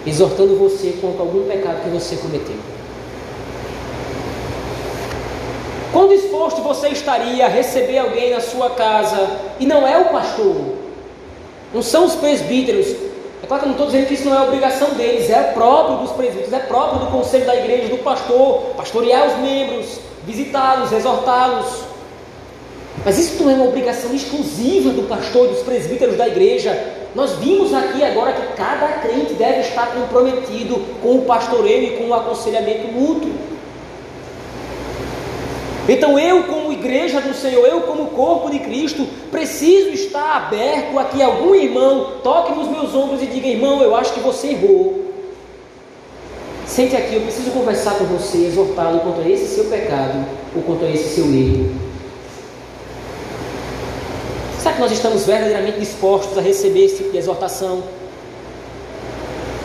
exortando 0.06 0.56
você 0.56 0.98
contra 1.00 1.22
algum 1.22 1.48
pecado 1.48 1.82
que 1.82 1.88
você 1.88 2.16
cometeu? 2.16 2.56
Quão 5.90 6.06
disposto 6.08 6.60
você 6.60 6.88
estaria 6.88 7.46
a 7.46 7.48
receber 7.48 7.98
alguém 7.98 8.30
na 8.30 8.40
sua 8.40 8.70
casa 8.70 9.38
e 9.58 9.64
não 9.64 9.88
é 9.88 9.96
o 9.98 10.10
pastor, 10.10 10.54
não 11.72 11.82
são 11.82 12.04
os 12.04 12.14
presbíteros. 12.14 12.88
É 13.42 13.46
claro 13.46 13.62
que 13.62 13.68
eu 13.68 13.72
não 13.72 13.72
estou 13.72 13.86
dizendo 13.86 14.06
que 14.06 14.14
isso 14.14 14.24
não 14.26 14.36
é 14.36 14.42
obrigação 14.42 14.90
deles, 14.90 15.30
é 15.30 15.42
próprio 15.42 15.96
dos 15.96 16.12
presbíteros, 16.12 16.52
é 16.52 16.58
próprio 16.60 17.06
do 17.06 17.06
conselho 17.06 17.46
da 17.46 17.56
igreja, 17.56 17.88
do 17.88 17.98
pastor, 17.98 18.74
pastorear 18.76 19.28
os 19.28 19.38
membros, 19.38 19.98
visitá-los, 20.26 20.92
exortá-los. 20.92 21.84
Mas 23.02 23.18
isso 23.18 23.42
não 23.42 23.50
é 23.50 23.54
uma 23.54 23.64
obrigação 23.64 24.14
exclusiva 24.14 24.90
do 24.90 25.08
pastor 25.08 25.48
dos 25.48 25.60
presbíteros 25.60 26.16
da 26.16 26.28
igreja. 26.28 27.00
Nós 27.14 27.32
vimos 27.36 27.74
aqui 27.74 28.02
agora 28.02 28.32
que 28.32 28.54
cada 28.54 28.88
crente 28.88 29.34
deve 29.34 29.60
estar 29.60 29.94
comprometido 29.94 30.80
com 31.02 31.16
o 31.16 31.22
pastoreio 31.22 31.94
e 31.94 31.96
com 31.98 32.08
o 32.08 32.14
aconselhamento 32.14 32.88
mútuo. 32.88 33.30
Então 35.88 36.18
eu, 36.18 36.44
como 36.44 36.72
igreja 36.72 37.20
do 37.20 37.34
Senhor, 37.34 37.66
eu, 37.66 37.82
como 37.82 38.06
corpo 38.06 38.50
de 38.50 38.60
Cristo, 38.60 39.06
preciso 39.30 39.88
estar 39.90 40.36
aberto 40.36 40.98
a 40.98 41.04
que 41.04 41.20
algum 41.20 41.54
irmão 41.54 42.14
toque 42.22 42.52
nos 42.54 42.68
meus 42.68 42.94
ombros 42.94 43.22
e 43.22 43.26
diga: 43.26 43.48
irmão, 43.48 43.82
eu 43.82 43.94
acho 43.94 44.14
que 44.14 44.20
você 44.20 44.48
errou. 44.48 45.02
Sente 46.66 46.96
aqui, 46.96 47.16
eu 47.16 47.22
preciso 47.22 47.50
conversar 47.50 47.98
com 47.98 48.04
você, 48.04 48.46
exortá-lo 48.46 49.00
quanto 49.00 49.20
a 49.20 49.28
esse 49.28 49.54
seu 49.54 49.64
pecado 49.64 50.24
ou 50.56 50.62
quanto 50.62 50.84
a 50.84 50.88
esse 50.88 51.14
seu 51.14 51.24
erro. 51.26 51.91
Será 54.62 54.74
que 54.74 54.80
nós 54.80 54.92
estamos 54.92 55.26
verdadeiramente 55.26 55.80
dispostos 55.80 56.38
a 56.38 56.40
receber 56.40 56.84
esse 56.84 56.98
tipo 56.98 57.10
de 57.10 57.18
exortação? 57.18 57.82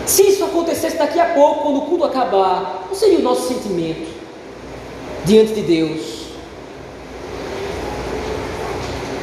Se 0.05 0.23
isso 0.23 0.43
acontecesse 0.43 0.97
daqui 0.97 1.19
a 1.19 1.33
pouco, 1.33 1.61
quando 1.61 1.77
o 1.77 1.81
culto 1.81 2.05
acabar, 2.05 2.85
qual 2.87 2.95
seria 2.95 3.19
o 3.19 3.21
nosso 3.21 3.47
sentimento? 3.47 4.17
diante 5.27 5.53
de 5.53 5.61
Deus. 5.61 6.17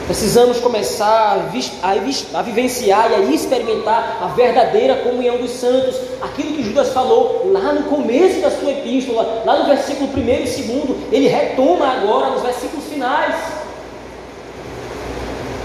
Precisamos 0.06 0.60
começar 0.60 1.38
a, 1.82 2.38
a, 2.38 2.42
vivenciar 2.42 3.10
e 3.10 3.14
a 3.14 3.20
experimentar 3.20 4.18
a 4.20 4.26
verdadeira 4.26 4.96
comunhão 4.96 5.38
dos 5.38 5.52
santos, 5.52 5.96
aquilo 6.20 6.52
que 6.56 6.62
Judas 6.62 6.92
falou 6.92 7.50
lá 7.50 7.72
no 7.72 7.84
começo 7.84 8.42
da 8.42 8.50
sua 8.50 8.70
epístola, 8.70 9.42
lá 9.46 9.60
no 9.60 9.64
versículo 9.64 10.10
1 10.14 10.18
e 10.18 10.62
2, 10.62 10.96
ele 11.10 11.26
retoma 11.26 11.88
agora 11.88 12.30
nos 12.32 12.42
versículos 12.42 12.84
finais. 12.84 13.34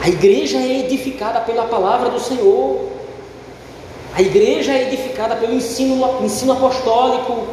A 0.02 0.08
igreja 0.08 0.58
é 0.58 0.80
edificada 0.80 1.42
pela 1.42 1.66
palavra 1.66 2.10
do 2.10 2.20
Senhor, 2.20 2.90
a 4.16 4.22
igreja 4.22 4.72
é 4.72 4.88
edificada 4.88 5.36
pelo 5.36 5.54
ensino, 5.54 6.24
ensino 6.24 6.54
apostólico, 6.54 7.48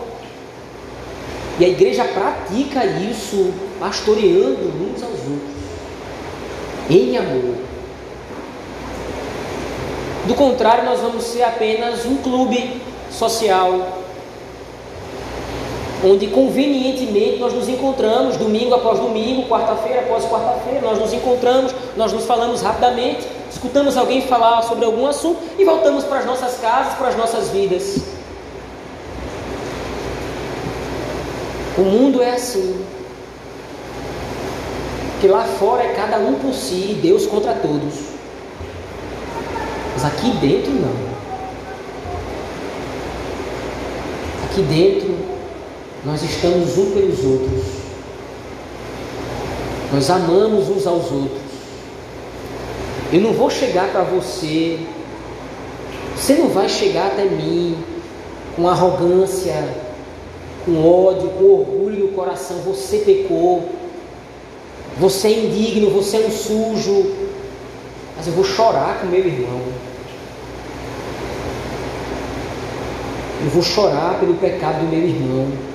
e 1.59 1.64
a 1.64 1.68
igreja 1.68 2.05
pratica 2.05 2.84
isso, 2.84 3.53
pastoreando 3.80 4.68
uns 4.68 5.03
aos 5.03 5.12
outros, 5.12 5.57
em 6.90 7.16
amor. 7.16 7.57
Do 10.26 10.34
contrário, 10.34 10.84
nós 10.84 11.01
vamos 11.01 11.24
ser 11.24 11.42
apenas 11.42 12.05
um 12.05 12.16
clube 12.16 12.80
social, 13.11 14.06
onde 16.05 16.26
convenientemente 16.28 17.38
nós 17.38 17.53
nos 17.53 17.68
encontramos, 17.68 18.36
domingo 18.36 18.74
após 18.74 18.99
domingo, 18.99 19.49
quarta-feira 19.49 20.01
após 20.01 20.24
quarta-feira, 20.24 20.80
nós 20.80 20.99
nos 20.99 21.12
encontramos, 21.12 21.74
nós 21.97 22.12
nos 22.12 22.24
falamos 22.24 22.61
rapidamente, 22.61 23.26
escutamos 23.51 23.97
alguém 23.97 24.22
falar 24.22 24.62
sobre 24.62 24.84
algum 24.84 25.07
assunto 25.07 25.40
e 25.59 25.64
voltamos 25.64 26.05
para 26.05 26.18
as 26.18 26.26
nossas 26.26 26.59
casas, 26.59 26.94
para 26.94 27.09
as 27.09 27.16
nossas 27.16 27.49
vidas. 27.51 27.99
O 31.78 31.82
mundo 31.82 32.22
é 32.22 32.30
assim. 32.30 32.84
Que 35.20 35.28
lá 35.28 35.44
fora 35.44 35.82
é 35.82 35.94
cada 35.94 36.18
um 36.18 36.34
por 36.34 36.55
si 36.55 36.92
e 36.92 36.99
Deus 37.03 37.26
contra 37.26 37.55
todos. 37.55 37.94
Mas 39.94 40.05
aqui 40.05 40.30
dentro 40.32 40.72
não. 40.72 41.16
Aqui 44.44 44.62
dentro 44.62 45.16
nós 46.07 46.23
estamos 46.23 46.79
um 46.79 46.93
pelos 46.93 47.25
outros. 47.25 47.65
Nós 49.93 50.09
amamos 50.09 50.69
uns 50.69 50.87
aos 50.87 51.11
outros. 51.11 51.43
Eu 53.13 53.21
não 53.21 53.33
vou 53.33 53.51
chegar 53.51 53.91
para 53.91 54.03
você, 54.03 54.79
você 56.15 56.35
não 56.35 56.49
vai 56.49 56.69
chegar 56.69 57.09
até 57.09 57.25
mim 57.25 57.77
com 58.55 58.69
arrogância, 58.69 59.69
com 60.65 60.89
ódio, 60.89 61.29
com 61.31 61.45
orgulho 61.45 62.07
no 62.07 62.13
coração, 62.13 62.59
você 62.59 62.99
pecou, 62.99 63.69
você 64.99 65.27
é 65.27 65.45
indigno, 65.45 65.91
você 65.91 66.19
é 66.19 66.21
um 66.21 66.31
sujo, 66.31 67.15
mas 68.17 68.29
eu 68.29 68.33
vou 68.33 68.45
chorar 68.45 69.01
com 69.01 69.09
meu 69.09 69.27
irmão. 69.27 69.61
Eu 73.43 73.51
vou 73.51 73.63
chorar 73.63 74.21
pelo 74.21 74.35
pecado 74.35 74.81
do 74.81 74.87
meu 74.87 75.01
irmão. 75.01 75.66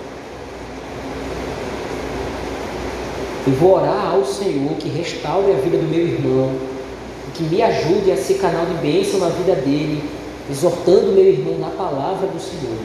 Eu 3.48 3.54
vou 3.54 3.76
orar 3.76 4.14
ao 4.14 4.24
Senhor 4.24 4.72
que 4.78 4.88
restaure 4.88 5.52
a 5.52 5.56
vida 5.56 5.78
do 5.78 5.90
meu 5.90 6.08
irmão, 6.08 6.52
que 7.34 7.44
me 7.44 7.62
ajude 7.62 8.12
a 8.12 8.18
ser 8.18 8.36
canal 8.36 8.68
de 8.68 8.74
bênção 8.76 9.20
na 9.20 9.30
vida 9.30 9.56
dele, 9.56 10.04
exortando 10.50 11.14
meu 11.14 11.26
irmão 11.26 11.58
na 11.58 11.70
palavra 11.70 12.28
do 12.28 12.40
Senhor. 12.40 12.78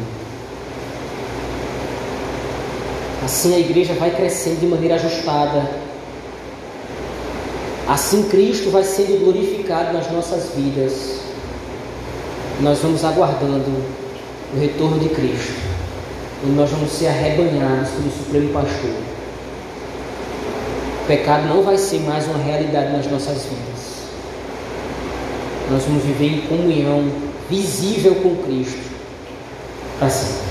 Assim 3.23 3.55
a 3.55 3.59
igreja 3.59 3.93
vai 3.95 4.11
crescendo 4.11 4.61
de 4.61 4.67
maneira 4.67 4.95
ajustada. 4.95 5.69
Assim 7.87 8.23
Cristo 8.25 8.71
vai 8.71 8.83
sendo 8.83 9.21
glorificado 9.25 9.93
nas 9.93 10.11
nossas 10.11 10.55
vidas. 10.55 11.21
Nós 12.61 12.79
vamos 12.79 13.05
aguardando 13.05 13.71
o 14.55 14.59
retorno 14.59 14.99
de 14.99 15.11
Cristo. 15.11 15.55
E 16.45 16.47
nós 16.49 16.71
vamos 16.71 16.91
ser 16.93 17.09
arrebanhados 17.09 17.91
pelo 17.91 18.11
Supremo 18.11 18.53
Pastor. 18.53 19.06
O 21.07 21.09
pecado 21.09 21.47
não 21.47 21.63
vai 21.63 21.79
ser 21.79 22.01
mais 22.01 22.27
uma 22.27 22.37
realidade 22.37 22.91
nas 22.91 23.07
nossas 23.07 23.45
vidas. 23.45 24.09
Nós 25.71 25.85
vamos 25.85 26.03
viver 26.03 26.27
em 26.27 26.41
comunhão 26.49 27.09
visível 27.49 28.17
com 28.17 28.35
Cristo 28.43 28.91
para 30.01 30.11
sempre. 30.11 30.49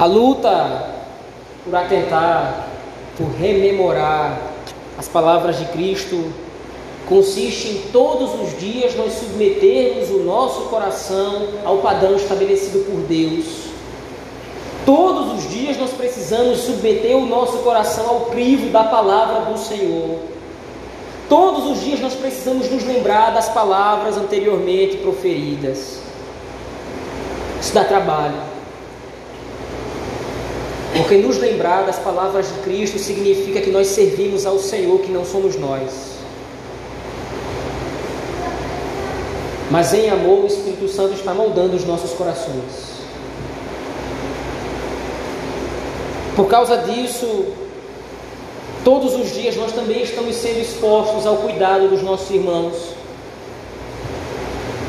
A 0.00 0.04
luta 0.06 0.94
por 1.64 1.76
atentar, 1.76 2.66
por 3.16 3.30
rememorar 3.38 4.40
as 4.98 5.06
palavras 5.06 5.60
de 5.60 5.64
Cristo 5.66 6.32
consiste 7.08 7.68
em 7.68 7.82
todos 7.92 8.34
os 8.34 8.58
dias 8.58 8.96
nós 8.96 9.12
submetermos 9.12 10.10
o 10.10 10.24
nosso 10.24 10.62
coração 10.62 11.50
ao 11.64 11.78
padrão 11.78 12.16
estabelecido 12.16 12.80
por 12.80 13.00
Deus. 13.02 13.67
Todos 14.88 15.36
os 15.36 15.50
dias 15.50 15.76
nós 15.76 15.90
precisamos 15.90 16.60
submeter 16.60 17.14
o 17.14 17.26
nosso 17.26 17.58
coração 17.58 18.08
ao 18.08 18.20
crivo 18.30 18.70
da 18.70 18.84
palavra 18.84 19.52
do 19.52 19.58
Senhor. 19.58 20.18
Todos 21.28 21.66
os 21.66 21.84
dias 21.84 22.00
nós 22.00 22.14
precisamos 22.14 22.70
nos 22.70 22.84
lembrar 22.84 23.34
das 23.34 23.50
palavras 23.50 24.16
anteriormente 24.16 24.96
proferidas. 24.96 25.98
Isso 27.60 27.74
dá 27.74 27.84
trabalho. 27.84 28.40
Porque 30.96 31.18
nos 31.18 31.36
lembrar 31.36 31.84
das 31.84 31.98
palavras 31.98 32.48
de 32.48 32.58
Cristo 32.60 32.98
significa 32.98 33.60
que 33.60 33.70
nós 33.70 33.88
servimos 33.88 34.46
ao 34.46 34.58
Senhor, 34.58 35.00
que 35.00 35.12
não 35.12 35.26
somos 35.26 35.54
nós. 35.54 36.14
Mas 39.70 39.92
em 39.92 40.08
amor, 40.08 40.44
o 40.44 40.46
Espírito 40.46 40.88
Santo 40.88 41.12
está 41.12 41.34
moldando 41.34 41.76
os 41.76 41.84
nossos 41.84 42.12
corações. 42.12 42.97
Por 46.38 46.46
causa 46.46 46.78
disso, 46.78 47.46
todos 48.84 49.12
os 49.16 49.34
dias 49.34 49.56
nós 49.56 49.72
também 49.72 50.04
estamos 50.04 50.36
sendo 50.36 50.60
expostos 50.60 51.26
ao 51.26 51.38
cuidado 51.38 51.88
dos 51.88 52.00
nossos 52.00 52.30
irmãos. 52.30 52.76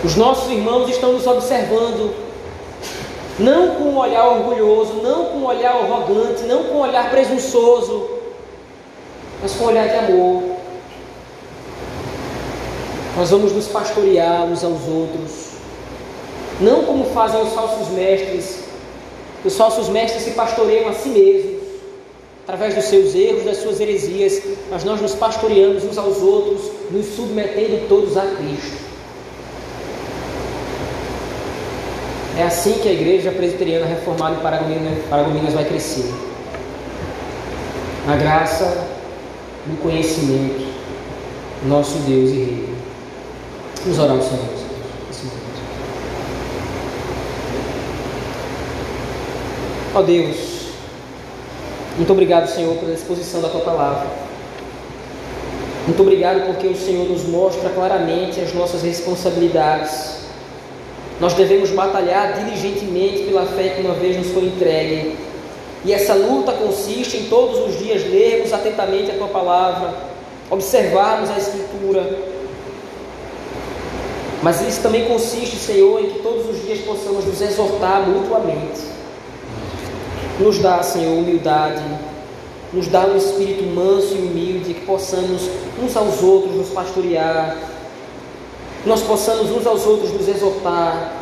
Os 0.06 0.16
nossos 0.16 0.52
irmãos 0.52 0.88
estão 0.88 1.12
nos 1.12 1.26
observando 1.26 2.14
não 3.40 3.74
com 3.74 3.86
um 3.86 3.98
olhar 3.98 4.28
orgulhoso, 4.28 5.02
não 5.02 5.26
com 5.26 5.38
um 5.40 5.46
olhar 5.48 5.72
arrogante, 5.72 6.44
não 6.44 6.66
com 6.66 6.76
um 6.76 6.82
olhar 6.82 7.10
presunçoso, 7.10 8.08
mas 9.42 9.52
com 9.54 9.64
um 9.64 9.68
olhar 9.70 9.88
de 9.88 9.96
amor. 9.96 10.44
Nós 13.18 13.32
vamos 13.32 13.54
nos 13.54 13.66
pastorear 13.66 14.44
uns 14.44 14.64
aos 14.64 14.88
outros, 14.88 15.54
não 16.62 16.84
como 16.84 17.06
fazem 17.06 17.42
os 17.42 17.54
falsos 17.54 17.88
mestres. 17.88 18.59
Os 19.44 19.56
falsos 19.56 19.90
mestres 19.90 20.24
se 20.24 20.32
pastoreiam 20.32 20.90
a 20.90 20.94
si 20.94 21.10
mesmos, 21.10 21.60
através 22.44 22.76
dos 22.76 22.86
seus 22.86 23.16
erros, 23.16 23.46
das 23.46 23.58
suas 23.58 23.80
heresias, 23.80 24.42
mas 24.70 24.84
nós 24.84 25.00
nos 25.00 25.16
pastoreamos 25.16 25.84
uns 25.84 25.98
aos 25.98 26.18
outros, 26.18 26.72
nos 26.92 27.06
submetendo 27.16 27.88
todos 27.88 28.18
a 28.18 28.26
Cristo. 28.26 28.90
É 32.38 32.44
assim 32.44 32.74
que 32.82 32.88
a 32.88 32.92
igreja 32.94 33.32
presbiteriana 33.32 33.86
reformada 33.86 34.38
em 34.38 35.10
Paragominas 35.10 35.54
vai 35.54 35.66
crescer. 35.66 36.10
Na 38.08 38.16
graça, 38.16 38.88
no 39.68 39.78
conhecimento, 39.78 40.66
nosso 41.66 41.98
Deus 42.00 42.30
e 42.32 42.36
Rei. 42.36 42.70
Vamos 43.84 44.00
orar 44.00 44.16
ao 44.16 44.22
Senhor. 44.22 45.49
Ó 49.94 50.02
Deus, 50.02 50.38
muito 51.98 52.12
obrigado, 52.12 52.48
Senhor, 52.48 52.76
pela 52.78 52.94
exposição 52.94 53.42
da 53.42 53.50
tua 53.50 53.62
palavra. 53.62 54.08
Muito 55.88 56.02
obrigado 56.02 56.46
porque 56.46 56.68
o 56.68 56.76
Senhor 56.76 57.08
nos 57.10 57.24
mostra 57.24 57.70
claramente 57.70 58.40
as 58.40 58.54
nossas 58.54 58.84
responsabilidades 58.84 60.20
nós 61.20 61.34
devemos 61.34 61.70
batalhar 61.72 62.34
diligentemente 62.34 63.24
pela 63.24 63.46
fé 63.46 63.70
que 63.70 63.82
uma 63.82 63.94
vez 63.94 64.16
nos 64.16 64.28
foi 64.28 64.46
entregue. 64.46 65.18
E 65.84 65.94
essa 65.94 66.14
luta 66.14 66.54
consiste 66.54 67.18
em 67.18 67.24
todos 67.26 67.60
os 67.60 67.78
dias 67.78 68.10
lermos 68.10 68.54
atentamente 68.54 69.12
a 69.12 69.16
tua 69.16 69.28
palavra, 69.28 69.96
observarmos 70.50 71.30
a 71.30 71.38
Escritura. 71.38 72.20
Mas 74.42 74.62
isso 74.62 74.82
também 74.82 75.06
consiste, 75.06 75.58
Senhor, 75.58 76.00
em 76.02 76.10
que 76.10 76.20
todos 76.20 76.50
os 76.50 76.66
dias 76.66 76.80
possamos 76.80 77.26
nos 77.26 77.42
exortar 77.42 78.08
mutuamente. 78.08 78.99
Nos 80.40 80.60
dá, 80.60 80.82
Senhor, 80.82 81.18
humildade, 81.18 81.84
nos 82.72 82.88
dá 82.88 83.02
um 83.02 83.18
espírito 83.18 83.64
manso 83.64 84.16
e 84.16 84.20
humilde, 84.20 84.74
que 84.74 84.86
possamos 84.86 85.50
uns 85.82 85.96
aos 85.98 86.22
outros 86.24 86.56
nos 86.56 86.70
pastorear, 86.70 87.58
nós 88.86 89.02
possamos 89.02 89.52
uns 89.52 89.68
aos 89.68 89.86
outros 89.86 90.14
nos 90.14 90.28
exortar, 90.28 91.14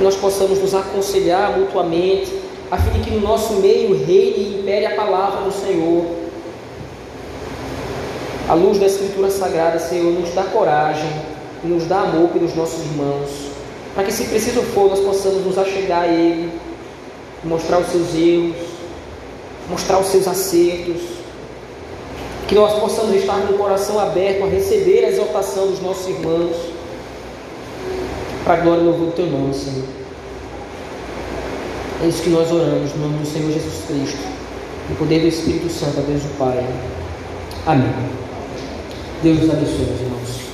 nós 0.00 0.14
possamos 0.14 0.60
nos 0.60 0.74
aconselhar 0.74 1.58
mutuamente, 1.58 2.32
a 2.70 2.76
fim 2.76 3.00
de 3.00 3.00
que 3.00 3.10
no 3.16 3.20
nosso 3.20 3.54
meio 3.54 3.94
reine 4.04 4.38
e 4.38 4.60
impere 4.60 4.86
a 4.86 4.94
palavra 4.94 5.42
do 5.42 5.52
Senhor. 5.52 6.04
A 8.48 8.54
luz 8.54 8.78
da 8.78 8.86
Escritura 8.86 9.30
Sagrada, 9.30 9.78
Senhor, 9.78 10.12
nos 10.12 10.32
dá 10.34 10.44
coragem 10.44 11.10
e 11.64 11.66
nos 11.66 11.84
dá 11.86 12.02
amor 12.02 12.28
pelos 12.28 12.54
nossos 12.54 12.78
irmãos, 12.84 13.28
para 13.94 14.04
que, 14.04 14.12
se 14.12 14.24
preciso 14.24 14.62
for, 14.62 14.88
nós 14.88 15.00
possamos 15.00 15.44
nos 15.44 15.58
achegar 15.58 16.02
a 16.02 16.06
Ele, 16.06 16.50
mostrar 17.48 17.78
os 17.78 17.88
seus 17.88 18.14
erros, 18.14 18.56
mostrar 19.68 19.98
os 19.98 20.06
seus 20.06 20.28
acertos, 20.28 21.02
que 22.46 22.54
nós 22.54 22.78
possamos 22.78 23.14
estar 23.14 23.40
com 23.46 23.54
o 23.54 23.58
coração 23.58 23.98
aberto 23.98 24.44
a 24.44 24.46
receber 24.46 25.04
a 25.04 25.08
exaltação 25.08 25.66
dos 25.66 25.80
nossos 25.82 26.08
irmãos, 26.08 26.56
para 28.44 28.54
a 28.54 28.56
glória 28.58 28.80
e 28.80 28.84
louvor 28.84 29.06
do 29.06 29.12
Teu 29.12 29.26
nome, 29.26 29.52
Senhor. 29.52 29.84
É 32.02 32.06
isso 32.06 32.22
que 32.22 32.30
nós 32.30 32.50
oramos, 32.50 32.94
no 32.94 33.08
nome 33.08 33.18
do 33.18 33.26
Senhor 33.26 33.50
Jesus 33.50 33.84
Cristo, 33.86 34.26
no 34.88 34.96
poder 34.96 35.20
do 35.20 35.26
Espírito 35.26 35.68
Santo, 35.68 35.98
a 35.98 36.02
Deus 36.02 36.22
o 36.22 36.28
Pai. 36.38 36.64
Amém. 37.66 37.92
Deus 39.22 39.40
nos 39.40 39.50
abençoe, 39.50 39.82
irmãos. 39.82 40.47